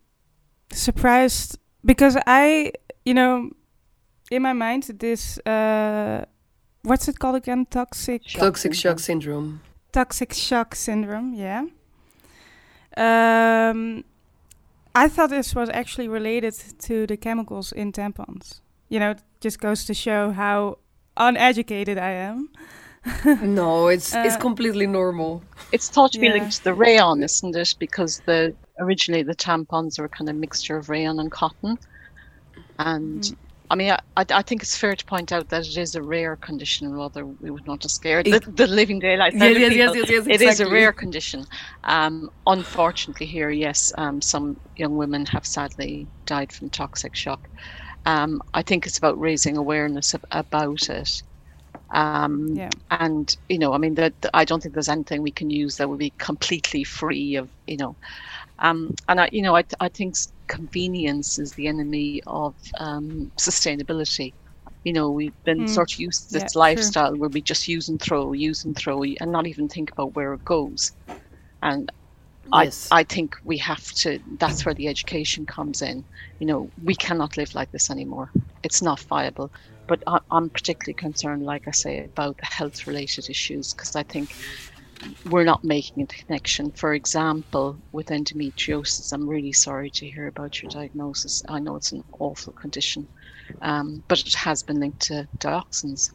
surprised 0.71 1.59
because 1.85 2.17
i 2.27 2.73
you 3.07 3.15
know, 3.15 3.51
in 4.31 4.43
my 4.43 4.53
mind, 4.53 4.83
this 4.99 5.39
uh, 5.47 6.27
what's 6.83 7.09
it 7.09 7.19
called 7.19 7.37
again? 7.37 7.65
Toxic 7.71 8.23
toxic 8.27 8.75
shock 8.75 8.99
syndrome. 8.99 9.63
Toxic 9.97 10.35
shock 10.35 10.75
syndrome. 10.75 11.33
Yeah. 11.33 11.65
Um, 12.99 14.05
I 14.95 15.09
thought 15.09 15.31
this 15.31 15.55
was 15.55 15.71
actually 15.71 16.07
related 16.07 16.53
to 16.81 17.07
the 17.07 17.17
chemicals 17.17 17.73
in 17.73 17.93
tampons. 17.93 18.61
You 18.91 19.01
know, 19.01 19.13
it 19.13 19.23
just 19.41 19.59
goes 19.59 19.87
to 19.87 19.95
show 19.95 20.33
how 20.33 20.81
uneducated 21.17 21.97
I 21.97 22.11
am. 22.11 22.51
no, 23.41 23.89
it's 23.89 24.15
uh, 24.15 24.23
it's 24.27 24.37
completely 24.37 24.87
normal. 24.87 25.43
It's 25.73 25.89
thought 25.89 26.13
to 26.13 26.19
be 26.19 26.29
linked 26.29 26.57
to 26.59 26.65
the 26.65 26.75
rayon, 26.75 27.23
isn't 27.23 27.57
it? 27.57 27.75
Because 27.79 28.21
the 28.27 28.55
originally 28.79 29.23
the 29.23 29.35
tampons 29.35 29.99
are 29.99 30.05
a 30.05 30.11
kind 30.11 30.29
of 30.29 30.37
mixture 30.37 30.77
of 30.77 30.91
rayon 30.91 31.19
and 31.19 31.33
cotton. 31.33 31.79
And 32.79 33.23
mm. 33.23 33.37
I 33.71 33.75
mean, 33.75 33.91
I, 33.91 34.25
I 34.31 34.43
think 34.43 34.63
it's 34.63 34.77
fair 34.77 34.95
to 34.95 35.05
point 35.07 35.33
out 35.33 35.49
that 35.49 35.67
it 35.67 35.77
is 35.77 35.95
a 35.95 36.03
rare 36.03 36.37
condition, 36.37 36.93
rather 36.93 37.27
we 37.27 37.51
would 37.51 37.67
not 37.67 37.83
have 37.83 37.91
scared 37.91 38.27
the, 38.27 38.41
the 38.47 38.67
living 38.67 38.99
daylights 39.01 39.37
yes, 39.37 39.57
yes, 39.59 39.75
yes, 39.75 39.95
yes, 39.95 40.09
yes, 40.09 40.27
It 40.29 40.43
is 40.43 40.61
a 40.61 40.69
rare 40.69 40.93
condition. 40.93 41.45
Um, 41.85 42.31
unfortunately, 42.47 43.27
here, 43.27 43.51
yes, 43.51 43.93
um, 43.99 44.21
some 44.23 44.57
young 44.77 44.97
women 44.97 45.27
have 45.27 45.47
sadly 45.47 46.09
died 46.27 46.53
from 46.53 46.71
toxic 46.71 47.17
shock. 47.17 47.49
Um, 48.05 48.41
I 48.55 48.63
think 48.63 48.87
it's 48.87 48.99
about 48.99 49.19
raising 49.19 49.57
awareness 49.57 50.15
about 50.31 50.89
it. 50.89 51.23
Um, 51.93 52.57
yeah. 52.57 52.71
And 52.91 53.35
you 53.49 53.59
know, 53.59 53.73
I 53.73 53.79
mean, 53.79 53.95
that 53.95 54.15
I 54.35 54.45
don't 54.45 54.63
think 54.63 54.75
there's 54.75 54.89
anything 54.89 55.23
we 55.23 55.33
can 55.33 55.51
use 55.51 55.77
that 55.77 55.89
would 55.89 55.99
be 55.99 56.15
completely 56.19 56.85
free 56.85 57.37
of 57.37 57.51
you 57.67 57.77
know. 57.77 57.97
Um, 58.59 58.95
and 59.09 59.21
I, 59.21 59.29
you 59.33 59.43
know, 59.43 59.57
I, 59.57 59.65
I 59.81 59.89
think 59.89 60.17
convenience 60.47 61.39
is 61.39 61.53
the 61.53 61.67
enemy 61.69 62.23
of 62.27 62.55
um, 62.79 63.31
sustainability. 63.37 64.33
You 64.85 64.93
know, 64.93 65.11
we've 65.11 65.45
been 65.45 65.61
mm. 65.61 65.69
sort 65.69 65.93
of 65.93 65.99
used 65.99 66.29
to 66.29 66.35
this 66.35 66.55
yeah, 66.55 66.61
lifestyle 66.61 67.11
true. 67.11 67.21
where 67.21 67.29
we 67.29 67.41
just 67.41 67.67
use 67.67 67.89
and 67.89 68.01
throw, 68.01 68.33
use 68.33 68.65
and 68.65 68.77
throw, 68.77 69.03
and 69.03 69.33
not 69.33 69.47
even 69.47 69.69
think 69.69 69.91
about 69.91 70.15
where 70.15 70.33
it 70.35 70.45
goes. 70.45 70.93
And 71.63 71.91
yes. 72.53 72.89
I, 72.93 73.01
I 73.01 73.05
think 73.05 73.37
we 73.45 73.59
have 73.59 73.91
to. 73.95 74.21
That's 74.39 74.65
where 74.65 74.75
the 74.75 74.89
education 74.89 75.47
comes 75.47 75.83
in. 75.83 76.05
You 76.39 76.47
know, 76.47 76.71
we 76.85 76.95
cannot 76.95 77.37
live 77.37 77.55
like 77.55 77.73
this 77.73 77.91
anymore. 77.91 78.31
It's 78.63 78.83
not 78.83 79.01
viable. 79.01 79.51
But 79.89 80.03
I, 80.07 80.21
I'm 80.31 80.51
particularly 80.51 80.95
concerned, 80.95 81.45
like 81.45 81.67
I 81.67 81.73
say, 81.73 82.05
about 82.05 82.39
the 82.39 82.47
health-related 82.47 83.31
issues 83.31 83.73
because 83.73 83.97
I 83.97 84.03
think 84.03 84.35
we're 85.25 85.45
not 85.45 85.65
making 85.65 86.03
a 86.03 86.07
connection. 86.07 86.71
For 86.73 86.95
example, 86.95 87.79
with 87.93 88.09
endometriosis, 88.09 89.13
I'm 89.13 89.29
really 89.29 89.53
sorry 89.53 89.91
to 89.91 90.07
hear 90.07 90.29
about 90.29 90.63
your 90.63 90.71
diagnosis. 90.71 91.43
I 91.49 91.59
know 91.59 91.77
it's 91.77 91.93
an 91.93 92.03
awful 92.19 92.53
condition, 92.53 93.09
um, 93.63 94.03
but 94.09 94.21
it 94.21 94.35
has 94.35 94.63
been 94.63 94.81
linked 94.81 95.01
to 95.03 95.29
dioxins. 95.39 96.11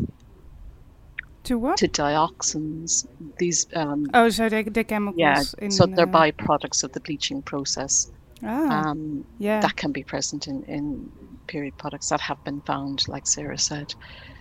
To 1.46 1.58
what? 1.58 1.78
To 1.78 1.88
dioxins. 1.88 3.06
These. 3.38 3.68
Um, 3.76 4.06
oh, 4.14 4.30
so 4.30 4.50
the, 4.50 4.64
the 4.64 4.84
chemicals. 4.84 5.20
Yeah. 5.20 5.70
so 5.70 5.86
they're 5.86 6.08
uh, 6.08 6.12
byproducts 6.12 6.84
of 6.84 6.92
the 6.92 7.00
bleaching 7.02 7.42
process. 7.42 8.12
Ah, 8.44 8.90
um, 8.90 9.24
yeah. 9.40 9.60
That 9.60 9.76
can 9.76 9.92
be 9.92 10.04
present 10.04 10.48
in, 10.48 10.64
in 10.64 11.10
period 11.48 11.78
products 11.78 12.10
that 12.10 12.22
have 12.22 12.44
been 12.44 12.62
found, 12.62 13.08
like 13.08 13.28
Sarah 13.28 13.58
said. 13.58 13.94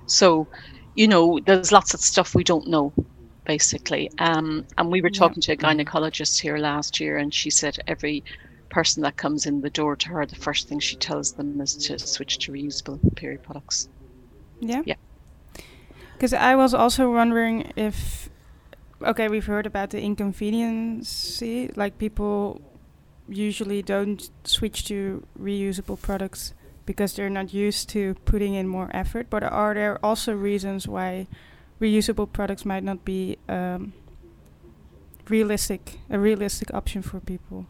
So, 0.07 0.49
you 0.95 1.07
know, 1.09 1.39
there's 1.45 1.73
lots 1.73 1.95
of 1.95 2.01
stuff 2.01 2.35
we 2.35 2.45
don't 2.45 2.67
know 2.69 2.95
basically. 3.51 4.09
Um, 4.19 4.65
and 4.79 4.93
we 4.93 5.01
were 5.03 5.11
talking 5.11 5.43
to 5.43 5.53
a 5.55 5.57
gynecologist 5.57 6.41
here 6.41 6.57
last 6.57 7.01
year, 7.01 7.17
and 7.17 7.35
she 7.35 7.51
said 7.51 7.75
every 7.89 8.23
person 8.69 9.03
that 9.03 9.17
comes 9.17 9.45
in 9.45 9.61
the 9.61 9.71
door 9.71 9.97
to 9.97 10.09
her, 10.11 10.25
the 10.25 10.37
first 10.37 10.69
thing 10.69 10.79
she 10.79 10.95
tells 10.95 11.33
them 11.33 11.61
is 11.61 11.75
to 11.87 11.99
switch 11.99 12.39
to 12.43 12.53
reusable 12.53 13.01
period 13.17 13.43
products. 13.43 13.89
Yeah. 14.61 14.83
Yeah. 14.87 14.95
Because 16.13 16.33
I 16.33 16.55
was 16.55 16.73
also 16.75 17.13
wondering 17.13 17.73
if, 17.75 18.31
okay, 19.03 19.27
we've 19.27 19.47
heard 19.47 19.67
about 19.67 19.91
the 19.91 20.01
inconvenience, 20.01 21.43
like 21.75 21.99
people 21.99 22.61
usually 23.29 23.83
don't 23.83 24.31
switch 24.45 24.85
to 24.85 25.27
reusable 25.37 26.01
products 26.01 26.55
because 26.87 27.15
they're 27.15 27.37
not 27.41 27.53
used 27.53 27.89
to 27.89 28.15
putting 28.25 28.55
in 28.55 28.69
more 28.69 28.91
effort. 28.95 29.27
But 29.29 29.43
are 29.43 29.75
there 29.75 29.99
also 30.05 30.35
reasons 30.35 30.87
why 30.87 31.27
reusable 31.81 32.31
products 32.31 32.65
might 32.65 32.85
not 32.85 33.05
be 33.05 33.39
um, 33.49 33.93
realistic, 35.29 35.99
a 36.11 36.19
realistic 36.19 36.73
option 36.75 37.03
for 37.03 37.21
people. 37.21 37.67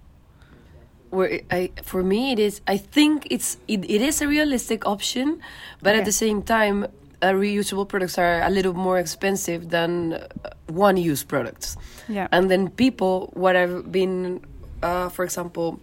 Where 1.11 1.41
I, 1.51 1.71
for 1.83 2.03
me, 2.03 2.33
it 2.33 2.39
is. 2.39 2.61
I 2.67 2.77
think 2.77 3.27
it's 3.31 3.57
it, 3.67 3.85
it 3.91 4.01
is 4.01 4.23
a 4.23 4.29
realistic 4.29 4.87
option, 4.87 5.41
but 5.83 5.91
Okay. 5.91 5.99
at 6.01 6.05
the 6.05 6.13
same 6.13 6.43
time, 6.43 6.85
uh, 7.23 7.33
reusable 7.33 7.87
products 7.89 8.17
are 8.19 8.41
a 8.43 8.51
little 8.51 8.75
more 8.75 8.99
expensive 8.99 9.71
than 9.71 10.15
uh, 10.15 10.21
one-use 10.69 11.25
products. 11.25 11.77
Yeah. 12.09 12.29
And 12.31 12.49
then 12.51 12.71
people, 12.71 13.31
what 13.35 13.57
I've 13.57 13.91
been, 13.91 14.41
uh, 14.83 15.09
for 15.09 15.25
example, 15.25 15.81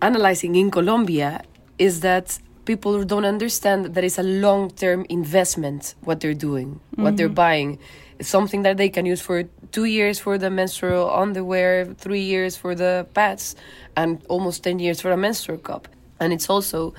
analyzing 0.00 0.54
in 0.54 0.70
Colombia 0.70 1.42
is 1.78 2.00
that 2.00 2.38
people 2.64 3.04
don't 3.04 3.24
understand 3.24 3.94
that 3.94 4.04
it's 4.04 4.18
a 4.18 4.22
long-term 4.22 5.06
investment 5.08 5.94
what 6.02 6.20
they're 6.20 6.34
doing, 6.34 6.80
what 6.96 7.16
they're 7.16 7.28
buying. 7.28 7.78
It's 8.18 8.28
something 8.28 8.62
that 8.62 8.76
they 8.76 8.88
can 8.88 9.06
use 9.06 9.20
for 9.20 9.44
two 9.72 9.84
years 9.84 10.18
for 10.18 10.38
the 10.38 10.50
menstrual 10.50 11.10
underwear, 11.10 11.86
three 11.86 12.20
years 12.20 12.56
for 12.56 12.74
the 12.74 13.06
pads, 13.14 13.56
and 13.96 14.22
almost 14.28 14.62
10 14.62 14.78
years 14.78 15.00
for 15.00 15.10
a 15.10 15.16
menstrual 15.16 15.58
cup. 15.58 15.88
And 16.18 16.32
it's 16.32 16.50
also 16.50 16.94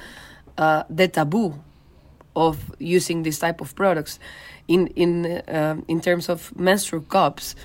uh, 0.57 0.83
the 0.89 1.07
taboo 1.07 1.59
of 2.35 2.73
using 2.79 3.23
this 3.23 3.39
type 3.39 3.61
of 3.61 3.75
products 3.75 4.19
in 4.67 4.87
in 4.95 5.41
um, 5.47 5.83
in 5.87 5.99
terms 6.01 6.29
of 6.29 6.55
menstrual 6.57 7.01
cups 7.01 7.55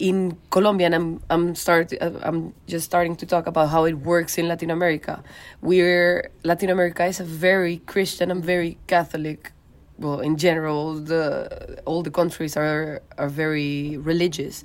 in 0.00 0.38
Colombia, 0.50 0.86
and 0.86 0.94
I'm 0.94 1.22
I'm 1.30 1.54
start 1.54 1.92
uh, 2.00 2.10
I'm 2.22 2.54
just 2.66 2.86
starting 2.86 3.14
to 3.16 3.26
talk 3.26 3.46
about 3.46 3.68
how 3.68 3.84
it 3.84 3.98
works 3.98 4.38
in 4.38 4.48
Latin 4.48 4.70
America. 4.70 5.22
We're 5.60 6.30
Latin 6.42 6.70
America 6.70 7.04
is 7.04 7.20
a 7.20 7.24
very 7.24 7.76
Christian 7.86 8.30
and 8.30 8.42
very 8.44 8.78
Catholic. 8.86 9.52
Well, 9.98 10.20
in 10.20 10.38
general, 10.38 10.94
the 10.94 11.82
all 11.84 12.02
the 12.02 12.10
countries 12.10 12.56
are 12.56 13.02
are 13.18 13.28
very 13.28 13.98
religious, 13.98 14.64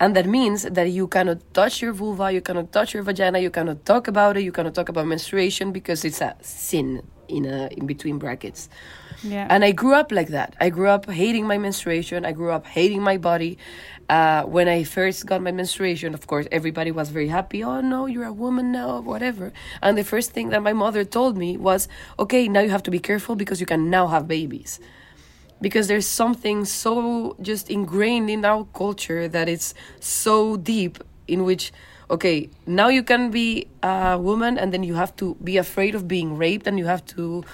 and 0.00 0.16
that 0.16 0.26
means 0.26 0.62
that 0.62 0.88
you 0.90 1.06
cannot 1.06 1.40
touch 1.52 1.82
your 1.82 1.92
vulva, 1.92 2.32
you 2.32 2.40
cannot 2.40 2.72
touch 2.72 2.94
your 2.94 3.02
vagina, 3.02 3.38
you 3.38 3.50
cannot 3.50 3.84
talk 3.84 4.08
about 4.08 4.38
it, 4.38 4.42
you 4.42 4.52
cannot 4.52 4.74
talk 4.74 4.88
about 4.88 5.06
menstruation 5.06 5.72
because 5.72 6.06
it's 6.06 6.22
a 6.22 6.34
sin 6.40 7.02
in 7.28 7.44
a 7.44 7.68
in 7.76 7.86
between 7.86 8.18
brackets. 8.18 8.70
Yeah. 9.22 9.46
And 9.48 9.64
I 9.64 9.72
grew 9.72 9.94
up 9.94 10.10
like 10.10 10.28
that. 10.28 10.56
I 10.60 10.70
grew 10.70 10.88
up 10.88 11.08
hating 11.08 11.46
my 11.46 11.58
menstruation. 11.58 12.24
I 12.24 12.32
grew 12.32 12.50
up 12.50 12.66
hating 12.66 13.02
my 13.02 13.18
body. 13.18 13.58
Uh, 14.12 14.42
when 14.44 14.68
I 14.68 14.84
first 14.84 15.24
got 15.24 15.40
my 15.40 15.52
menstruation, 15.52 16.12
of 16.12 16.26
course, 16.26 16.46
everybody 16.52 16.90
was 16.90 17.08
very 17.08 17.28
happy. 17.28 17.64
Oh 17.64 17.80
no, 17.80 18.04
you're 18.04 18.26
a 18.26 18.32
woman 18.32 18.70
now, 18.70 19.00
whatever. 19.00 19.54
And 19.80 19.96
the 19.96 20.04
first 20.04 20.32
thing 20.32 20.50
that 20.50 20.62
my 20.62 20.74
mother 20.74 21.02
told 21.02 21.38
me 21.38 21.56
was, 21.56 21.88
okay, 22.18 22.46
now 22.46 22.60
you 22.60 22.68
have 22.68 22.82
to 22.82 22.90
be 22.90 22.98
careful 22.98 23.36
because 23.36 23.58
you 23.58 23.64
can 23.64 23.88
now 23.88 24.08
have 24.08 24.28
babies. 24.28 24.80
Because 25.62 25.88
there's 25.88 26.06
something 26.06 26.66
so 26.66 27.36
just 27.40 27.70
ingrained 27.70 28.28
in 28.28 28.44
our 28.44 28.66
culture 28.74 29.28
that 29.28 29.48
it's 29.48 29.72
so 29.98 30.58
deep 30.58 31.02
in 31.26 31.44
which 31.44 31.72
okay 32.10 32.50
now 32.66 32.88
you 32.88 33.02
can 33.02 33.30
be 33.30 33.68
a 33.82 34.18
woman 34.18 34.58
and 34.58 34.74
then 34.74 34.82
you 34.82 34.94
have 34.96 35.16
to 35.16 35.36
be 35.42 35.56
afraid 35.56 35.94
of 35.94 36.06
being 36.06 36.36
raped 36.36 36.66
and 36.66 36.78
you 36.78 36.84
have 36.84 37.06
to 37.06 37.44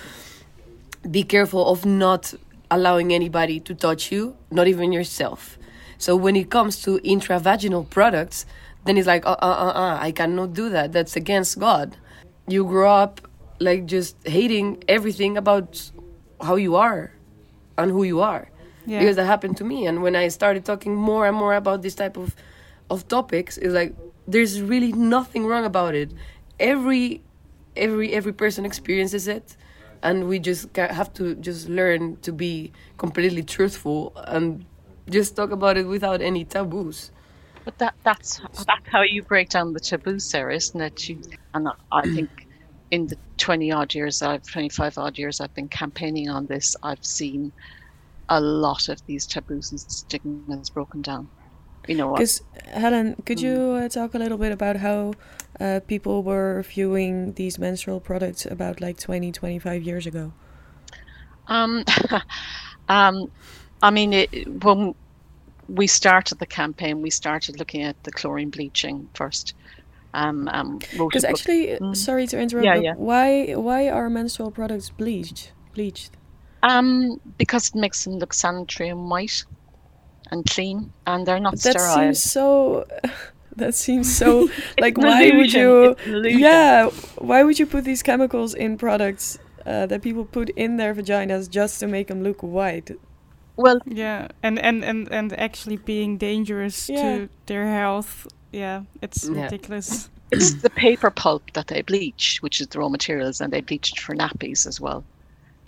be 1.09 1.22
careful 1.22 1.68
of 1.68 1.84
not 1.84 2.34
allowing 2.70 3.12
anybody 3.12 3.61
to 3.61 3.74
touch 3.74 4.11
you, 4.11 4.36
not 4.50 4.66
even 4.66 4.90
yourself. 4.90 5.57
So 5.99 6.16
when 6.16 6.36
it 6.36 6.51
comes 6.51 6.80
to 6.82 6.99
intravaginal 7.01 7.88
products, 7.90 8.46
then 8.84 8.96
it's 8.96 9.07
like, 9.07 9.26
uh, 9.26 9.36
uh, 9.42 9.46
uh, 9.46 9.72
uh, 9.74 9.99
I 10.01 10.12
cannot 10.12 10.55
do 10.55 10.70
that. 10.70 10.92
That's 10.92 11.16
against 11.16 11.59
God. 11.59 11.96
You 12.46 12.64
grow 12.64 12.92
up 12.92 13.20
like 13.59 13.86
just 13.86 14.16
hating 14.26 14.84
everything 14.88 15.36
about 15.36 15.90
how 16.40 16.55
you 16.55 16.76
are 16.76 17.12
and 17.76 17.90
who 17.90 18.05
you 18.05 18.20
are. 18.20 18.49
Yeah. 18.86 19.01
Because 19.01 19.16
that 19.16 19.26
happened 19.26 19.57
to 19.59 19.64
me. 19.64 19.86
And 19.86 20.03
when 20.03 20.16
I 20.16 20.28
started 20.28 20.64
talking 20.64 20.94
more 20.94 21.26
and 21.26 21.36
more 21.36 21.55
about 21.55 21.82
this 21.82 21.94
type 21.94 22.16
of, 22.16 22.34
of 22.88 23.07
topics, 23.09 23.59
it's 23.59 23.74
like, 23.74 23.94
there's 24.26 24.62
really 24.62 24.92
nothing 24.92 25.46
wrong 25.46 25.64
about 25.64 25.94
it. 25.94 26.12
Every, 26.61 27.22
every, 27.76 28.12
every 28.12 28.32
person 28.32 28.64
experiences 28.64 29.26
it 29.26 29.57
and 30.03 30.28
we 30.28 30.38
just 30.38 30.74
have 30.76 31.12
to 31.14 31.34
just 31.34 31.68
learn 31.68 32.16
to 32.18 32.32
be 32.32 32.72
completely 32.99 33.42
truthful 33.42 34.12
and 34.26 34.64
just 35.11 35.36
talk 35.36 35.50
about 35.50 35.76
it 35.76 35.86
without 35.86 36.20
any 36.22 36.44
taboos. 36.44 37.11
But 37.64 37.78
that 37.78 37.94
that's 38.04 38.40
that's 38.66 38.88
how 38.90 39.02
you 39.02 39.22
break 39.22 39.50
down 39.50 39.72
the 39.72 39.80
taboo, 39.80 40.18
Sarah, 40.18 40.54
isn't 40.54 40.80
it? 40.80 41.09
You, 41.09 41.20
and 41.54 41.68
I, 41.68 41.72
I 41.92 42.06
think 42.09 42.30
in 42.90 43.06
the 43.09 43.16
twenty 43.36 43.72
odd 43.72 43.94
years 43.94 44.22
I've 44.22 44.44
twenty 44.44 44.70
five 44.70 44.96
odd 44.98 45.18
years 45.18 45.40
I've 45.40 45.54
been 45.54 45.68
campaigning 45.68 46.28
on 46.30 46.46
this, 46.46 46.76
I've 46.82 47.04
seen 47.04 47.52
a 48.28 48.40
lot 48.40 48.88
of 48.88 49.04
these 49.06 49.26
taboos 49.26 49.70
and 49.70 49.80
stigmas 49.80 50.70
broken 50.70 51.02
down. 51.02 51.30
You 51.86 51.96
know, 51.96 52.14
Because 52.14 52.42
Helen, 52.66 53.16
could 53.24 53.40
you 53.40 53.72
uh, 53.72 53.88
talk 53.88 54.14
a 54.14 54.18
little 54.18 54.38
bit 54.38 54.52
about 54.52 54.76
how 54.76 55.14
uh, 55.61 55.80
people 55.86 56.22
were 56.22 56.62
viewing 56.62 57.32
these 57.34 57.59
menstrual 57.59 58.00
products 58.00 58.44
about 58.46 58.80
like 58.80 58.98
20, 58.98 59.32
25 59.32 59.82
years 59.82 60.06
ago? 60.06 60.32
Um, 61.46 61.84
um, 62.88 63.30
I 63.82 63.90
mean, 63.90 64.12
it, 64.12 64.30
when 64.64 64.94
we 65.68 65.86
started 65.86 66.38
the 66.38 66.46
campaign, 66.46 67.02
we 67.02 67.10
started 67.10 67.58
looking 67.58 67.82
at 67.82 68.02
the 68.04 68.10
chlorine 68.12 68.50
bleaching 68.50 69.08
first. 69.14 69.54
Um, 70.14 70.48
um, 70.48 70.78
Because 70.96 71.24
actually, 71.24 71.78
uh, 71.78 71.94
sorry 71.94 72.26
to 72.28 72.38
interrupt, 72.40 72.64
Yeah, 72.64 72.76
yeah. 72.76 72.94
why 72.96 73.52
why 73.54 73.88
are 73.90 74.08
menstrual 74.10 74.50
products 74.50 74.90
bleached? 74.90 75.52
Bleached. 75.74 76.12
um, 76.62 77.20
because 77.38 77.68
it 77.68 77.74
makes 77.76 78.04
them 78.04 78.14
look 78.18 78.32
sanitary 78.34 78.88
and 78.88 79.08
white 79.10 79.44
and 80.30 80.44
clean, 80.46 80.92
and 81.06 81.26
they're 81.26 81.40
not 81.40 81.60
that 81.60 81.78
sterile. 81.78 81.94
seems 81.94 82.22
so. 82.22 82.86
That 83.56 83.74
seems 83.74 84.06
so. 84.16 84.48
like, 84.80 84.96
why 84.96 85.30
would 85.32 85.52
you? 85.52 85.96
it's 85.98 86.06
an 86.06 86.14
illusion. 86.14 86.40
Yeah, 86.40 86.90
why 87.18 87.42
would 87.42 87.58
you 87.58 87.66
put 87.66 87.84
these 87.84 88.04
chemicals 88.04 88.54
in 88.54 88.78
products 88.78 89.38
uh, 89.66 89.84
that 89.86 90.00
people 90.00 90.24
put 90.24 90.48
in 90.50 90.76
their 90.76 90.94
vaginas 90.94 91.50
just 91.50 91.80
to 91.80 91.88
make 91.88 92.06
them 92.06 92.22
look 92.22 92.40
white? 92.42 92.90
Well, 93.59 93.80
Yeah, 93.86 94.28
and 94.42 94.59
and 94.59 94.84
and 94.84 95.09
and 95.12 95.32
actually 95.38 95.76
being 95.78 96.16
dangerous 96.18 96.88
Yeah. 96.88 97.02
to 97.02 97.28
their 97.46 97.66
health. 97.66 98.26
Yeah, 98.52 98.82
it's 99.02 99.28
Yeah. 99.28 99.42
ridiculous. 99.44 100.09
it's 100.30 100.54
the 100.62 100.70
paper 100.70 101.11
pulp 101.11 101.42
that 101.54 101.66
they 101.66 101.82
bleach, 101.82 102.38
which 102.42 102.61
is 102.61 102.66
the 102.68 102.78
raw 102.78 102.88
materials, 102.88 103.40
and 103.40 103.52
they 103.52 103.61
bleach 103.62 103.92
it 103.92 103.98
for 104.00 104.14
nappies 104.14 104.66
as 104.66 104.80
well. 104.80 105.02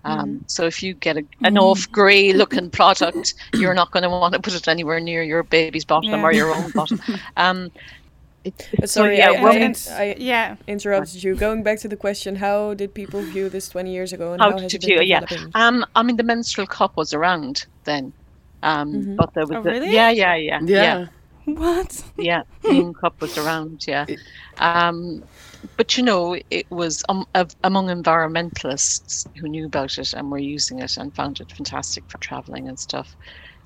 Um, 0.04 0.44
So 0.46 0.66
if 0.66 0.82
you 0.82 0.94
get 0.94 1.16
a, 1.16 1.24
an 1.42 1.58
off 1.58 1.90
grey 1.90 2.32
looking 2.32 2.70
product, 2.70 3.34
you're 3.54 3.74
not 3.74 3.90
going 3.90 4.02
to 4.04 4.08
want 4.10 4.34
to 4.34 4.40
put 4.40 4.54
it 4.54 4.68
anywhere 4.68 5.00
near 5.00 5.22
your 5.22 5.42
baby's 5.42 5.84
bottom 5.84 6.10
Yeah. 6.10 6.22
or 6.22 6.32
your 6.32 6.54
own 6.54 6.70
bottom. 6.70 7.00
Um, 7.36 7.58
it, 7.66 7.72
But 7.72 7.72
so 7.72 7.99
sorry, 8.84 9.18
yeah, 9.18 9.30
I, 9.30 9.42
well, 9.42 9.52
I, 9.52 9.56
and- 9.56 9.88
I 9.92 10.16
Yeah, 10.18 10.56
interrupted 10.66 11.22
you. 11.22 11.34
Going 11.34 11.62
back 11.62 11.78
to 11.80 11.88
the 11.88 11.96
question, 11.96 12.36
how 12.36 12.74
did 12.74 12.94
people 12.94 13.22
view 13.22 13.48
this 13.48 13.68
20 13.68 13.92
years 13.92 14.12
ago, 14.12 14.32
and 14.32 14.42
How 14.42 14.52
how, 14.52 14.58
has 14.58 14.72
did 14.72 14.84
it 14.84 14.88
been 14.88 15.02
you- 15.02 15.02
yeah. 15.02 15.24
Um, 15.54 15.84
I 15.94 16.02
mean, 16.02 16.16
the 16.16 16.22
menstrual 16.24 16.66
cup 16.66 16.96
was 16.96 17.12
around 17.12 17.66
then, 17.84 18.12
um, 18.62 18.92
Mhm. 18.92 19.16
but 19.16 19.30
there 19.34 19.46
was 19.46 19.58
Oh, 19.58 19.62
the- 19.62 19.70
really? 19.70 19.92
yeah, 19.92 20.10
yeah, 20.10 20.34
yeah, 20.36 20.60
Yeah. 20.64 21.06
what? 21.44 22.02
yeah. 22.16 22.42
Bean 22.62 22.92
cup 22.94 23.20
was 23.20 23.36
around, 23.36 23.84
yeah. 23.86 24.06
Um, 24.58 25.24
but 25.76 25.96
you 25.96 26.02
know, 26.02 26.38
it 26.50 26.66
was 26.70 27.02
um, 27.08 27.26
of, 27.34 27.54
among 27.64 27.88
environmentalists 27.88 29.26
who 29.36 29.48
knew 29.48 29.66
about 29.66 29.98
it 29.98 30.12
and 30.14 30.30
were 30.30 30.38
using 30.38 30.78
it 30.80 30.96
and 30.96 31.14
found 31.14 31.40
it 31.40 31.52
fantastic 31.52 32.04
for 32.08 32.18
traveling 32.18 32.68
and 32.68 32.78
stuff. 32.78 33.16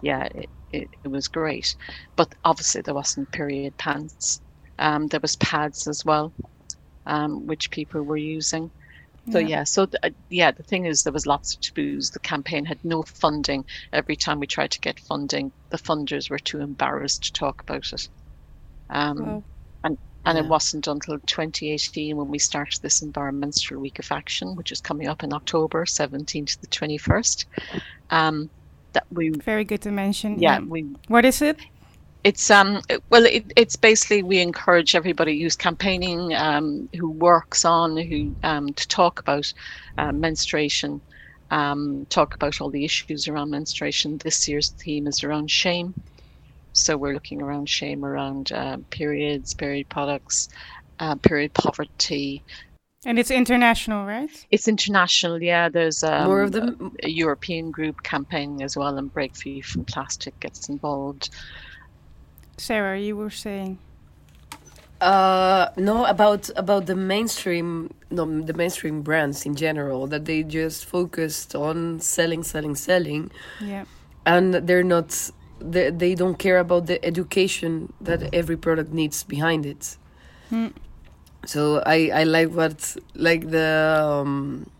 Yeah, 0.01 0.25
it, 0.35 0.51
it, 0.73 0.91
it 1.05 1.09
was 1.09 1.29
great. 1.29 1.77
But 2.17 2.35
obviously, 2.45 2.83
there 2.83 2.95
wasn't 2.95 3.31
period 3.33 3.77
pants. 3.79 4.41
Um, 4.79 5.07
there 5.09 5.21
was 5.21 5.37
pads 5.37 5.87
as 5.87 6.05
well, 6.05 6.33
um, 7.07 7.47
which 7.47 7.71
people 7.71 8.03
were 8.03 8.17
using. 8.17 8.71
So 9.31 9.39
Yeah. 9.39 9.47
yeah, 9.49 9.65
so 9.65 9.87
th- 9.87 10.01
uh, 10.03 10.11
yeah, 10.29 10.51
the 10.51 10.63
thing 10.65 10.85
is, 10.87 11.03
there 11.03 11.13
was 11.13 11.27
lots 11.27 11.55
of 11.55 11.61
taboos. 11.61 12.11
The 12.11 12.21
campaign 12.21 12.65
had 12.67 12.79
no 12.85 13.03
funding. 13.05 13.65
Every 13.93 14.17
time 14.17 14.39
we 14.41 14.47
tried 14.47 14.71
to 14.73 14.81
get 14.81 15.01
funding, 15.01 15.53
the 15.71 15.79
funders 15.79 16.29
were 16.31 16.39
too 16.39 16.61
embarrassed 16.61 17.25
to 17.25 17.33
talk 17.33 17.63
about 17.63 17.93
it. 17.93 18.09
Um, 18.91 19.19
Wow. 19.19 19.45
and 19.85 19.99
and 20.27 20.39
it 20.39 20.47
wasn't 20.47 20.87
until 20.87 21.19
2018 21.21 22.17
when 22.17 22.29
we 22.29 22.39
started 22.39 22.81
this 22.83 23.03
Environmental 23.03 23.79
Week 23.79 23.99
of 23.99 24.11
Action, 24.11 24.57
which 24.57 24.73
is 24.73 24.81
coming 24.81 25.07
up 25.09 25.23
in 25.23 25.33
October 25.35 25.85
17th 25.85 26.53
to 26.53 26.61
the 26.63 26.67
21st, 26.69 27.45
um, 28.11 28.51
that 28.95 29.05
we 29.11 29.31
Very 29.31 29.65
good 29.65 29.83
to 29.83 29.91
mention. 29.91 30.39
yeah 30.41 30.61
we 30.61 30.87
What 31.09 31.25
is 31.25 31.43
it? 31.43 31.59
It's 32.25 32.51
um 32.51 32.81
well 33.11 33.27
it, 33.27 33.53
it's 33.55 33.77
basically 33.77 34.23
we 34.23 34.41
encourage 34.41 34.95
everybody 34.95 35.41
who's 35.41 35.55
campaigning 35.55 36.35
um, 36.35 36.89
who 36.97 37.09
works 37.09 37.65
on 37.65 37.97
who 37.97 38.35
um, 38.43 38.73
to 38.73 38.89
talk 38.89 39.21
about 39.21 39.53
uh, 39.99 40.11
menstruation 40.11 41.01
um, 41.51 42.07
talk 42.09 42.35
about 42.35 42.61
all 42.61 42.71
the 42.71 42.85
issues 42.85 43.29
around 43.29 43.51
menstruation 43.51 44.19
this 44.19 44.49
year's 44.49 44.71
theme 44.71 45.07
is 45.07 45.23
around 45.23 45.51
shame 45.51 45.95
so 46.73 46.97
we're 46.97 47.15
looking 47.15 47.43
around 47.43 47.69
shame 47.69 48.05
around 48.05 48.51
uh, 48.53 48.79
periods 48.91 49.53
period 49.53 49.89
products 49.89 50.49
uh, 51.01 51.15
period 51.17 51.53
poverty 51.53 52.43
And 53.07 53.19
it's 53.19 53.31
international, 53.31 54.07
right? 54.07 54.31
It's 54.51 54.67
international, 54.67 55.43
yeah. 55.43 55.69
There's 55.69 56.03
um, 56.03 56.25
More 56.25 56.43
of 56.43 56.53
them. 56.53 56.97
a 57.03 57.11
European 57.11 57.71
group 57.71 58.03
campaigning 58.03 58.63
as 58.63 58.79
well, 58.79 58.97
and 58.97 59.13
Break 59.13 59.37
Free 59.37 59.61
from 59.61 59.85
Plastic 59.85 60.41
gets 60.41 60.71
involved. 60.71 61.29
Sarah, 62.57 62.99
you 62.99 63.17
were 63.17 63.31
saying. 63.31 63.79
Uh, 65.01 65.69
no, 65.77 66.05
about 66.07 66.49
about 66.57 66.87
the 66.87 66.95
mainstream, 66.95 67.93
no, 68.11 68.25
the 68.41 68.55
mainstream 68.55 69.03
brands 69.03 69.45
in 69.45 69.55
general 69.55 70.07
that 70.07 70.25
they 70.25 70.43
just 70.43 70.87
focused 70.87 71.55
on 71.55 72.01
selling, 72.01 72.43
selling, 72.43 72.75
selling, 72.75 73.31
Yeah. 73.61 73.85
and 74.25 74.55
they're 74.55 74.85
not, 74.85 75.31
they, 75.61 75.91
they 75.91 76.15
don't 76.15 76.39
care 76.39 76.59
about 76.59 76.87
the 76.87 77.05
education 77.05 77.93
that 78.01 78.33
every 78.33 78.57
product 78.57 78.93
needs 78.93 79.25
behind 79.25 79.67
it. 79.67 79.99
Hmm. 80.49 80.69
So 81.45 81.83
I 81.85 82.11
I 82.15 82.25
like 82.25 82.51
what 82.53 82.97
like 83.15 83.51
the 83.51 84.01
um, 84.23 84.71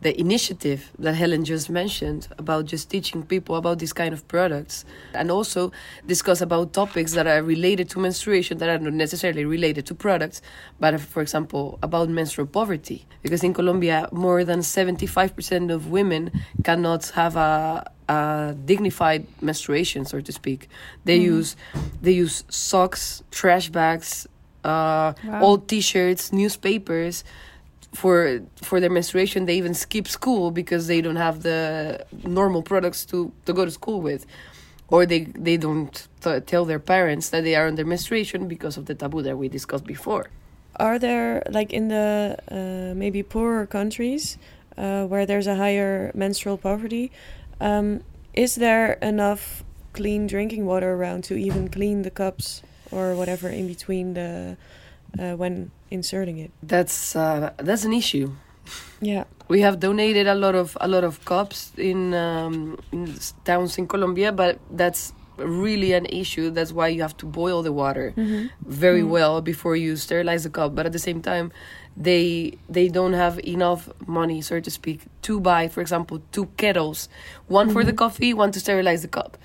the 0.00 0.18
initiative 0.20 0.90
that 0.98 1.14
Helen 1.14 1.44
just 1.44 1.68
mentioned 1.68 2.28
about 2.38 2.66
just 2.66 2.88
teaching 2.88 3.22
people 3.24 3.56
about 3.56 3.78
these 3.80 3.92
kind 3.92 4.12
of 4.14 4.26
products 4.28 4.84
and 5.12 5.30
also 5.30 5.72
discuss 6.06 6.40
about 6.40 6.72
topics 6.72 7.12
that 7.14 7.26
are 7.26 7.42
related 7.42 7.90
to 7.90 7.98
menstruation 7.98 8.58
that 8.58 8.68
are 8.68 8.78
not 8.78 8.92
necessarily 8.92 9.44
related 9.44 9.86
to 9.86 9.94
products 9.94 10.40
but 10.78 10.94
uh, 10.94 10.98
for 10.98 11.20
example 11.20 11.78
about 11.82 12.08
menstrual 12.08 12.46
poverty. 12.46 13.06
Because 13.22 13.42
in 13.42 13.52
Colombia 13.52 14.08
more 14.12 14.44
than 14.44 14.60
75% 14.60 15.72
of 15.72 15.90
women 15.90 16.30
cannot 16.64 17.06
have 17.10 17.36
a 17.36 17.90
a 18.08 18.54
dignified 18.64 19.26
menstruation 19.42 20.06
so 20.06 20.18
to 20.20 20.32
speak. 20.32 20.68
They 21.04 21.16
use 21.18 21.56
they 22.00 22.12
use 22.12 22.42
socks 22.48 23.22
trash 23.30 23.68
bags 23.68 24.26
uh, 24.64 25.12
Wow. 25.24 25.40
old 25.42 25.68
t-shirts 25.68 26.32
newspapers 26.32 27.22
for 28.00 28.16
for 28.68 28.76
their 28.82 28.94
menstruation 28.98 29.38
they 29.48 29.56
even 29.62 29.74
skip 29.74 30.06
school 30.18 30.44
because 30.60 30.82
they 30.92 31.00
don't 31.06 31.22
have 31.26 31.36
the 31.48 31.58
normal 32.38 32.62
products 32.70 33.00
to 33.10 33.32
to 33.46 33.52
go 33.58 33.64
to 33.64 33.72
school 33.80 34.00
with 34.08 34.22
or 34.94 35.00
they 35.12 35.20
they 35.48 35.56
don't 35.66 35.94
t- 36.24 36.40
tell 36.52 36.64
their 36.70 36.82
parents 36.94 37.30
that 37.32 37.42
they 37.46 37.54
are 37.60 37.70
their 37.78 37.90
menstruation 37.94 38.40
because 38.54 38.74
of 38.80 38.84
the 38.88 38.94
taboo 38.94 39.22
that 39.28 39.36
we 39.36 39.46
discussed 39.58 39.86
before 39.96 40.24
Are 40.78 40.98
there 40.98 41.42
like 41.50 41.70
in 41.72 41.88
the 41.88 42.36
uh, 42.58 42.94
maybe 42.94 43.22
poorer 43.22 43.66
countries 43.66 44.38
uh, 44.76 45.10
where 45.10 45.26
there's 45.26 45.48
a 45.48 45.56
higher 45.56 46.12
menstrual 46.14 46.56
poverty? 46.56 47.10
Um, 47.60 48.02
is 48.32 48.54
there 48.54 48.92
enough 49.02 49.64
clean 49.92 50.28
drinking 50.28 50.66
water 50.66 50.94
around 50.94 51.24
to 51.24 51.34
even 51.34 51.68
clean 51.68 52.02
the 52.02 52.10
cups 52.10 52.62
or 52.92 53.14
whatever 53.18 53.48
in 53.48 53.66
between 53.66 54.14
the 54.14 54.56
uh, 55.18 55.34
when 55.34 55.70
inserting 55.90 56.38
it? 56.38 56.50
that's 56.62 57.16
uh, 57.16 57.50
that's 57.58 57.84
an 57.84 57.92
issue 57.92 58.30
Yeah. 59.00 59.24
we 59.48 59.60
have 59.62 59.78
donated 59.80 60.26
a 60.26 60.34
lot 60.34 60.54
of 60.54 60.76
a 60.80 60.88
lot 60.88 61.04
of 61.04 61.24
cups 61.24 61.72
in, 61.78 62.12
um, 62.14 62.76
in 62.92 63.14
towns 63.44 63.78
in 63.78 63.86
Colombia 63.86 64.32
but 64.32 64.58
that's 64.76 65.12
really 65.38 65.92
an 65.94 66.06
issue 66.06 66.50
that's 66.50 66.72
why 66.72 66.88
you 66.88 67.00
have 67.00 67.16
to 67.16 67.26
boil 67.26 67.62
the 67.62 67.72
water 67.72 68.12
very 68.66 69.02
Mm. 69.02 69.08
well 69.16 69.40
before 69.40 69.76
you 69.76 69.94
sterilize 69.96 70.42
the 70.42 70.50
cup 70.50 70.74
but 70.74 70.84
at 70.86 70.92
the 70.92 70.98
same 71.08 71.20
time 71.22 71.52
they 71.96 72.52
they 72.68 72.88
don't 72.88 73.14
have 73.14 73.38
enough 73.56 73.88
money 74.06 74.40
so 74.42 74.58
to 74.60 74.70
speak 74.70 74.98
to 75.22 75.38
buy 75.40 75.68
for 75.68 75.80
example 75.80 76.16
two 76.32 76.46
kettles 76.56 77.08
one 77.46 77.70
for 77.70 77.82
the 77.84 77.92
coffee 77.92 78.32
one 78.34 78.50
to 78.52 78.58
sterilize 78.60 79.02
the 79.02 79.08
cup 79.20 79.38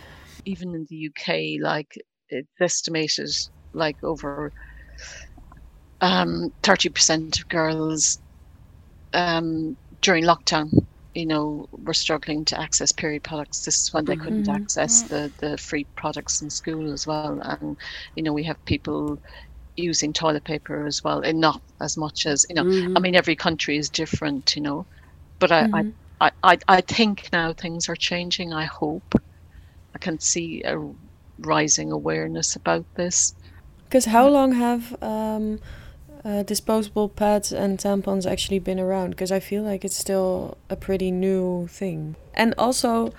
Even 0.46 0.74
in 0.78 0.84
the 0.90 0.98
UK, 1.10 1.28
like 1.72 1.92
it's 2.30 2.58
estimated, 2.60 3.30
like 3.74 3.98
over 4.04 4.52
um, 6.04 6.54
30% 6.64 7.34
of 7.40 7.48
girls 7.50 8.20
um, 9.14 9.78
during 10.02 10.24
lockdown, 10.24 10.70
you 11.14 11.26
know, 11.26 11.68
were 11.72 11.94
struggling 11.94 12.46
to 12.46 12.60
access 12.60 12.92
period 12.92 13.24
products. 13.24 13.64
This 13.64 13.82
is 13.84 13.94
when 13.94 14.06
they 14.06 14.18
couldn't 14.18 14.48
Mhm. 14.48 14.50
access 14.50 15.04
the, 15.04 15.34
the 15.40 15.58
free 15.58 15.88
products 15.96 16.42
in 16.42 16.50
school 16.50 16.94
as 16.94 17.08
well. 17.08 17.42
And, 17.44 17.78
you 18.16 18.24
know, 18.24 18.34
we 18.34 18.44
have 18.46 18.64
people 18.66 19.20
using 19.76 20.14
toilet 20.14 20.46
paper 20.46 20.86
as 20.88 21.02
well, 21.04 21.22
and 21.22 21.40
not 21.40 21.62
as 21.82 21.98
much 21.98 22.26
as, 22.28 22.46
you 22.50 22.56
know, 22.56 22.66
I 22.96 23.00
mean, 23.00 23.16
every 23.16 23.36
country 23.36 23.78
is 23.78 23.90
different, 23.90 24.56
you 24.56 24.64
know, 24.64 24.88
but 25.40 25.52
I, 25.52 25.68
Mhm. 25.68 25.94
I, 26.22 26.30
I, 26.30 26.32
I, 26.44 26.60
I 26.70 26.82
think 26.82 27.30
now 27.34 27.54
things 27.54 27.90
are 27.90 27.96
changing. 27.98 28.54
I 28.54 28.66
hope. 28.66 29.16
I 29.96 30.00
can 30.00 30.20
see 30.20 30.64
a 30.66 30.78
rising 31.40 31.92
awareness 31.92 32.56
about 32.56 32.86
this. 32.96 33.34
Because 33.86 34.06
how 34.06 34.28
long 34.28 34.54
have 34.54 34.96
um, 35.04 35.60
uh, 36.26 36.44
disposable 36.44 37.10
pads 37.10 37.52
and 37.52 37.78
tampons 37.80 38.30
actually 38.30 38.60
been 38.60 38.80
around? 38.80 39.12
Because 39.12 39.32
I 39.32 39.40
feel 39.40 39.64
like 39.64 39.84
it's 39.86 39.98
still 39.98 40.58
a 40.70 40.76
pretty 40.76 41.12
new 41.12 41.68
thing. 41.68 42.16
And 42.34 42.54
also, 42.58 43.14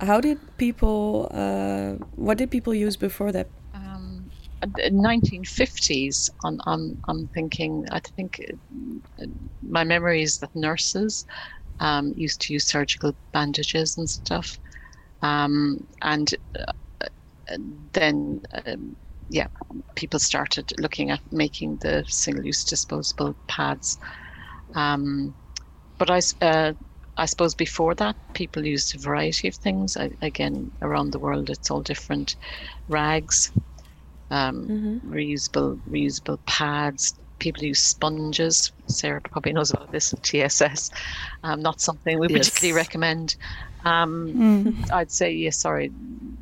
how 0.00 0.20
did 0.20 0.38
people? 0.58 1.28
Uh, 1.32 2.04
what 2.16 2.38
did 2.38 2.50
people 2.50 2.74
use 2.74 2.96
before 2.96 3.32
that? 3.32 3.48
Um, 3.74 4.30
in 4.78 4.96
1950s, 4.96 6.30
I'm, 6.44 6.60
I'm, 6.66 7.00
I'm 7.08 7.28
thinking, 7.28 7.86
I 7.90 8.00
think 8.00 8.40
uh, 9.20 9.26
my 9.62 9.84
memory 9.84 10.22
is 10.22 10.38
that 10.38 10.54
nurses 10.54 11.26
um, 11.80 12.12
used 12.16 12.40
to 12.42 12.52
use 12.52 12.66
surgical 12.66 13.14
bandages 13.32 13.96
and 13.98 14.08
stuff. 14.08 14.58
Um, 15.22 15.86
and 16.02 16.34
uh, 16.58 17.06
then, 17.92 18.42
um, 18.66 18.96
yeah, 19.28 19.48
people 19.96 20.18
started 20.20 20.72
looking 20.78 21.10
at 21.10 21.20
making 21.32 21.76
the 21.78 22.04
single 22.08 22.44
use 22.44 22.64
disposable 22.64 23.36
pads. 23.48 23.98
Um, 24.74 25.34
but 25.98 26.10
I, 26.10 26.20
uh, 26.40 26.72
I 27.16 27.26
suppose 27.26 27.54
before 27.54 27.94
that, 27.96 28.16
people 28.34 28.64
used 28.66 28.94
a 28.94 28.98
variety 28.98 29.48
of 29.48 29.54
things. 29.56 29.96
I, 29.96 30.10
again, 30.22 30.70
around 30.82 31.12
the 31.12 31.18
world, 31.18 31.50
it's 31.50 31.70
all 31.70 31.82
different. 31.82 32.36
Rags, 32.88 33.52
um, 34.30 34.70
Mm-hmm. 34.70 34.98
reusable 35.04 35.80
reusable 35.90 36.38
pads. 36.46 37.14
People 37.38 37.64
use 37.64 37.80
sponges. 37.80 38.72
Sarah 38.88 39.20
probably 39.20 39.52
knows 39.52 39.70
about 39.70 39.90
this 39.90 40.12
with 40.12 40.22
TSS. 40.22 40.90
Um, 41.42 41.60
not 41.60 41.80
something 41.80 42.18
we 42.18 42.28
Yes. 42.28 42.48
particularly 42.48 42.72
recommend. 42.72 43.36
Um, 43.84 44.36
Mm. 44.36 44.76
I'd 44.92 45.10
say, 45.10 45.32
yeah, 45.32 45.50
sorry, 45.50 45.92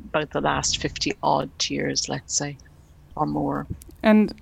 about 0.05 0.31
the 0.31 0.41
last 0.41 0.77
50 0.77 1.13
odd 1.23 1.51
years, 1.69 2.07
let's 2.09 2.35
say, 2.35 2.57
or 3.15 3.25
more. 3.25 3.67
And 4.03 4.33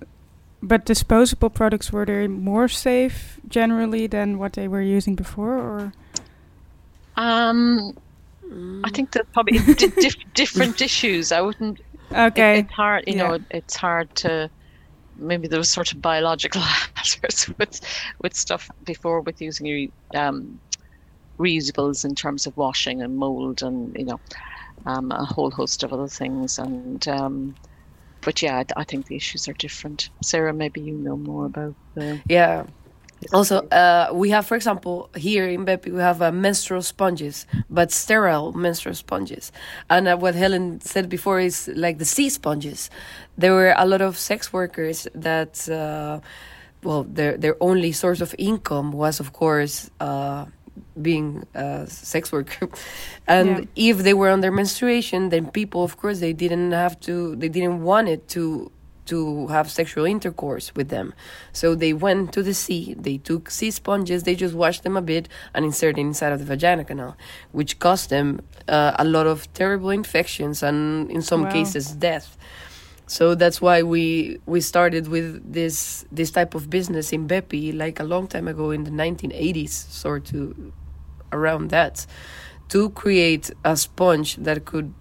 but 0.62 0.86
disposable 0.86 1.50
products 1.50 1.92
were 1.92 2.06
they 2.06 2.26
more 2.26 2.68
safe 2.68 3.38
generally 3.48 4.06
than 4.06 4.38
what 4.38 4.54
they 4.54 4.66
were 4.68 4.80
using 4.82 5.14
before, 5.14 5.58
or 5.58 5.92
Um, 7.16 7.96
I 8.84 8.90
think 8.90 9.12
that 9.12 9.30
probably 9.32 9.58
di- 9.74 9.88
dif- 10.00 10.16
different 10.34 10.80
issues. 10.80 11.32
I 11.32 11.40
wouldn't. 11.40 11.80
it- 12.10 12.16
okay? 12.16 12.60
it's 12.60 12.72
hard, 12.72 13.04
you 13.06 13.14
yeah. 13.16 13.28
know. 13.28 13.38
It's 13.50 13.76
hard 13.76 14.14
to. 14.16 14.50
Maybe 15.16 15.46
there 15.48 15.58
was 15.60 15.70
sort 15.70 15.92
of 15.92 16.02
biological 16.02 16.60
hazards 16.94 17.48
with 17.58 17.80
with 18.22 18.34
stuff 18.34 18.70
before 18.84 19.20
with 19.20 19.40
using 19.40 19.66
re, 19.66 19.92
um, 20.14 20.58
reusables 21.38 22.04
in 22.04 22.14
terms 22.14 22.46
of 22.46 22.56
washing 22.56 23.02
and 23.02 23.16
mold 23.16 23.62
and 23.62 23.94
you 23.96 24.04
know 24.04 24.20
um, 24.86 25.12
a 25.12 25.24
whole 25.24 25.50
host 25.50 25.82
of 25.82 25.92
other 25.92 26.08
things 26.08 26.58
and. 26.58 27.06
Um, 27.08 27.54
but 28.24 28.42
yeah, 28.42 28.58
I, 28.58 28.80
I 28.80 28.84
think 28.84 29.06
the 29.06 29.16
issues 29.16 29.48
are 29.48 29.52
different. 29.52 30.10
Sarah, 30.22 30.52
maybe 30.52 30.80
you 30.80 30.94
know 30.94 31.16
more 31.16 31.46
about 31.46 31.74
the. 31.94 32.20
Yeah. 32.28 32.64
Also, 33.32 33.66
uh, 33.68 34.10
we 34.12 34.30
have, 34.30 34.44
for 34.46 34.54
example, 34.54 35.08
here 35.16 35.48
in 35.48 35.64
Beppy, 35.64 35.90
we 35.90 36.00
have 36.00 36.20
uh, 36.20 36.30
menstrual 36.30 36.82
sponges, 36.82 37.46
but 37.70 37.90
sterile 37.90 38.52
menstrual 38.52 38.94
sponges. 38.94 39.50
And 39.88 40.08
uh, 40.08 40.16
what 40.16 40.34
Helen 40.34 40.80
said 40.80 41.08
before 41.08 41.40
is 41.40 41.70
like 41.74 41.98
the 41.98 42.04
sea 42.04 42.28
sponges. 42.28 42.90
There 43.38 43.52
were 43.52 43.74
a 43.78 43.86
lot 43.86 44.02
of 44.02 44.18
sex 44.18 44.52
workers 44.52 45.08
that, 45.14 45.66
uh, 45.70 46.20
well, 46.82 47.04
their 47.04 47.38
their 47.38 47.56
only 47.62 47.92
source 47.92 48.20
of 48.20 48.34
income 48.36 48.92
was, 48.92 49.20
of 49.20 49.32
course, 49.32 49.90
uh, 50.00 50.44
being 51.00 51.44
a 51.54 51.86
sex 51.86 52.32
worker. 52.32 52.68
and 53.26 53.48
Yeah. 53.76 53.90
if 53.90 53.98
they 53.98 54.14
were 54.14 54.30
on 54.30 54.40
their 54.40 54.52
menstruation, 54.52 55.28
then 55.30 55.50
people, 55.50 55.82
of 55.84 55.96
course, 55.96 56.20
they 56.20 56.32
didn't 56.32 56.72
have 56.72 56.98
to, 57.00 57.36
they 57.36 57.48
didn't 57.48 57.82
want 57.82 58.08
it 58.08 58.28
to 58.28 58.70
to 59.06 59.48
have 59.48 59.70
sexual 59.70 60.06
intercourse 60.06 60.74
with 60.74 60.88
them. 60.88 61.12
So 61.52 61.74
they 61.74 61.92
went 61.92 62.32
to 62.32 62.42
the 62.42 62.54
sea, 62.54 62.94
they 62.98 63.18
took 63.18 63.50
sea 63.50 63.70
sponges, 63.70 64.22
they 64.22 64.34
just 64.34 64.54
washed 64.54 64.82
them 64.82 64.96
a 64.96 65.02
bit 65.02 65.28
and 65.52 65.62
inserted 65.62 65.98
inside 65.98 66.32
of 66.32 66.38
the 66.38 66.46
vagina 66.46 66.84
canal, 66.86 67.14
which 67.52 67.78
caused 67.78 68.08
them 68.08 68.40
uh, 68.66 68.92
a 68.98 69.04
lot 69.04 69.26
of 69.26 69.52
terrible 69.52 69.90
infections 69.90 70.62
and 70.62 71.10
in 71.10 71.20
some 71.20 71.42
Wow. 71.42 71.50
cases 71.52 71.92
death. 71.92 72.38
So 73.06 73.34
that's 73.34 73.60
why 73.60 73.82
we 73.82 74.38
we 74.46 74.60
started 74.60 75.08
with 75.08 75.40
this 75.52 76.04
this 76.10 76.30
type 76.30 76.54
of 76.54 76.70
business 76.70 77.12
in 77.12 77.28
Beppy 77.28 77.72
like 77.76 78.00
a 78.00 78.04
long 78.04 78.26
time 78.28 78.48
ago 78.48 78.70
in 78.70 78.84
the 78.84 78.90
1980s, 78.90 79.70
sort 79.90 80.32
of 80.32 80.54
around 81.32 81.70
that, 81.70 82.06
to 82.68 82.90
create 82.90 83.50
a 83.64 83.76
sponge 83.76 84.36
that 84.36 84.64
could 84.64 84.92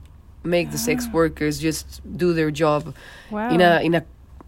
make 0.43 0.71
the 0.71 0.77
sex 0.77 1.07
workers 1.13 1.59
just 1.59 2.01
do 2.17 2.33
their 2.33 2.51
job 2.51 2.93
Wow. 3.31 3.49
in 3.53 3.61
a 3.61 3.79
in 3.81 3.95
a 3.95 4.03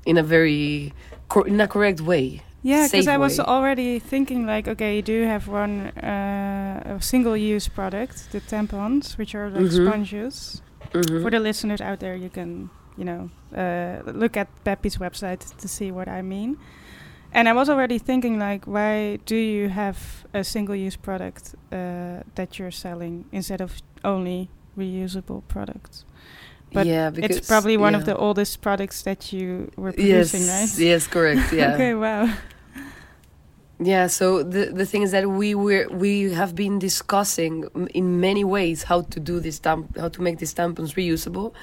in 0.05 0.17
a 0.17 0.23
very 0.23 0.91
cor- 1.29 1.47
in 1.47 1.61
a 1.61 1.67
correct 1.67 2.01
way 2.01 2.41
Yeah, 2.65 2.87
because 2.89 3.07
I 3.07 3.17
was 3.17 3.39
already 3.39 3.99
thinking 3.99 4.45
like, 4.47 4.67
okay, 4.67 4.95
you 4.97 5.01
do 5.03 5.23
have 5.27 5.47
one 5.47 5.93
uh, 6.01 6.95
a 6.97 7.01
single-use 7.01 7.67
product, 7.69 8.31
the 8.31 8.41
tampons, 8.41 9.17
which 9.19 9.35
are 9.35 9.49
like 9.53 9.69
Mhm. 9.69 9.85
sponges. 9.85 10.61
Mhm. 10.91 11.21
For 11.21 11.29
the 11.29 11.39
listeners 11.39 11.79
out 11.79 11.99
there, 11.99 12.15
you 12.17 12.29
can, 12.33 12.69
you 12.97 13.05
know, 13.05 13.29
uh, 13.55 14.01
look 14.11 14.37
at 14.37 14.47
Beppy's 14.63 14.97
website 14.97 15.55
to 15.57 15.67
see 15.67 15.91
what 15.91 16.07
I 16.07 16.21
mean. 16.21 16.57
And 17.31 17.49
I 17.49 17.53
was 17.53 17.69
already 17.69 17.99
thinking 17.99 18.39
like, 18.39 18.65
why 18.65 19.17
do 19.25 19.35
you 19.35 19.67
have 19.67 20.25
a 20.33 20.43
single-use 20.43 20.95
product 20.95 21.55
uh, 21.71 22.21
that 22.35 22.57
you're 22.57 22.71
selling 22.71 23.25
instead 23.31 23.59
of 23.59 23.81
only 24.03 24.49
reusable 24.77 25.43
products? 25.49 26.05
But 26.71 26.87
yeah, 26.87 27.09
because 27.09 27.37
it's 27.37 27.47
probably 27.47 27.77
one 27.77 27.95
of 27.95 28.05
the 28.05 28.15
oldest 28.15 28.61
products 28.61 29.01
that 29.03 29.31
you 29.31 29.71
were 29.77 29.93
yes, 29.97 30.31
producing, 30.31 30.47
right? 30.47 30.77
yes, 30.77 31.07
correct. 31.07 31.53
Yeah. 31.53 31.73
okay, 31.75 31.93
wow. 31.93 32.33
Yeah, 33.79 34.07
so 34.07 34.41
the 34.41 34.67
the 34.67 34.85
thing 34.85 35.01
is 35.01 35.11
that 35.11 35.29
we 35.29 35.53
were 35.53 35.87
we 35.89 36.31
have 36.31 36.55
been 36.55 36.79
discussing 36.79 37.65
m- 37.75 37.89
in 37.93 38.21
many 38.21 38.45
ways 38.45 38.83
how 38.83 39.01
to 39.01 39.19
do 39.19 39.41
this 39.41 39.59
tamp 39.59 39.97
how 39.97 40.07
to 40.07 40.21
make 40.21 40.37
these 40.39 40.53
tampons 40.53 40.95
reusable, 40.95 41.53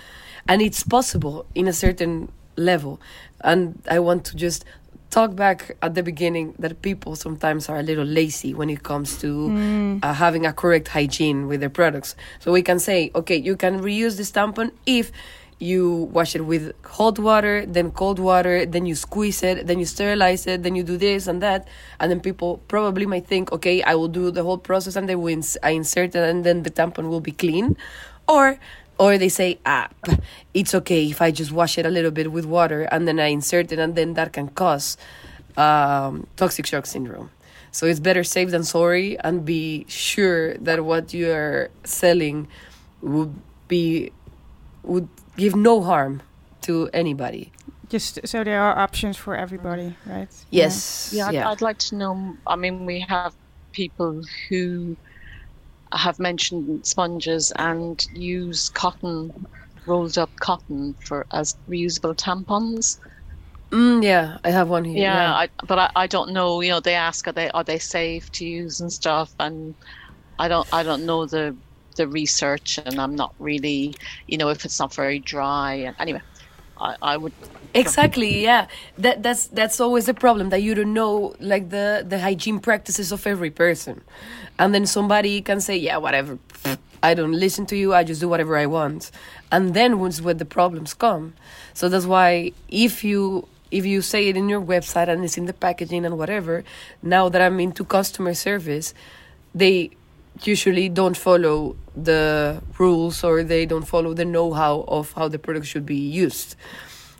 and 0.48 0.60
it's 0.62 0.82
possible 0.82 1.46
in 1.54 1.68
a 1.68 1.72
certain 1.72 2.30
level. 2.56 3.00
And 3.42 3.80
I 3.90 3.98
want 3.98 4.24
to 4.26 4.36
just 4.36 4.64
talk 5.10 5.36
back 5.36 5.76
at 5.82 5.94
the 5.94 6.02
beginning 6.02 6.54
that 6.58 6.80
people 6.80 7.16
sometimes 7.16 7.68
are 7.68 7.78
a 7.78 7.82
little 7.82 8.04
lazy 8.04 8.54
when 8.54 8.70
it 8.70 8.82
comes 8.82 9.18
to 9.18 9.48
Mm. 9.50 10.00
uh, 10.02 10.14
having 10.14 10.46
a 10.46 10.52
correct 10.52 10.88
hygiene 10.88 11.46
with 11.48 11.60
their 11.60 11.68
products. 11.70 12.16
So 12.40 12.50
we 12.52 12.62
can 12.62 12.78
say, 12.78 13.10
okay, 13.14 13.36
you 13.36 13.56
can 13.56 13.80
reuse 13.82 14.16
this 14.16 14.30
tampon 14.32 14.70
if 14.86 15.12
you 15.58 16.08
wash 16.12 16.34
it 16.34 16.40
with 16.40 16.72
hot 16.84 17.18
water, 17.20 17.64
then 17.66 17.92
cold 17.92 18.18
water, 18.18 18.66
then 18.66 18.84
you 18.84 18.96
squeeze 18.96 19.44
it, 19.44 19.66
then 19.68 19.78
you 19.78 19.84
sterilize 19.84 20.46
it, 20.46 20.62
then 20.64 20.74
you 20.74 20.82
do 20.82 20.96
this 20.96 21.28
and 21.28 21.40
that, 21.40 21.68
and 22.00 22.10
then 22.10 22.18
people 22.18 22.58
probably 22.66 23.06
might 23.06 23.26
think, 23.28 23.52
okay, 23.52 23.80
I 23.82 23.94
will 23.94 24.08
do 24.08 24.32
the 24.32 24.42
whole 24.42 24.58
process 24.58 24.96
and 24.96 25.08
then 25.08 25.20
ins- 25.28 25.58
I 25.62 25.70
insert 25.70 26.16
it 26.16 26.24
and 26.28 26.42
then 26.42 26.64
the 26.64 26.70
tampon 26.70 27.08
will 27.08 27.20
be 27.20 27.30
clean, 27.32 27.76
or 28.26 28.58
or 29.02 29.18
they 29.18 29.28
say, 29.28 29.58
ah, 29.66 29.88
it's 30.54 30.72
okay 30.76 31.10
if 31.10 31.20
I 31.20 31.32
just 31.32 31.50
wash 31.50 31.76
it 31.76 31.84
a 31.84 31.90
little 31.90 32.12
bit 32.12 32.30
with 32.30 32.46
water 32.46 32.82
and 32.92 33.08
then 33.08 33.18
I 33.18 33.26
insert 33.38 33.72
it 33.72 33.80
and 33.80 33.96
then 33.96 34.14
that 34.14 34.32
can 34.32 34.46
cause 34.50 34.96
um, 35.56 36.28
toxic 36.36 36.66
shock 36.66 36.86
syndrome. 36.86 37.30
So 37.72 37.86
it's 37.86 37.98
better 37.98 38.22
safe 38.22 38.50
than 38.50 38.62
sorry 38.62 39.18
and 39.18 39.44
be 39.44 39.86
sure 39.88 40.54
that 40.58 40.84
what 40.84 41.12
you 41.12 41.32
are 41.32 41.70
selling 41.82 42.46
would 43.00 43.34
be 43.66 44.12
would 44.84 45.08
give 45.36 45.56
no 45.56 45.82
harm 45.82 46.22
to 46.60 46.88
anybody. 46.92 47.50
Just 47.88 48.20
so 48.24 48.44
there 48.44 48.60
are 48.62 48.78
options 48.78 49.16
for 49.16 49.34
everybody, 49.34 49.96
right? 50.06 50.30
Yes. 50.50 51.10
Yeah, 51.12 51.26
I'd, 51.26 51.34
yeah. 51.34 51.50
I'd 51.50 51.60
like 51.60 51.78
to 51.90 51.96
know. 51.96 52.36
I 52.46 52.54
mean, 52.54 52.86
we 52.86 53.00
have 53.00 53.34
people 53.72 54.22
who 54.48 54.96
have 55.98 56.18
mentioned 56.18 56.86
sponges 56.86 57.52
and 57.56 58.06
use 58.12 58.68
cotton, 58.70 59.46
rolled 59.86 60.18
up 60.18 60.32
cotton 60.40 60.96
for 61.04 61.26
as 61.32 61.56
reusable 61.68 62.16
tampons. 62.16 62.98
Mm, 63.70 64.04
yeah, 64.04 64.38
I 64.44 64.50
have 64.50 64.68
one 64.68 64.84
here. 64.84 64.98
Yeah, 65.02 65.32
I, 65.34 65.48
but 65.66 65.78
I, 65.78 65.90
I 65.96 66.06
don't 66.06 66.32
know. 66.32 66.60
You 66.60 66.70
know, 66.70 66.80
they 66.80 66.94
ask 66.94 67.26
are 67.26 67.32
they 67.32 67.50
are 67.50 67.64
they 67.64 67.78
safe 67.78 68.30
to 68.32 68.44
use 68.44 68.80
and 68.80 68.92
stuff, 68.92 69.34
and 69.38 69.74
I 70.38 70.48
don't 70.48 70.68
I 70.72 70.82
don't 70.82 71.06
know 71.06 71.26
the 71.26 71.56
the 71.96 72.08
research, 72.08 72.78
and 72.84 73.00
I'm 73.00 73.14
not 73.14 73.34
really 73.38 73.96
you 74.26 74.38
know 74.38 74.50
if 74.50 74.64
it's 74.64 74.78
not 74.80 74.94
very 74.94 75.18
dry. 75.20 75.74
And 75.74 75.96
anyway, 75.98 76.22
I, 76.78 76.96
I 77.02 77.16
would 77.16 77.34
Exactly, 77.74 78.42
yeah. 78.42 78.66
That 78.98 79.22
that's 79.22 79.46
that's 79.48 79.80
always 79.80 80.04
the 80.06 80.14
problem 80.14 80.50
that 80.50 80.62
you 80.62 80.74
don't 80.74 80.92
know 80.92 81.34
like 81.40 81.70
the 81.70 82.04
the 82.06 82.18
hygiene 82.20 82.60
practices 82.60 83.12
of 83.12 83.26
every 83.26 83.50
person. 83.50 84.02
And 84.58 84.74
then 84.74 84.86
somebody 84.86 85.40
can 85.40 85.60
say, 85.60 85.76
"Yeah, 85.76 85.96
whatever. 85.96 86.38
I 87.02 87.14
don't 87.14 87.32
listen 87.32 87.66
to 87.66 87.76
you. 87.76 87.94
I 87.94 88.04
just 88.04 88.20
do 88.20 88.28
whatever 88.28 88.56
I 88.56 88.66
want." 88.66 89.10
And 89.50 89.74
then 89.74 89.98
once 89.98 90.20
when 90.20 90.38
the 90.38 90.44
problems 90.44 90.94
come. 90.94 91.34
So 91.74 91.88
that's 91.88 92.06
why 92.06 92.52
if 92.68 93.02
you 93.02 93.48
if 93.72 93.86
you 93.86 94.02
say 94.02 94.28
it 94.28 94.36
in 94.36 94.48
your 94.48 94.60
website 94.60 95.08
and 95.08 95.24
it's 95.24 95.38
in 95.38 95.46
the 95.46 95.54
packaging 95.54 96.04
and 96.04 96.18
whatever, 96.18 96.62
now 97.02 97.28
that 97.30 97.40
I'm 97.40 97.58
into 97.58 97.84
customer 97.84 98.34
service, 98.34 98.92
they 99.54 99.90
usually 100.42 100.88
don't 100.88 101.16
follow 101.16 101.76
the 101.96 102.62
rules 102.78 103.24
or 103.24 103.42
they 103.42 103.66
don't 103.66 103.86
follow 103.86 104.14
the 104.14 104.24
know-how 104.24 104.84
of 104.88 105.12
how 105.12 105.28
the 105.28 105.38
product 105.38 105.66
should 105.66 105.86
be 105.86 105.96
used. 105.96 106.54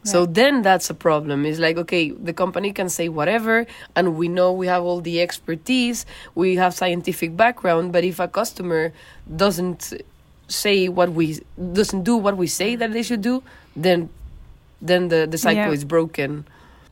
So 0.05 0.27
then 0.27 0.63
that's 0.63 0.91
a 0.91 0.95
problem. 0.95 1.47
It's 1.47 1.61
like, 1.61 1.77
okay, 1.77 2.11
the 2.11 2.33
company 2.33 2.73
can 2.73 2.89
say 2.89 3.09
whatever, 3.09 3.67
and 3.95 4.17
we 4.17 4.27
know 4.29 4.53
we 4.53 4.67
have 4.67 4.83
all 4.83 5.01
the 5.01 5.21
expertise, 5.21 6.05
we 6.35 6.57
have 6.57 6.75
scientific 6.75 7.37
background, 7.37 7.93
but 7.93 8.03
if 8.03 8.19
a 8.19 8.27
customer 8.27 8.93
doesn't 9.37 9.93
say 10.49 10.89
what 10.89 11.13
we 11.13 11.39
doesn't 11.73 12.03
do 12.03 12.17
what 12.17 12.37
we 12.37 12.47
say 12.47 12.75
that 12.77 12.93
they 12.93 13.03
should 13.03 13.23
do, 13.23 13.43
then 13.77 14.09
then 14.81 15.09
the, 15.09 15.27
the 15.31 15.39
cycle 15.39 15.71
Yeah. 15.71 15.79
is 15.79 15.85
broken. 15.85 16.47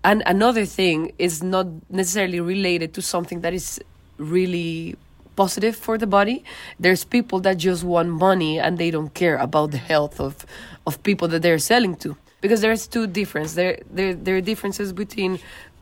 And 0.05 0.23
another 0.25 0.65
thing 0.65 1.13
is 1.19 1.43
not 1.43 1.67
necessarily 1.91 2.41
related 2.41 2.95
to 2.95 3.03
something 3.03 3.41
that 3.41 3.53
is 3.53 3.81
really 4.17 4.95
positive 5.37 5.75
for 5.77 5.99
the 5.99 6.07
body. 6.07 6.45
There's 6.79 7.05
people 7.05 7.41
that 7.41 7.57
just 7.59 7.83
want 7.85 8.09
money 8.09 8.59
and 8.61 8.79
they 8.79 8.91
don't 8.91 9.13
care 9.13 9.37
about 9.37 9.73
the 9.73 9.79
health 9.79 10.21
of, 10.21 10.47
of 10.87 11.03
people 11.03 11.27
that 11.29 11.43
they're 11.43 11.59
selling 11.59 11.97
to. 11.97 12.17
Because 12.41 12.61
there's 12.61 12.87
two 12.87 13.07
differences. 13.07 13.55
There, 13.55 13.79
there, 13.91 14.15
there 14.15 14.37
are 14.37 14.41
differences 14.41 14.93
between 14.93 15.39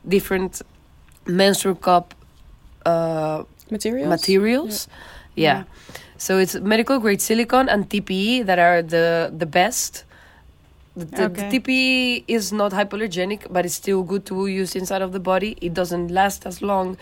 different 0.07 0.63
menstrual 1.27 1.75
cup 1.77 2.15
uh, 2.85 3.45
Materials? 3.71 4.09
materials. 4.09 4.89
Yeah. 5.35 5.65
So 6.17 6.39
it's 6.39 6.55
medical 6.57 6.99
grade 6.99 7.21
silicone 7.21 7.69
and 7.69 7.89
TPE 7.89 8.47
that 8.47 8.59
are 8.59 8.83
the 8.83 9.31
the 9.37 9.47
best. 9.47 10.05
The, 10.97 11.27
Okay. 11.27 11.49
the 11.49 11.61
TPE 11.61 12.25
is 12.27 12.53
not 12.53 12.73
hypoallergenic, 12.73 13.47
but 13.53 13.65
it's 13.65 13.75
still 13.75 14.03
good 14.03 14.27
to 14.27 14.49
use 14.49 14.75
inside 14.75 15.01
of 15.03 15.13
the 15.13 15.21
body. 15.21 15.57
It 15.61 15.73
doesn't 15.75 16.09
last 16.11 16.45
as 16.45 16.61
long 16.61 16.97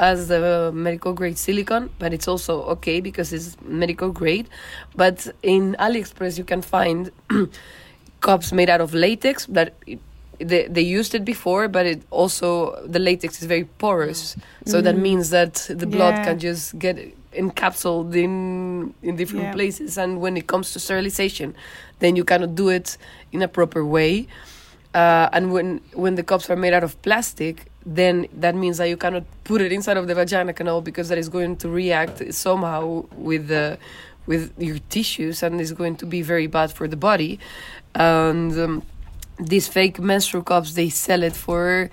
as 0.00 0.28
the 0.28 0.70
medical 0.72 1.12
grade 1.12 1.36
silicone, 1.36 1.90
but 1.98 2.14
it's 2.14 2.26
also 2.26 2.62
okay 2.74 3.00
because 3.00 3.30
it's 3.32 3.56
medical 3.62 4.10
grade. 4.10 4.48
But 4.96 5.28
in 5.42 5.76
AliExpress, 5.78 6.38
you 6.38 6.44
can 6.44 6.62
find 6.62 7.10
cups 8.28 8.52
made 8.52 8.70
out 8.74 8.80
of 8.80 8.94
latex 8.94 9.46
that 9.58 9.68
it, 9.86 9.98
they, 10.50 10.66
they 10.76 10.80
used 10.98 11.12
it 11.14 11.24
before, 11.24 11.68
but 11.76 11.84
it 11.92 12.00
also 12.10 12.48
the 12.94 12.98
latex 12.98 13.30
is 13.42 13.46
very 13.54 13.66
porous, 13.84 14.36
so 14.70 14.80
that 14.86 14.96
Mm. 14.96 15.02
means 15.08 15.26
that 15.30 15.54
the 15.82 15.86
blood 15.96 16.14
Yeah. 16.16 16.24
can 16.26 16.36
just 16.48 16.64
get 16.78 16.96
encapsulated 17.42 18.16
in 18.26 18.34
in 19.08 19.12
different 19.20 19.44
Yeah. 19.46 19.52
places. 19.58 19.98
And 20.02 20.10
when 20.24 20.34
it 20.40 20.46
comes 20.52 20.66
to 20.72 20.78
sterilization, 20.86 21.48
then 22.00 22.12
you 22.18 22.24
cannot 22.24 22.52
do 22.62 22.66
it 22.78 22.88
in 23.34 23.40
a 23.42 23.48
proper 23.58 23.82
way. 23.96 24.26
Uh, 24.94 25.28
and 25.36 25.44
when 25.54 25.68
when 26.02 26.14
the 26.16 26.22
cups 26.30 26.46
are 26.50 26.56
made 26.64 26.74
out 26.78 26.84
of 26.88 26.92
plastic, 27.06 27.54
then 28.00 28.26
that 28.44 28.54
means 28.54 28.76
that 28.80 28.88
you 28.92 28.96
cannot 29.04 29.24
put 29.44 29.60
it 29.66 29.70
inside 29.72 29.96
of 30.02 30.06
the 30.08 30.14
vagina 30.14 30.52
canal 30.52 30.80
because 30.80 31.06
that 31.10 31.18
is 31.24 31.28
going 31.36 31.56
to 31.62 31.68
react 31.82 32.16
somehow 32.46 32.82
with 33.30 33.44
the 33.54 33.64
with 34.26 34.52
your 34.58 34.78
tissues 34.88 35.42
and 35.42 35.60
is 35.60 35.72
going 35.72 35.96
to 35.96 36.06
be 36.06 36.22
very 36.22 36.46
bad 36.46 36.72
for 36.72 36.86
the 36.88 36.96
body. 36.96 37.38
And 37.94 38.52
um, 38.58 38.82
these 39.38 39.68
fake 39.68 39.98
menstrual 39.98 40.42
cups, 40.42 40.74
they 40.74 40.88
sell 40.88 41.22
it 41.22 41.34
for 41.36 41.90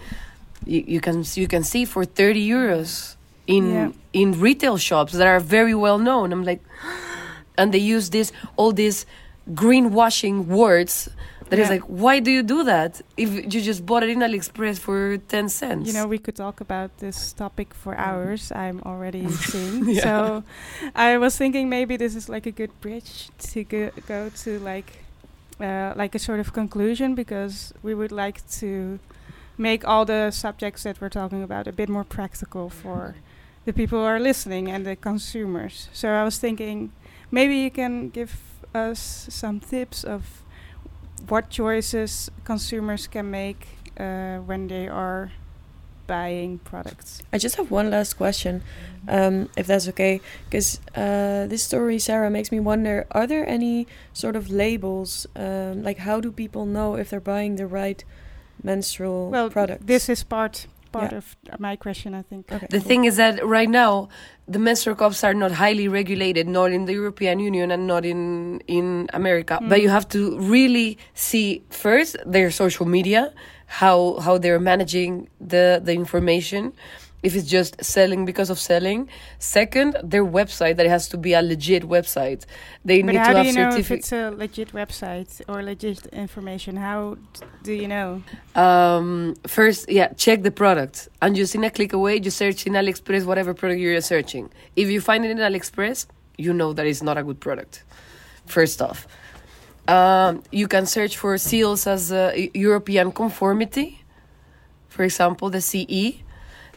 you, 0.65 0.83
you 0.87 1.01
can 1.01 1.23
you 1.35 1.47
can 1.47 1.63
see 1.63 1.85
for 1.85 2.05
thirty 2.05 2.47
euros 2.47 3.15
in 3.47 3.71
Yeah. 3.73 3.91
in 4.13 4.39
retail 4.39 4.77
shops 4.77 5.13
that 5.13 5.27
are 5.27 5.39
very 5.39 5.73
well 5.75 5.97
known. 5.97 6.31
I'm 6.33 6.43
like, 6.43 6.61
and 7.57 7.73
they 7.73 7.79
use 7.95 8.09
this 8.09 8.31
all 8.57 8.71
these 8.71 9.05
greenwashing 9.51 10.45
words. 10.45 11.09
That 11.49 11.59
is 11.59 11.67
Yeah. 11.67 11.75
like, 11.75 11.83
why 12.03 12.19
do 12.19 12.29
you 12.31 12.43
do 12.43 12.63
that 12.63 13.01
if 13.17 13.29
you 13.53 13.61
just 13.61 13.85
bought 13.85 14.03
it 14.03 14.09
in 14.09 14.19
AliExpress 14.19 14.77
for 14.79 15.17
ten 15.17 15.49
cents? 15.49 15.87
You 15.87 15.93
know, 15.93 16.07
we 16.07 16.17
could 16.19 16.35
talk 16.35 16.61
about 16.61 16.97
this 16.99 17.33
topic 17.33 17.73
for 17.73 17.95
hours. 17.97 18.51
I'm 18.51 18.79
already 18.85 19.27
seeing. 19.51 19.89
Yeah. 19.89 20.01
So 20.03 20.43
I 20.95 21.17
was 21.17 21.35
thinking 21.37 21.69
maybe 21.69 21.97
this 21.97 22.15
is 22.15 22.29
like 22.29 22.45
a 22.45 22.51
good 22.51 22.71
bridge 22.81 23.29
to 23.51 23.63
go, 23.63 23.89
go 24.07 24.29
to 24.43 24.59
like 24.59 24.89
uh, 25.59 25.93
like 25.95 26.15
a 26.15 26.19
sort 26.19 26.39
of 26.39 26.53
conclusion 26.53 27.15
because 27.15 27.73
we 27.83 27.93
would 27.93 28.11
like 28.11 28.39
to 28.59 28.99
make 29.57 29.85
all 29.87 30.05
the 30.05 30.31
subjects 30.31 30.83
that 30.83 31.01
we're 31.01 31.09
talking 31.09 31.43
about 31.43 31.67
a 31.67 31.71
bit 31.73 31.89
more 31.89 32.05
practical 32.05 32.69
for 32.69 33.15
the 33.65 33.73
people 33.73 33.99
who 33.99 34.05
are 34.05 34.19
listening 34.19 34.69
and 34.71 34.85
the 34.85 34.95
consumers. 34.95 35.89
So 35.91 36.07
I 36.09 36.23
was 36.23 36.37
thinking 36.37 36.91
maybe 37.31 37.55
you 37.57 37.69
can 37.71 38.09
give 38.09 38.31
us 38.73 39.25
some 39.29 39.59
tips 39.59 40.03
of 40.05 40.21
what 41.27 41.49
choices 41.49 42.29
consumers 42.43 43.07
can 43.07 43.29
make 43.31 43.67
uh, 43.99 44.37
when 44.37 44.67
they 44.67 44.87
are 44.87 45.31
buying 46.07 46.57
products. 46.59 47.21
I 47.31 47.37
just 47.37 47.55
have 47.57 47.69
one 47.69 47.91
last 47.91 48.15
question, 48.15 48.63
um, 49.07 49.47
if 49.55 49.67
that's 49.67 49.87
okay. 49.89 50.21
Because 50.45 50.79
uh, 50.95 51.45
this 51.47 51.61
story, 51.63 51.99
Sarah, 51.99 52.29
makes 52.31 52.51
me 52.51 52.59
wonder 52.59 53.05
are 53.11 53.27
there 53.27 53.47
any 53.47 53.87
sort 54.13 54.35
of 54.35 54.49
labels? 54.49 55.27
Um, 55.35 55.83
like, 55.83 55.99
how 55.99 56.19
do 56.19 56.31
people 56.31 56.65
know 56.65 56.95
if 56.95 57.09
they're 57.11 57.19
buying 57.19 57.57
the 57.57 57.67
right 57.67 58.03
menstrual 58.63 59.29
Well, 59.29 59.49
product? 59.49 59.85
this 59.87 60.09
is 60.09 60.23
part 60.23 60.65
part 60.91 61.13
of 61.13 61.35
my 61.59 61.75
question, 61.75 62.13
I 62.13 62.21
think. 62.21 62.51
Okay. 62.51 62.67
The 62.69 62.79
thing 62.79 63.05
is 63.05 63.17
that 63.17 63.45
right 63.45 63.69
now, 63.69 64.09
the 64.47 64.59
menstrual 64.59 64.95
cups 64.95 65.23
are 65.23 65.33
not 65.33 65.51
highly 65.51 65.87
regulated, 65.87 66.47
not 66.47 66.71
in 66.71 66.85
the 66.85 66.93
European 66.93 67.39
Union 67.39 67.71
and 67.71 67.87
not 67.87 68.05
in 68.05 68.59
in 68.67 69.09
America. 69.13 69.59
Mm. 69.61 69.69
But 69.69 69.81
you 69.81 69.89
have 69.89 70.07
to 70.09 70.39
really 70.39 70.97
see 71.13 71.63
first 71.69 72.17
their 72.25 72.51
social 72.51 72.85
media, 72.85 73.33
how 73.65 74.19
how 74.19 74.37
they're 74.37 74.59
managing 74.59 75.29
the 75.39 75.81
the 75.83 75.93
information. 75.93 76.73
If 77.21 77.35
it's 77.35 77.47
just 77.47 77.83
selling 77.83 78.23
because 78.25 78.49
of 78.49 78.59
selling. 78.59 79.09
Second, 79.39 79.97
their 80.03 80.25
website 80.25 80.77
that 80.77 80.85
it 80.85 80.89
has 80.89 81.09
to 81.09 81.17
be 81.17 81.33
a 81.33 81.41
legit 81.41 81.83
website. 81.83 82.45
They 82.85 83.01
But 83.01 83.11
need 83.11 83.17
how 83.17 83.33
do 83.33 83.47
you 83.47 83.53
know 83.53 83.75
if 83.75 83.91
it's 83.91 84.11
a 84.11 84.29
legit 84.31 84.71
website 84.71 85.41
or 85.49 85.61
legit 85.61 86.05
information? 86.07 86.77
How 86.77 87.17
do 87.63 87.73
you 87.73 87.87
know? 87.87 88.23
Um, 88.55 89.35
first, 89.47 89.89
yeah, 89.89 90.13
check 90.13 90.43
the 90.43 90.51
product. 90.51 91.09
And 91.21 91.35
just 91.35 91.55
in 91.55 91.63
a 91.63 91.69
click 91.69 91.91
away, 91.91 92.21
you 92.23 92.31
search 92.31 92.65
in 92.65 92.73
AliExpress 92.73 93.25
whatever 93.25 93.53
product 93.53 93.81
you're 93.81 93.99
searching. 94.01 94.49
If 94.75 94.89
you 94.89 95.01
find 95.01 95.25
it 95.25 95.31
in 95.31 95.39
AliExpress, 95.39 96.05
you 96.37 96.53
know 96.53 96.71
that 96.73 96.85
it's 96.87 97.03
not 97.03 97.17
a 97.17 97.23
good 97.23 97.39
product. 97.41 97.83
First 98.45 98.81
off, 98.81 99.07
um, 99.87 100.43
you 100.51 100.67
can 100.67 100.85
search 100.85 101.17
for 101.17 101.37
seals 101.37 101.85
as 101.85 102.11
uh, 102.11 102.33
European 102.53 103.11
conformity, 103.11 104.03
for 104.87 105.03
example, 105.03 105.49
the 105.49 105.61
CE. 105.61 106.23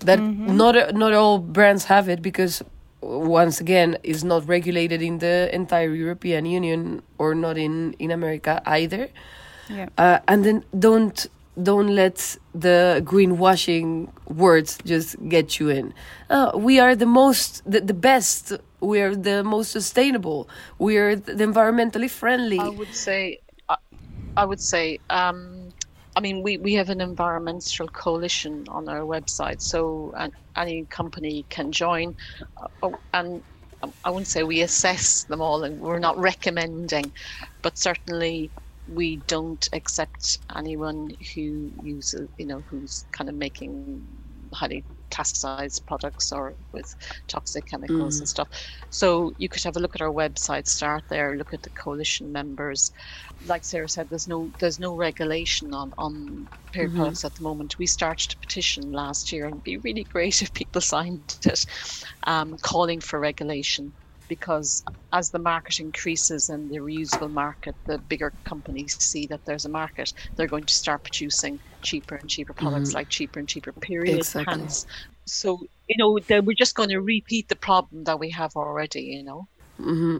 That 0.04 0.20
not 0.20 0.94
not 0.94 1.12
all 1.12 1.38
brands 1.38 1.84
have 1.84 2.08
it 2.08 2.22
because 2.22 2.62
once 3.00 3.60
again 3.60 3.96
is 4.02 4.22
not 4.24 4.46
regulated 4.48 5.02
in 5.02 5.18
the 5.18 5.48
entire 5.52 5.92
European 5.94 6.46
Union 6.46 7.02
or 7.18 7.34
not 7.34 7.56
in 7.58 7.94
in 7.98 8.10
America 8.10 8.62
either 8.66 9.08
Yeah. 9.68 9.88
uh, 9.98 10.18
and 10.28 10.44
then 10.44 10.64
don't 10.78 11.26
don't 11.62 11.94
let 11.94 12.36
the 12.54 13.00
greenwashing 13.04 14.08
words 14.26 14.78
just 14.84 15.16
get 15.28 15.60
you 15.60 15.68
in. 15.68 15.92
Uh, 16.30 16.50
we 16.54 16.80
are 16.80 16.96
the 16.96 17.06
most, 17.06 17.62
the, 17.70 17.80
the 17.80 17.92
best. 17.94 18.52
We 18.80 19.00
are 19.02 19.14
the 19.14 19.44
most 19.44 19.70
sustainable. 19.70 20.48
We 20.78 20.96
are 20.96 21.14
the 21.14 21.34
environmentally 21.34 22.08
friendly. 22.08 22.58
I 22.58 22.68
would 22.70 22.94
say, 22.94 23.40
I, 23.68 23.76
I 24.36 24.44
would 24.46 24.60
say, 24.60 24.98
um, 25.10 25.61
I 26.14 26.20
mean, 26.20 26.42
we, 26.42 26.58
we 26.58 26.74
have 26.74 26.90
an 26.90 27.00
environmental 27.00 27.88
coalition 27.88 28.64
on 28.68 28.88
our 28.88 29.00
website, 29.00 29.62
so 29.62 30.14
any 30.56 30.84
company 30.86 31.46
can 31.48 31.72
join. 31.72 32.14
Uh, 32.60 32.66
oh, 32.82 32.94
and 33.14 33.42
I 34.04 34.10
wouldn't 34.10 34.28
say 34.28 34.42
we 34.42 34.60
assess 34.62 35.24
them 35.24 35.40
all, 35.40 35.64
and 35.64 35.78
we're 35.80 35.98
not 35.98 36.18
recommending, 36.18 37.12
but 37.62 37.78
certainly 37.78 38.50
we 38.86 39.16
don't 39.26 39.66
accept 39.72 40.38
anyone 40.54 41.10
who 41.34 41.70
uses, 41.82 42.28
you 42.36 42.46
know, 42.46 42.62
who's 42.68 43.06
kind 43.12 43.30
of 43.30 43.36
making 43.36 44.02
highly 44.52 44.84
plasticized 45.12 45.86
products 45.86 46.32
or 46.32 46.56
with 46.72 46.94
toxic 47.28 47.66
chemicals 47.66 48.20
and 48.20 48.28
stuff. 48.28 48.48
So 48.90 49.32
you 49.38 49.48
could 49.48 49.62
have 49.64 49.76
a 49.76 49.80
look 49.80 49.94
at 49.94 50.02
our 50.02 50.12
website, 50.12 50.66
start 50.66 51.04
there, 51.08 51.36
look 51.36 51.52
at 51.54 51.62
the 51.62 51.70
coalition 51.70 52.32
members. 52.32 52.90
Like 53.40 53.64
Sarah 53.64 53.88
said, 53.88 54.08
there's 54.10 54.28
no 54.28 54.52
there's 54.58 54.78
no 54.78 54.94
regulation 54.94 55.74
on 55.74 55.92
on 55.98 56.48
period 56.72 56.94
products 56.94 57.24
at 57.24 57.34
the 57.34 57.42
moment. 57.42 57.78
We 57.78 57.86
started 57.86 58.32
a 58.32 58.38
petition 58.38 58.92
last 58.92 59.32
year, 59.32 59.46
and 59.46 59.56
it'd 59.56 59.64
be 59.64 59.78
really 59.78 60.04
great 60.04 60.42
if 60.42 60.52
people 60.54 60.80
signed 60.80 61.36
it, 61.44 61.64
um, 62.26 62.56
calling 62.62 63.00
for 63.00 63.18
regulation. 63.20 63.94
Because 64.34 64.70
as 65.12 65.26
the 65.34 65.42
market 65.52 65.76
increases 65.88 66.42
and 66.52 66.70
the 66.72 66.78
reusable 66.88 67.32
market, 67.44 67.74
the 67.90 67.98
bigger 68.12 68.30
companies 68.52 68.92
see 69.10 69.24
that 69.26 69.44
there's 69.46 69.66
a 69.66 69.72
market, 69.82 70.08
they're 70.34 70.52
going 70.56 70.68
to 70.72 70.76
start 70.82 70.98
producing 71.08 71.54
cheaper 71.88 72.16
and 72.20 72.28
cheaper 72.34 72.54
products 72.62 72.94
like 72.94 73.08
cheaper 73.18 73.38
and 73.40 73.48
cheaper 73.52 73.72
period 73.72 74.18
Exactly. 74.18 74.44
pants. 74.44 74.86
So, 75.26 75.48
you 75.90 75.96
know, 76.00 76.08
we're 76.46 76.62
just 76.64 76.74
going 76.74 76.92
to 76.96 77.00
repeat 77.14 77.44
the 77.52 77.60
problem 77.68 78.04
that 78.08 78.18
we 78.24 78.30
have 78.40 78.52
already, 78.56 79.02
you 79.16 79.24
know. 79.28 79.40
Mm-hmm. 79.80 80.18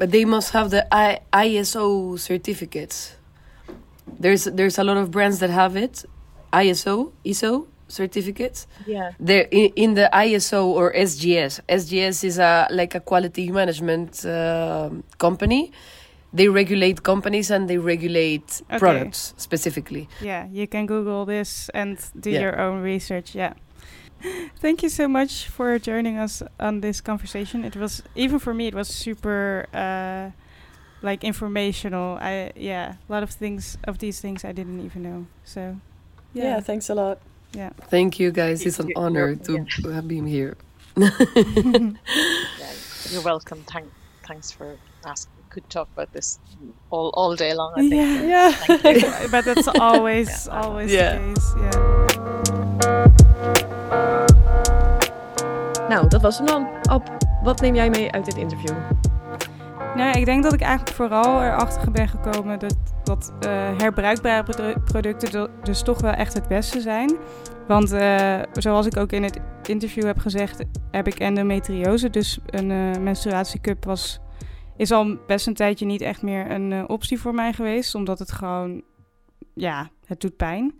but 0.00 0.08
they 0.10 0.24
must 0.24 0.48
have 0.56 0.66
the 0.76 0.82
I- 1.04 1.20
ISO 1.32 2.18
certificates. 2.30 3.16
There's 4.22 4.44
there's 4.58 4.78
a 4.82 4.84
lot 4.84 4.98
of 5.02 5.06
brands 5.14 5.38
that 5.42 5.50
have 5.62 5.74
it, 5.86 5.94
ISO 6.52 7.12
ISO 7.24 7.66
certificates. 7.94 8.66
Yeah. 8.86 9.12
They're 9.20 9.48
in, 9.50 9.72
in 9.76 9.94
the 9.94 10.08
ISO 10.12 10.64
or 10.66 10.92
SGS. 10.92 11.60
SGS 11.68 12.24
is 12.24 12.38
a 12.38 12.66
like 12.70 12.94
a 12.94 13.00
quality 13.00 13.50
management 13.50 14.24
um 14.26 15.04
company. 15.18 15.70
They 16.36 16.48
regulate 16.48 17.02
companies 17.02 17.50
and 17.50 17.68
they 17.70 17.78
regulate 17.78 18.62
Okay. 18.70 18.78
products 18.78 19.34
specifically. 19.36 20.08
Yeah, 20.20 20.48
you 20.52 20.66
can 20.66 20.86
Google 20.86 21.24
this 21.26 21.70
and 21.74 21.96
do 22.20 22.30
Yeah. 22.30 22.40
your 22.44 22.54
own 22.60 22.82
research. 22.82 23.34
Yeah. 23.36 23.52
Thank 24.60 24.82
you 24.82 24.88
so 24.88 25.06
much 25.08 25.48
for 25.48 25.78
joining 25.78 26.18
us 26.18 26.42
on 26.58 26.80
this 26.80 27.00
conversation. 27.00 27.64
It 27.64 27.76
was 27.76 28.02
even 28.16 28.38
for 28.38 28.54
me, 28.54 28.66
it 28.66 28.74
was 28.74 28.88
super 28.88 29.66
uh, 29.74 30.30
like 31.02 31.22
informational. 31.26 32.18
I 32.20 32.50
yeah, 32.56 32.94
a 33.08 33.12
lot 33.12 33.22
of 33.22 33.30
things 33.30 33.78
of 33.86 33.98
these 33.98 34.20
things 34.20 34.44
I 34.44 34.52
didn't 34.52 34.80
even 34.84 35.02
know. 35.02 35.26
So 35.44 35.60
Yeah, 36.34 36.44
yeah, 36.44 36.60
thanks 36.60 36.90
a 36.90 36.94
lot. 36.94 37.18
Yeah. 37.54 37.70
Thank 37.90 38.18
you 38.18 38.30
guys. 38.32 38.62
It's 38.66 38.78
an 38.78 38.88
You're- 38.88 39.04
honor 39.04 39.28
you're- 39.48 39.64
to 39.82 39.88
have 39.90 40.06
been 40.08 40.26
here. 40.26 40.56
Yeah, 40.96 42.72
you're 43.10 43.22
welcome. 43.22 43.62
Thank, 43.66 43.86
thanks 44.26 44.50
for 44.52 44.76
asking. 45.04 45.32
Could 45.50 45.68
talk 45.70 45.88
about 45.96 46.12
this 46.12 46.38
all, 46.90 47.10
all 47.14 47.36
day 47.36 47.54
long. 47.54 47.72
I 47.76 47.88
think. 47.88 47.94
Yeah. 47.94 48.52
Yeah. 48.66 49.28
but 49.30 49.44
that's 49.44 49.68
always 49.80 50.48
always 50.48 50.90
Yeah. 50.92 51.18
the 51.18 51.18
case. 51.34 51.54
Yeah. 51.60 52.84
Nou, 55.88 56.08
dat 56.08 56.22
was 56.22 56.36
hem 56.38 56.46
dan. 56.46 56.66
Ab, 56.82 57.08
wat 57.42 57.60
neem 57.60 57.74
jij 57.74 57.90
mee 57.90 58.10
uit 58.12 58.24
dit 58.24 58.36
interview? 58.36 58.76
Nou, 59.96 60.18
ik 60.18 60.24
denk 60.24 60.42
dat 60.42 60.52
ik 60.52 60.60
eigenlijk 60.60 60.96
vooral 60.96 61.42
erachter 61.42 61.90
ben 61.90 62.08
gekomen 62.08 62.58
dat, 62.58 62.76
dat 63.04 63.32
eh, 63.40 63.78
herbruikbare 63.78 64.42
produ- 64.42 64.80
producten 64.84 65.50
dus 65.62 65.82
toch 65.82 66.00
wel 66.00 66.12
echt 66.12 66.34
het 66.34 66.48
beste 66.48 66.80
zijn. 66.80 67.16
Want 67.66 67.92
eh, 67.92 68.40
zoals 68.52 68.86
ik 68.86 68.96
ook 68.96 69.12
in 69.12 69.22
het 69.22 69.40
interview 69.62 70.04
heb 70.04 70.18
gezegd, 70.18 70.64
heb 70.90 71.06
ik 71.06 71.18
endometriose. 71.18 72.10
Dus 72.10 72.38
een 72.46 72.70
eh, 72.70 73.00
menstruatiecup 73.00 73.84
was, 73.84 74.20
is 74.76 74.92
al 74.92 75.16
best 75.26 75.46
een 75.46 75.54
tijdje 75.54 75.86
niet 75.86 76.00
echt 76.00 76.22
meer 76.22 76.50
een 76.50 76.88
optie 76.88 77.20
voor 77.20 77.34
mij 77.34 77.52
geweest. 77.52 77.94
Omdat 77.94 78.18
het 78.18 78.32
gewoon, 78.32 78.82
ja, 79.54 79.90
het 80.06 80.20
doet 80.20 80.36
pijn. 80.36 80.74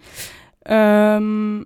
Ehm, 0.62 1.62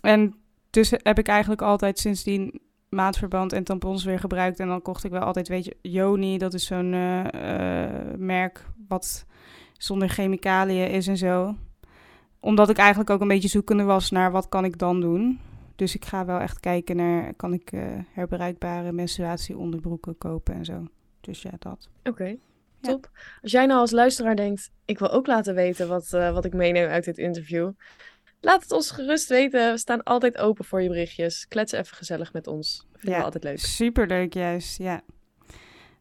en 0.00 0.34
dus 0.70 0.90
heb 0.90 1.18
ik 1.18 1.28
eigenlijk 1.28 1.62
altijd 1.62 1.98
sindsdien 1.98 2.60
maatverband 2.88 3.52
en 3.52 3.64
tampons 3.64 4.04
weer 4.04 4.18
gebruikt. 4.18 4.60
En 4.60 4.68
dan 4.68 4.82
kocht 4.82 5.04
ik 5.04 5.10
wel 5.10 5.20
altijd, 5.20 5.48
weet 5.48 5.64
je, 5.64 5.76
Joni, 5.82 6.38
dat 6.38 6.54
is 6.54 6.66
zo'n 6.66 6.90
merk 8.18 8.66
wat 8.88 9.26
zonder 9.78 10.08
chemicaliën 10.08 10.90
is 10.90 11.06
en 11.06 11.16
zo. 11.16 11.54
Omdat 12.40 12.68
ik 12.70 12.76
eigenlijk 12.76 13.10
ook 13.10 13.20
een 13.20 13.28
beetje 13.28 13.48
zoekende 13.48 13.82
was 13.82 14.10
naar 14.10 14.30
wat 14.30 14.48
kan 14.48 14.64
ik 14.64 14.78
dan 14.78 15.00
doen. 15.00 15.40
Dus 15.76 15.94
ik 15.94 16.04
ga 16.04 16.24
wel 16.24 16.38
echt 16.38 16.60
kijken 16.60 16.96
naar, 16.96 17.34
kan 17.34 17.52
ik 17.52 17.72
eh, 17.72 17.82
herbruikbare 18.12 18.92
menstruatieonderbroeken 18.92 20.18
kopen 20.18 20.54
en 20.54 20.64
zo. 20.64 20.86
Dus 21.20 21.42
ja, 21.42 21.50
dat. 21.58 21.88
Oké, 22.04 22.36
top. 22.80 23.10
Als 23.42 23.52
jij 23.52 23.66
nou 23.66 23.80
als 23.80 23.90
luisteraar 23.90 24.36
denkt, 24.36 24.70
ik 24.84 24.98
wil 24.98 25.10
ook 25.10 25.26
laten 25.26 25.54
weten 25.54 25.88
wat, 25.88 26.12
eh, 26.12 26.32
wat 26.32 26.44
ik 26.44 26.54
meeneem 26.54 26.88
uit 26.88 27.04
dit 27.04 27.18
interview. 27.18 27.70
Laat 28.40 28.62
het 28.62 28.72
ons 28.72 28.90
gerust 28.90 29.28
weten. 29.28 29.72
We 29.72 29.78
staan 29.78 30.02
altijd 30.02 30.38
open 30.38 30.64
voor 30.64 30.82
je 30.82 30.88
berichtjes. 30.88 31.48
Klets 31.48 31.72
even 31.72 31.96
gezellig 31.96 32.32
met 32.32 32.46
ons. 32.46 32.86
Vinden 32.92 33.10
Ja. 33.10 33.18
we 33.18 33.24
altijd 33.24 33.44
leuk. 33.44 33.58
Superleuk 33.58 34.34
juist, 34.34 34.78
ja. 34.78 35.02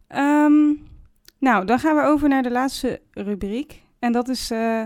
Ehm, 0.08 0.74
nou, 1.46 1.66
dan 1.66 1.80
gaan 1.80 1.96
we 1.96 2.02
over 2.02 2.30
naar 2.30 2.44
de 2.44 2.52
laatste 2.52 3.02
rubriek. 3.12 3.82
En 4.00 4.12
dat 4.12 4.28
is 4.28 4.52
eh, 4.52 4.86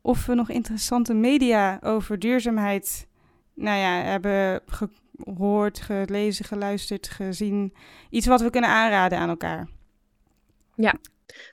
of 0.00 0.26
we 0.26 0.34
nog 0.34 0.50
interessante 0.50 1.14
media 1.14 1.78
over 1.82 2.18
duurzaamheid 2.18 3.08
nou 3.54 3.78
ja, 3.78 4.02
hebben 4.02 4.62
gehoord, 4.66 5.80
gelezen, 5.80 6.44
geluisterd, 6.44 7.08
gezien. 7.08 7.74
Iets 8.10 8.26
wat 8.26 8.40
we 8.40 8.50
kunnen 8.50 8.70
aanraden 8.70 9.18
aan 9.18 9.28
elkaar. 9.28 9.68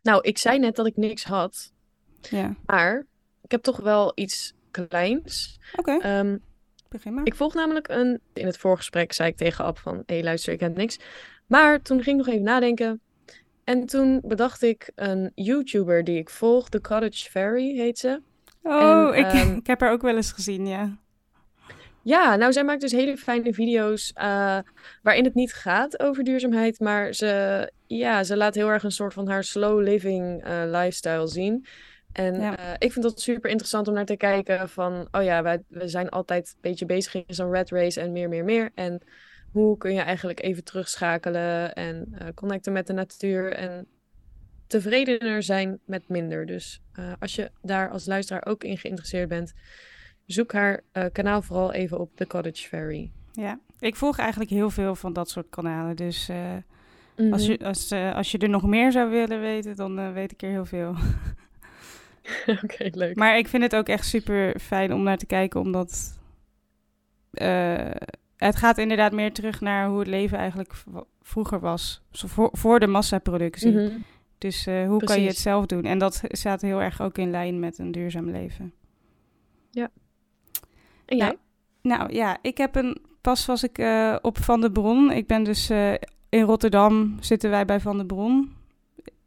Nou, 0.01 0.21
ik 0.21 0.37
zei 0.37 0.59
net 0.59 0.75
dat 0.75 0.85
ik 0.87 0.97
niks 0.97 1.23
had. 1.23 1.73
Ja, 2.21 2.55
Maar 2.65 3.05
ik 3.41 3.51
heb 3.51 3.61
toch 3.61 3.77
wel 3.79 4.11
iets 4.15 4.53
kleins. 4.71 5.59
oké, 5.75 5.97
Ehm, 5.97 6.37
begin 6.89 7.13
maar. 7.13 7.25
ik 7.25 7.35
volg 7.35 7.53
namelijk 7.53 7.87
een... 7.87 8.21
In 8.33 8.45
het 8.45 8.57
voorgesprek 8.57 9.13
zei 9.13 9.29
ik 9.29 9.37
tegen 9.37 9.65
Ab 9.65 9.77
van... 9.77 9.95
Hé, 9.95 10.01
hey, 10.05 10.23
luister, 10.23 10.53
ik 10.53 10.59
heb 10.59 10.75
niks. 10.75 10.99
Maar 11.47 11.81
toen 11.81 12.03
ging 12.03 12.19
ik 12.19 12.25
nog 12.25 12.33
even 12.33 12.45
nadenken. 12.45 13.01
En 13.67 13.85
toen 13.85 14.21
bedacht 14.25 14.61
ik 14.61 14.91
een 14.95 15.31
YouTuber 15.35 16.03
die 16.03 16.17
ik 16.17 16.29
volg. 16.29 16.69
The 16.69 16.81
Cottage 16.81 17.29
Fairy 17.29 17.75
heet 17.75 17.99
ze. 17.99 18.21
oh, 18.61 19.17
en, 19.17 19.25
ik, 19.25 19.25
ehm, 19.25 19.53
ik 19.61 19.67
heb 19.67 19.79
haar 19.79 19.91
ook 19.91 20.01
wel 20.01 20.15
eens 20.15 20.31
gezien, 20.31 20.67
ja. 20.67 20.97
Ja, 22.01 22.35
nou, 22.35 22.53
zij 22.53 22.63
maakt 22.63 22.81
dus 22.81 22.91
hele 22.91 23.17
fijne 23.17 23.53
video's 23.53 24.11
eh, 24.13 24.57
waarin 25.01 25.23
het 25.23 25.33
niet 25.33 25.53
gaat 25.53 25.99
over 25.99 26.23
duurzaamheid, 26.23 26.79
maar 26.79 27.13
ze, 27.13 27.71
ja, 27.87 28.23
ze 28.23 28.37
laat 28.37 28.55
heel 28.55 28.69
erg 28.69 28.83
een 28.83 28.91
soort 28.91 29.13
van 29.13 29.27
haar 29.27 29.43
slow 29.43 29.81
living 29.81 30.43
eh, 30.43 30.61
lifestyle 30.65 31.27
zien. 31.27 31.65
En 32.11 32.39
Ja. 32.41 32.57
eh, 32.57 32.73
ik 32.77 32.91
vind 32.91 33.05
dat 33.05 33.21
super 33.21 33.49
interessant 33.49 33.87
om 33.87 33.93
naar 33.93 34.05
te 34.05 34.17
kijken 34.17 34.69
van, 34.69 35.07
oh 35.11 35.23
ja, 35.23 35.43
wij, 35.43 35.63
we 35.67 35.87
zijn 35.87 36.09
altijd 36.09 36.51
een 36.53 36.61
beetje 36.61 36.85
bezig 36.85 37.13
in 37.15 37.23
zo'n 37.27 37.51
red 37.51 37.69
race 37.69 38.01
en 38.01 38.11
meer, 38.11 38.29
meer, 38.29 38.43
meer. 38.43 38.71
En 38.75 39.01
hoe 39.57 39.77
kun 39.77 39.93
je 39.93 40.01
eigenlijk 40.01 40.41
even 40.43 40.63
terugschakelen 40.63 41.73
en 41.75 42.07
eh, 42.17 42.27
connecten 42.35 42.73
met 42.73 42.87
de 42.87 42.93
natuur 42.93 43.53
en 43.53 43.87
tevredener 44.67 45.43
zijn 45.43 45.79
met 45.85 46.09
minder. 46.09 46.45
Dus 46.45 46.81
eh, 46.93 47.11
als 47.19 47.35
je 47.35 47.51
daar 47.61 47.89
als 47.89 48.05
luisteraar 48.05 48.45
ook 48.45 48.63
in 48.63 48.77
geïnteresseerd 48.77 49.29
bent, 49.29 49.53
zoek 50.25 50.53
haar 50.53 50.81
eh, 50.91 51.05
kanaal 51.11 51.41
vooral 51.41 51.73
even 51.73 51.99
op 51.99 52.15
The 52.15 52.27
Cottage 52.27 52.67
Fairy. 52.67 53.11
Ja, 53.33 53.59
ik 53.79 53.95
volg 53.95 54.17
eigenlijk 54.17 54.49
heel 54.49 54.69
veel 54.69 54.95
van 54.95 55.13
dat 55.13 55.29
soort 55.29 55.49
kanalen. 55.49 55.95
Dus 55.95 56.29
als, 57.31 57.47
Mhm. 57.47 57.51
je, 57.51 57.59
als, 57.65 57.91
als 57.91 58.31
je 58.31 58.37
er 58.37 58.49
nog 58.49 58.63
meer 58.67 58.91
zou 58.91 59.09
willen 59.09 59.39
weten, 59.39 59.75
dan 59.75 60.13
weet 60.13 60.31
ik 60.31 60.41
er 60.41 60.49
heel 60.49 60.65
veel. 60.65 60.95
Oké, 62.63 62.89
leuk. 62.91 63.15
Maar 63.15 63.37
ik 63.37 63.47
vind 63.47 63.63
het 63.63 63.75
ook 63.75 63.87
echt 63.87 64.05
super 64.05 64.59
fijn 64.59 64.93
om 64.93 65.03
naar 65.03 65.17
te 65.17 65.25
kijken, 65.25 65.59
omdat 65.59 66.19
het 68.37 68.55
gaat 68.55 68.77
inderdaad 68.77 69.11
meer 69.11 69.33
terug 69.33 69.61
naar 69.61 69.87
hoe 69.87 69.99
het 69.99 70.07
leven 70.07 70.37
eigenlijk 70.37 70.73
vroeger 71.21 71.59
was. 71.59 72.01
Voor, 72.11 72.49
voor 72.51 72.79
de 72.79 72.87
massaproductie. 72.87 73.71
Mhm. 73.71 73.97
Dus 74.37 74.67
eh, 74.67 74.87
hoe 74.87 75.03
kan 75.03 75.21
je 75.21 75.27
het 75.27 75.37
zelf 75.37 75.65
doen? 75.65 75.83
En 75.83 75.97
dat 75.97 76.21
staat 76.23 76.61
heel 76.61 76.81
erg 76.81 77.01
ook 77.01 77.17
in 77.17 77.31
lijn 77.31 77.59
met 77.59 77.77
een 77.77 77.91
duurzaam 77.91 78.29
leven. 78.29 78.73
En 81.05 81.17
jij? 81.17 81.37
Nou 81.81 82.13
ja, 82.13 82.37
ik 82.41 82.57
heb 82.57 82.75
een. 82.75 82.97
Pas 83.21 83.45
was 83.45 83.63
ik 83.63 83.77
eh, 83.77 84.15
op 84.21 84.37
Van 84.37 84.61
der 84.61 84.71
Bron. 84.71 85.11
Ik 85.11 85.27
ben 85.27 85.43
dus 85.43 85.69
eh, 85.69 85.93
in 86.29 86.41
Rotterdam 86.41 87.17
zitten 87.19 87.49
wij 87.49 87.65
bij 87.65 87.79
Van 87.79 87.97
der 87.97 88.05
Bron. 88.05 88.55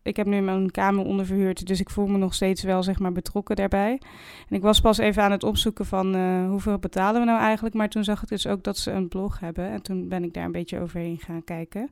Ik 0.03 0.17
heb 0.17 0.27
nu 0.27 0.41
mijn 0.41 0.71
kamer 0.71 1.05
onderverhuurd, 1.05 1.67
dus 1.67 1.81
ik 1.81 1.91
voel 1.91 2.07
me 2.07 2.19
nog 2.19 2.35
steeds 2.35 2.63
wel 2.63 2.83
zeg 2.83 2.99
maar 2.99 3.13
betrokken 3.13 3.57
daarbij. 3.57 4.01
En 4.49 4.57
ik 4.57 4.63
was 4.63 4.81
pas 4.81 4.99
even 4.99 5.23
aan 5.23 5.31
het 5.31 5.43
opzoeken 5.45 5.87
van 5.87 6.15
eh, 6.15 6.49
hoeveel 6.49 6.79
betalen 6.79 7.21
we 7.21 7.27
nou 7.27 7.41
eigenlijk, 7.41 7.75
maar 7.75 7.89
toen 7.89 8.05
zag 8.05 8.23
ik 8.23 8.29
dus 8.29 8.47
ook 8.47 8.63
dat 8.63 8.79
ze 8.79 8.91
een 8.91 9.09
blog 9.09 9.41
hebben 9.41 9.71
en 9.71 9.83
toen 9.83 10.09
ben 10.09 10.25
ik 10.25 10.35
daar 10.35 10.45
een 10.45 10.53
beetje 10.53 10.81
overheen 10.81 11.19
gaan 11.19 11.45
kijken. 11.45 11.91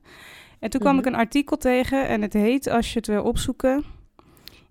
En 0.59 0.69
toen 0.69 0.79
kwam 0.81 0.95
Mhm. 0.95 1.01
ik 1.07 1.13
een 1.13 1.19
artikel 1.19 1.57
tegen 1.57 2.07
en 2.07 2.21
het 2.21 2.33
heet, 2.33 2.67
als 2.69 2.91
je 2.93 2.97
het 2.97 3.07
wil 3.07 3.23
opzoeken, 3.23 3.83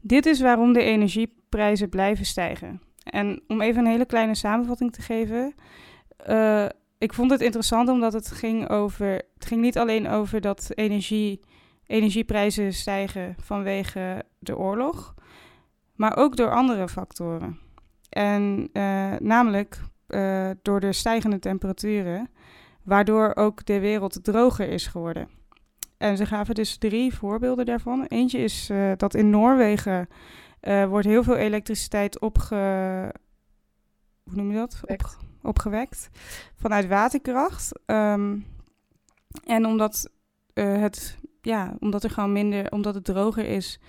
dit 0.01 0.26
is 0.26 0.41
waarom 0.41 0.72
de 0.72 0.82
energieprijzen 0.82 1.89
blijven 1.89 2.24
stijgen. 2.26 2.80
En 3.05 3.43
om 3.47 3.61
even 3.61 3.84
een 3.84 3.91
hele 3.91 4.07
kleine 4.07 4.34
samenvatting 4.34 4.93
te 4.93 5.03
geven. 5.03 5.55
eh, 6.16 6.66
ik 6.99 7.12
vond 7.12 7.30
het 7.30 7.41
interessant 7.41 7.89
omdat 7.89 8.12
het 8.12 8.30
ging 8.30 8.68
over. 8.68 9.07
Het 9.34 9.47
ging 9.47 9.61
niet 9.61 9.78
alleen 9.78 10.09
over 10.09 10.41
dat 10.41 10.70
energie, 10.74 11.41
energieprijzen 11.89 12.72
stijgen 12.72 13.34
vanwege 13.43 14.24
de 14.39 14.57
oorlog, 14.59 15.14
maar 15.95 16.16
ook 16.16 16.36
door 16.36 16.55
andere 16.55 16.89
factoren. 16.89 17.59
En 18.09 18.68
eh, 18.72 19.14
namelijk 19.18 19.80
eh, 20.07 20.51
door 20.62 20.80
de 20.80 20.93
stijgende 20.93 21.39
temperaturen, 21.39 22.30
waardoor 22.82 23.36
ook 23.36 23.64
de 23.64 23.80
wereld 23.80 24.24
droger 24.24 24.68
is 24.68 24.86
geworden. 24.86 25.28
En 25.97 26.16
ze 26.16 26.26
gaven 26.26 26.55
dus 26.55 26.76
drie 26.76 27.14
voorbeelden 27.14 27.66
daarvan. 27.66 28.05
Eentje 28.05 28.39
is 28.39 28.70
eh, 28.70 28.93
dat 28.97 29.14
in 29.14 29.30
Noorwegen 29.30 30.09
wordt 30.89 31.07
heel 31.07 31.22
veel 31.22 31.36
elektriciteit 31.36 32.20
opge... 32.20 32.55
Hoe 34.22 34.36
noem 34.36 34.51
je 34.51 34.57
dat? 34.57 34.80
Wekt. 34.84 35.16
Op, 35.20 35.49
opgewekt 35.49 36.09
vanuit 36.55 36.86
waterkracht. 36.86 37.80
Ehm, 37.86 38.39
en 39.45 39.66
omdat, 39.66 40.11
het, 40.55 41.18
ja, 41.49 41.77
omdat 41.79 42.05
er 42.05 42.11
gewoon 42.11 42.33
minder, 42.33 42.73
omdat 42.73 42.95
het 42.95 43.05
droger 43.05 43.45
is, 43.45 43.81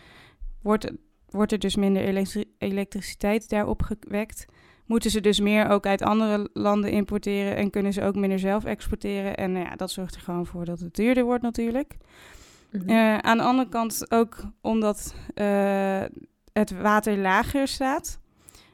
wordt, 0.61 0.91
wordt 1.29 1.51
er 1.51 1.59
dus 1.59 1.75
minder 1.75 2.03
elektri- 2.03 2.53
elektriciteit 2.57 3.49
daarop 3.49 3.81
gewekt. 3.81 4.45
Moeten 4.85 5.11
ze 5.11 5.21
dus 5.21 5.39
meer 5.39 5.69
ook 5.69 5.85
uit 5.85 6.01
andere 6.01 6.49
landen 6.53 6.91
importeren 6.91 7.55
en 7.55 7.69
kunnen 7.69 7.93
ze 7.93 8.03
ook 8.03 8.15
minder 8.15 8.39
zelf 8.39 8.65
exporteren. 8.65 9.37
En 9.37 9.51
nou 9.51 9.65
ja, 9.65 9.75
dat 9.75 9.91
zorgt 9.91 10.15
er 10.15 10.21
gewoon 10.21 10.45
voor 10.45 10.65
dat 10.65 10.79
het 10.79 10.95
duurder 10.95 11.23
wordt 11.23 11.43
natuurlijk. 11.43 11.97
Mhm. 12.71 12.89
Eh, 12.89 13.17
aan 13.17 13.37
de 13.37 13.43
andere 13.43 13.69
kant 13.69 14.11
ook 14.11 14.43
omdat 14.61 15.15
eh, 15.33 16.03
het 16.53 16.81
water 16.81 17.17
lager 17.17 17.67
staat. 17.67 18.19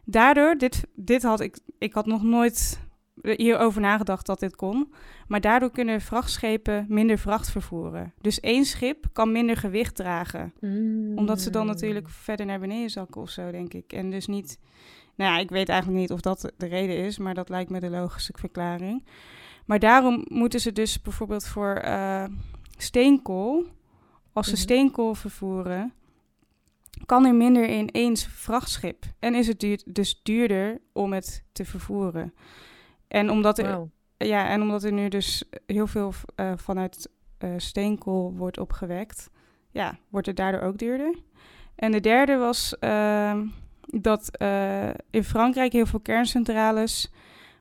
Daardoor, 0.03 0.57
dit, 0.57 0.87
dit 0.95 1.23
had 1.23 1.39
ik, 1.39 1.57
ik 1.77 1.93
had 1.93 2.05
nog 2.05 2.23
nooit 2.23 2.79
hierover 3.21 3.81
nagedacht 3.81 4.25
dat 4.25 4.39
dit 4.39 4.55
kon. 4.55 4.93
Maar 5.27 5.41
daardoor 5.41 5.71
kunnen 5.71 6.01
vrachtschepen 6.01 6.85
minder 6.89 7.17
vracht 7.17 7.51
vervoeren. 7.51 8.13
Dus 8.21 8.39
één 8.39 8.65
schip 8.65 9.05
kan 9.13 9.31
minder 9.31 9.57
gewicht 9.57 9.95
dragen. 9.95 10.53
Omdat 11.15 11.41
ze 11.41 11.49
dan 11.49 11.61
Mm. 11.65 11.67
natuurlijk 11.71 12.09
verder 12.09 12.45
naar 12.45 12.59
beneden 12.59 12.89
zakken 12.89 13.21
of 13.21 13.29
zo, 13.29 13.51
denk 13.51 13.73
ik. 13.73 13.93
En 13.93 14.09
dus 14.11 14.27
niet... 14.27 14.59
Nou 15.15 15.31
ja, 15.31 15.39
ik 15.39 15.49
weet 15.49 15.69
eigenlijk 15.69 15.99
niet 16.01 16.11
of 16.11 16.21
dat 16.21 16.51
de 16.57 16.65
reden 16.65 16.97
is, 16.97 17.17
maar 17.17 17.33
dat 17.33 17.49
lijkt 17.49 17.69
me 17.69 17.79
de 17.79 17.89
logische 17.89 18.33
verklaring. 18.37 19.03
Maar 19.65 19.79
daarom 19.79 20.25
moeten 20.27 20.59
ze 20.59 20.71
dus 20.71 21.01
bijvoorbeeld 21.01 21.45
voor 21.45 21.73
eh, 21.75 22.23
steenkool, 22.77 23.65
als 24.33 24.45
ze 24.45 24.51
Mhm. 24.53 24.61
steenkool 24.61 25.13
vervoeren, 25.15 25.93
kan 27.05 27.25
er 27.25 27.35
minder 27.35 27.67
in 27.69 27.89
één 27.91 28.17
vrachtschip. 28.17 29.05
En 29.19 29.35
is 29.35 29.47
het 29.47 29.59
duur, 29.59 29.81
dus 29.85 30.19
duurder 30.23 30.81
om 30.93 31.13
het 31.13 31.43
te 31.51 31.65
vervoeren. 31.65 32.33
En 33.07 33.29
omdat 33.29 33.57
er, 33.57 33.87
ja, 34.17 34.47
en 34.47 34.61
omdat 34.61 34.83
er 34.83 34.91
nu 34.91 35.07
dus 35.09 35.43
heel 35.65 35.87
veel 35.87 36.13
eh, 36.35 36.51
vanuit 36.55 37.09
eh, 37.37 37.49
steenkool 37.57 38.33
wordt 38.33 38.59
opgewekt, 38.59 39.29
ja, 39.71 39.97
wordt 40.09 40.27
het 40.27 40.35
daardoor 40.35 40.61
ook 40.61 40.77
duurder. 40.77 41.15
En 41.75 41.91
de 41.91 41.99
derde 41.99 42.35
was 42.37 42.79
ehm, 42.79 43.45
dat 43.81 44.37
eh, 44.37 44.89
in 45.09 45.23
Frankrijk 45.23 45.73
heel 45.73 45.85
veel 45.85 45.99
kerncentrales 45.99 47.11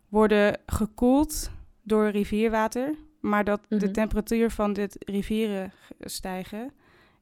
worden 0.08 0.60
gekoeld 0.66 1.50
door 1.82 2.08
rivierwater, 2.08 2.94
maar 3.20 3.44
dat 3.44 3.60
de 3.68 3.76
Mhm. 3.76 3.92
temperatuur 3.92 4.50
van 4.50 4.72
dit 4.72 4.96
rivieren 4.98 5.72
stijgen. 6.00 6.72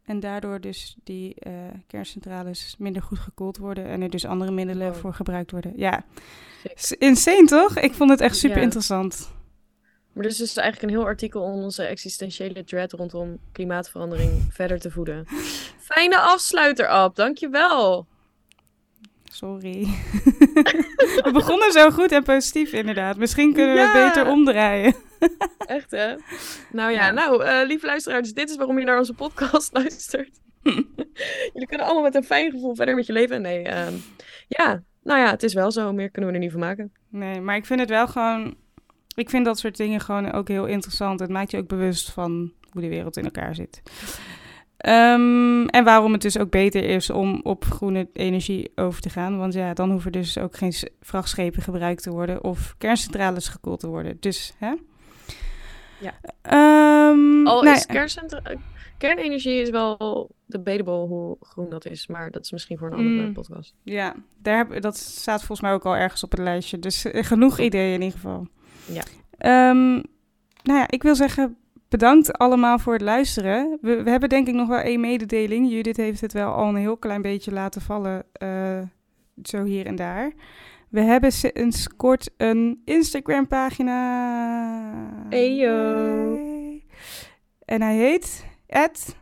En 0.06 0.20
daardoor 0.20 0.60
dus 0.60 0.96
die 1.04 1.34
eh, 1.34 1.52
kerncentrales 1.86 2.74
minder 2.78 3.02
goed 3.02 3.18
gekoeld 3.18 3.56
worden 3.56 3.84
en 3.86 4.02
er 4.02 4.10
dus 4.10 4.24
andere 4.26 4.50
middelen 4.50 4.96
voor 4.96 5.14
gebruikt 5.14 5.50
worden. 5.50 5.72
Ja, 5.76 6.04
Sick. 6.74 7.00
Insane 7.00 7.44
toch? 7.46 7.78
Ik 7.78 7.94
vond 7.94 8.10
het 8.10 8.20
echt 8.20 8.36
super 8.36 8.56
Ja. 8.56 8.62
interessant. 8.62 9.30
Maar 10.12 10.22
dit 10.22 10.32
is 10.32 10.38
dus 10.38 10.56
eigenlijk 10.56 10.92
een 10.92 10.98
heel 10.98 11.08
artikel 11.08 11.42
om 11.42 11.62
onze 11.62 11.82
existentiële 11.84 12.64
dread 12.64 12.92
rondom 12.92 13.38
klimaatverandering 13.52 14.30
verder 14.58 14.80
te 14.80 14.90
voeden. 14.90 15.26
Fijne 15.78 16.18
afsluiter, 16.20 16.86
Ab. 16.86 17.16
Dankjewel. 17.16 18.06
Sorry. 19.24 19.88
We 21.24 21.30
begonnen 21.32 21.72
zo 21.72 21.90
goed 21.90 22.12
en 22.12 22.22
positief 22.22 22.72
inderdaad. 22.72 23.16
Misschien 23.16 23.52
kunnen 23.52 23.74
we 23.74 23.80
Ja. 23.80 23.92
het 23.92 24.14
beter 24.14 24.30
omdraaien. 24.32 24.94
Echt, 25.66 25.90
hè? 25.90 26.14
Nou 26.70 26.90
ja, 26.92 27.06
Ja. 27.06 27.10
nou, 27.10 27.44
eh 27.44 27.66
lieve 27.66 27.86
luisteraars, 27.86 28.32
dit 28.32 28.50
is 28.50 28.56
waarom 28.56 28.78
je 28.78 28.84
naar 28.84 28.98
onze 28.98 29.14
podcast 29.14 29.72
luistert. 29.78 30.40
Jullie 31.52 31.66
kunnen 31.66 31.86
allemaal 31.86 32.02
met 32.02 32.14
een 32.14 32.24
fijn 32.24 32.50
gevoel 32.50 32.74
verder 32.74 32.94
met 32.94 33.06
je 33.06 33.12
leven. 33.12 33.42
Nee, 33.42 33.62
ehm, 33.62 33.94
ja, 34.48 34.82
nou 35.02 35.20
ja, 35.20 35.30
het 35.30 35.42
is 35.42 35.54
wel 35.54 35.70
zo. 35.72 35.92
Meer 35.92 36.10
kunnen 36.10 36.30
we 36.30 36.36
er 36.36 36.42
niet 36.42 36.52
van 36.52 36.60
maken. 36.60 36.92
Nee, 37.08 37.40
maar 37.40 37.56
ik 37.56 37.66
vind 37.66 37.80
het 37.80 37.88
wel 37.88 38.08
gewoon... 38.08 38.54
Ik 39.14 39.30
vind 39.30 39.44
dat 39.44 39.58
soort 39.58 39.76
dingen 39.76 40.00
gewoon 40.00 40.32
ook 40.32 40.48
heel 40.48 40.66
interessant. 40.66 41.20
Het 41.20 41.30
maakt 41.30 41.50
je 41.50 41.56
ook 41.56 41.68
bewust 41.68 42.10
van 42.10 42.52
hoe 42.70 42.82
de 42.82 42.88
wereld 42.88 43.16
in 43.16 43.24
elkaar 43.24 43.54
zit. 43.54 43.82
Ehm, 44.76 45.66
en 45.66 45.84
waarom 45.84 46.12
het 46.12 46.22
dus 46.22 46.38
ook 46.38 46.50
beter 46.50 46.84
is 46.84 47.10
om 47.10 47.40
op 47.42 47.64
groene 47.64 48.08
energie 48.12 48.72
over 48.74 49.00
te 49.00 49.10
gaan. 49.10 49.38
Want 49.38 49.54
ja, 49.54 49.74
dan 49.74 49.90
hoeven 49.90 50.12
dus 50.12 50.38
ook 50.38 50.56
geen 50.56 50.72
vrachtschepen 51.00 51.62
gebruikt 51.62 52.02
te 52.02 52.10
worden 52.10 52.44
of 52.44 52.74
kerncentrales 52.78 53.48
gekoeld 53.48 53.80
te 53.80 53.88
worden. 53.88 54.16
Dus, 54.20 54.54
hè? 54.58 54.72
Ja. 56.02 56.12
Ehm, 56.42 57.46
Al 57.46 57.64
is 57.64 57.86
kernenergie 58.98 59.60
is 59.60 59.70
wel 59.70 60.30
debatable 60.46 61.06
hoe 61.06 61.36
groen 61.40 61.70
dat 61.70 61.86
is. 61.86 62.06
Maar 62.06 62.30
dat 62.30 62.42
is 62.44 62.52
misschien 62.52 62.78
voor 62.78 62.86
een 62.86 62.98
andere 62.98 63.26
Mm. 63.26 63.32
podcast. 63.32 63.74
Ja, 63.82 64.14
daar 64.38 64.56
heb, 64.56 64.80
dat 64.82 64.96
staat 64.96 65.38
volgens 65.38 65.60
mij 65.60 65.72
ook 65.72 65.84
al 65.86 65.96
ergens 65.96 66.24
op 66.24 66.30
het 66.30 66.40
lijstje. 66.40 66.78
Dus 66.78 67.04
eh, 67.04 67.24
genoeg 67.24 67.58
ideeën 67.58 67.94
in 67.94 68.02
ieder 68.02 68.18
geval. 68.18 68.46
Ja. 68.86 69.02
Ehm, 69.38 69.92
nou 70.62 70.78
ja, 70.78 70.84
ik 70.88 71.02
wil 71.02 71.14
zeggen, 71.14 71.56
bedankt 71.88 72.32
allemaal 72.32 72.78
voor 72.78 72.92
het 72.92 73.02
luisteren. 73.02 73.78
We, 73.80 74.02
we 74.02 74.10
hebben 74.10 74.28
denk 74.28 74.48
ik 74.48 74.54
nog 74.54 74.68
wel 74.68 74.78
één 74.78 75.00
mededeling. 75.00 75.70
Judith 75.70 75.96
heeft 75.96 76.20
het 76.20 76.32
wel 76.32 76.52
al 76.52 76.68
een 76.68 76.76
heel 76.76 76.96
klein 76.96 77.22
beetje 77.22 77.52
laten 77.52 77.80
vallen, 77.80 78.24
eh, 78.32 78.78
zo 79.42 79.64
hier 79.64 79.86
en 79.86 79.96
daar. 79.96 80.32
We 80.88 81.00
hebben 81.00 81.32
sinds 81.32 81.88
kort 81.96 82.30
een 82.36 82.82
Instagram-pagina. 82.84 84.00
Eyo. 85.32 86.38
En 87.64 87.82
hij 87.82 87.96
heet... 87.96 88.46
Ed 88.66 89.16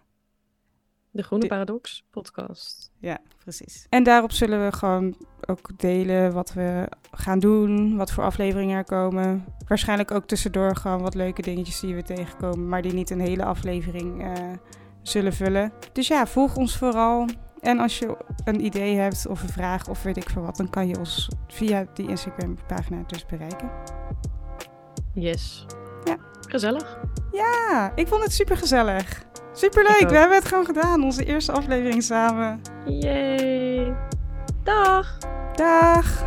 De 1.11 1.23
Groene 1.23 1.45
De- 1.45 1.51
Paradox 1.51 2.05
podcast. 2.11 2.93
Ja, 2.99 3.19
precies. 3.39 3.87
En 3.89 4.03
daarop 4.03 4.33
zullen 4.33 4.65
we 4.65 4.73
gewoon 4.73 5.17
ook 5.47 5.79
delen 5.79 6.33
wat 6.33 6.53
we 6.53 6.89
gaan 7.11 7.39
doen, 7.39 7.97
wat 7.97 8.13
voor 8.13 8.25
afleveringen 8.25 8.77
er 8.77 8.85
komen. 8.85 9.45
Waarschijnlijk 9.69 10.11
ook 10.11 10.25
tussendoor 10.27 10.77
gewoon 10.77 11.01
wat 11.03 11.15
leuke 11.15 11.43
dingetjes 11.43 11.81
die 11.81 11.95
we 11.95 12.03
tegenkomen, 12.03 12.69
maar 12.69 12.83
die 12.83 12.93
niet 12.93 13.11
een 13.11 13.21
hele 13.21 13.45
aflevering 13.45 14.23
eh, 14.23 14.45
zullen 15.03 15.33
vullen. 15.33 15.73
Dus 15.93 16.09
ja, 16.09 16.27
volg 16.27 16.57
ons 16.57 16.77
vooral 16.77 17.27
En 17.61 17.79
als 17.79 17.99
je 17.99 18.17
een 18.45 18.65
idee 18.65 18.97
hebt 18.97 19.27
of 19.27 19.43
een 19.43 19.49
vraag 19.49 19.89
of 19.89 20.03
weet 20.03 20.17
ik 20.17 20.31
veel 20.31 20.43
wat, 20.43 20.57
dan 20.57 20.71
kan 20.71 20.89
je 20.89 20.99
ons 20.99 21.29
via 21.49 21.87
die 21.95 22.09
Instagram 22.09 22.57
pagina 22.67 23.03
dus 23.07 23.27
bereiken. 23.27 23.71
Yes. 25.15 25.67
Ja. 26.05 26.17
Gezellig. 26.49 26.99
Ja, 27.33 27.93
ik 27.95 28.09
vond 28.09 28.23
het 28.23 28.33
super 28.33 28.57
gezellig. 28.57 29.23
Super 29.53 29.83
leuk. 29.83 29.97
Ik 29.97 30.03
ook. 30.03 30.11
We 30.11 30.17
hebben 30.17 30.39
het 30.39 30.49
gewoon 30.49 30.65
gedaan. 30.65 31.03
Onze 31.03 31.25
eerste 31.25 31.53
aflevering 31.53 32.03
samen. 32.03 32.61
Yay. 32.85 33.95
Dag. 34.65 35.19
Dag. 35.55 36.25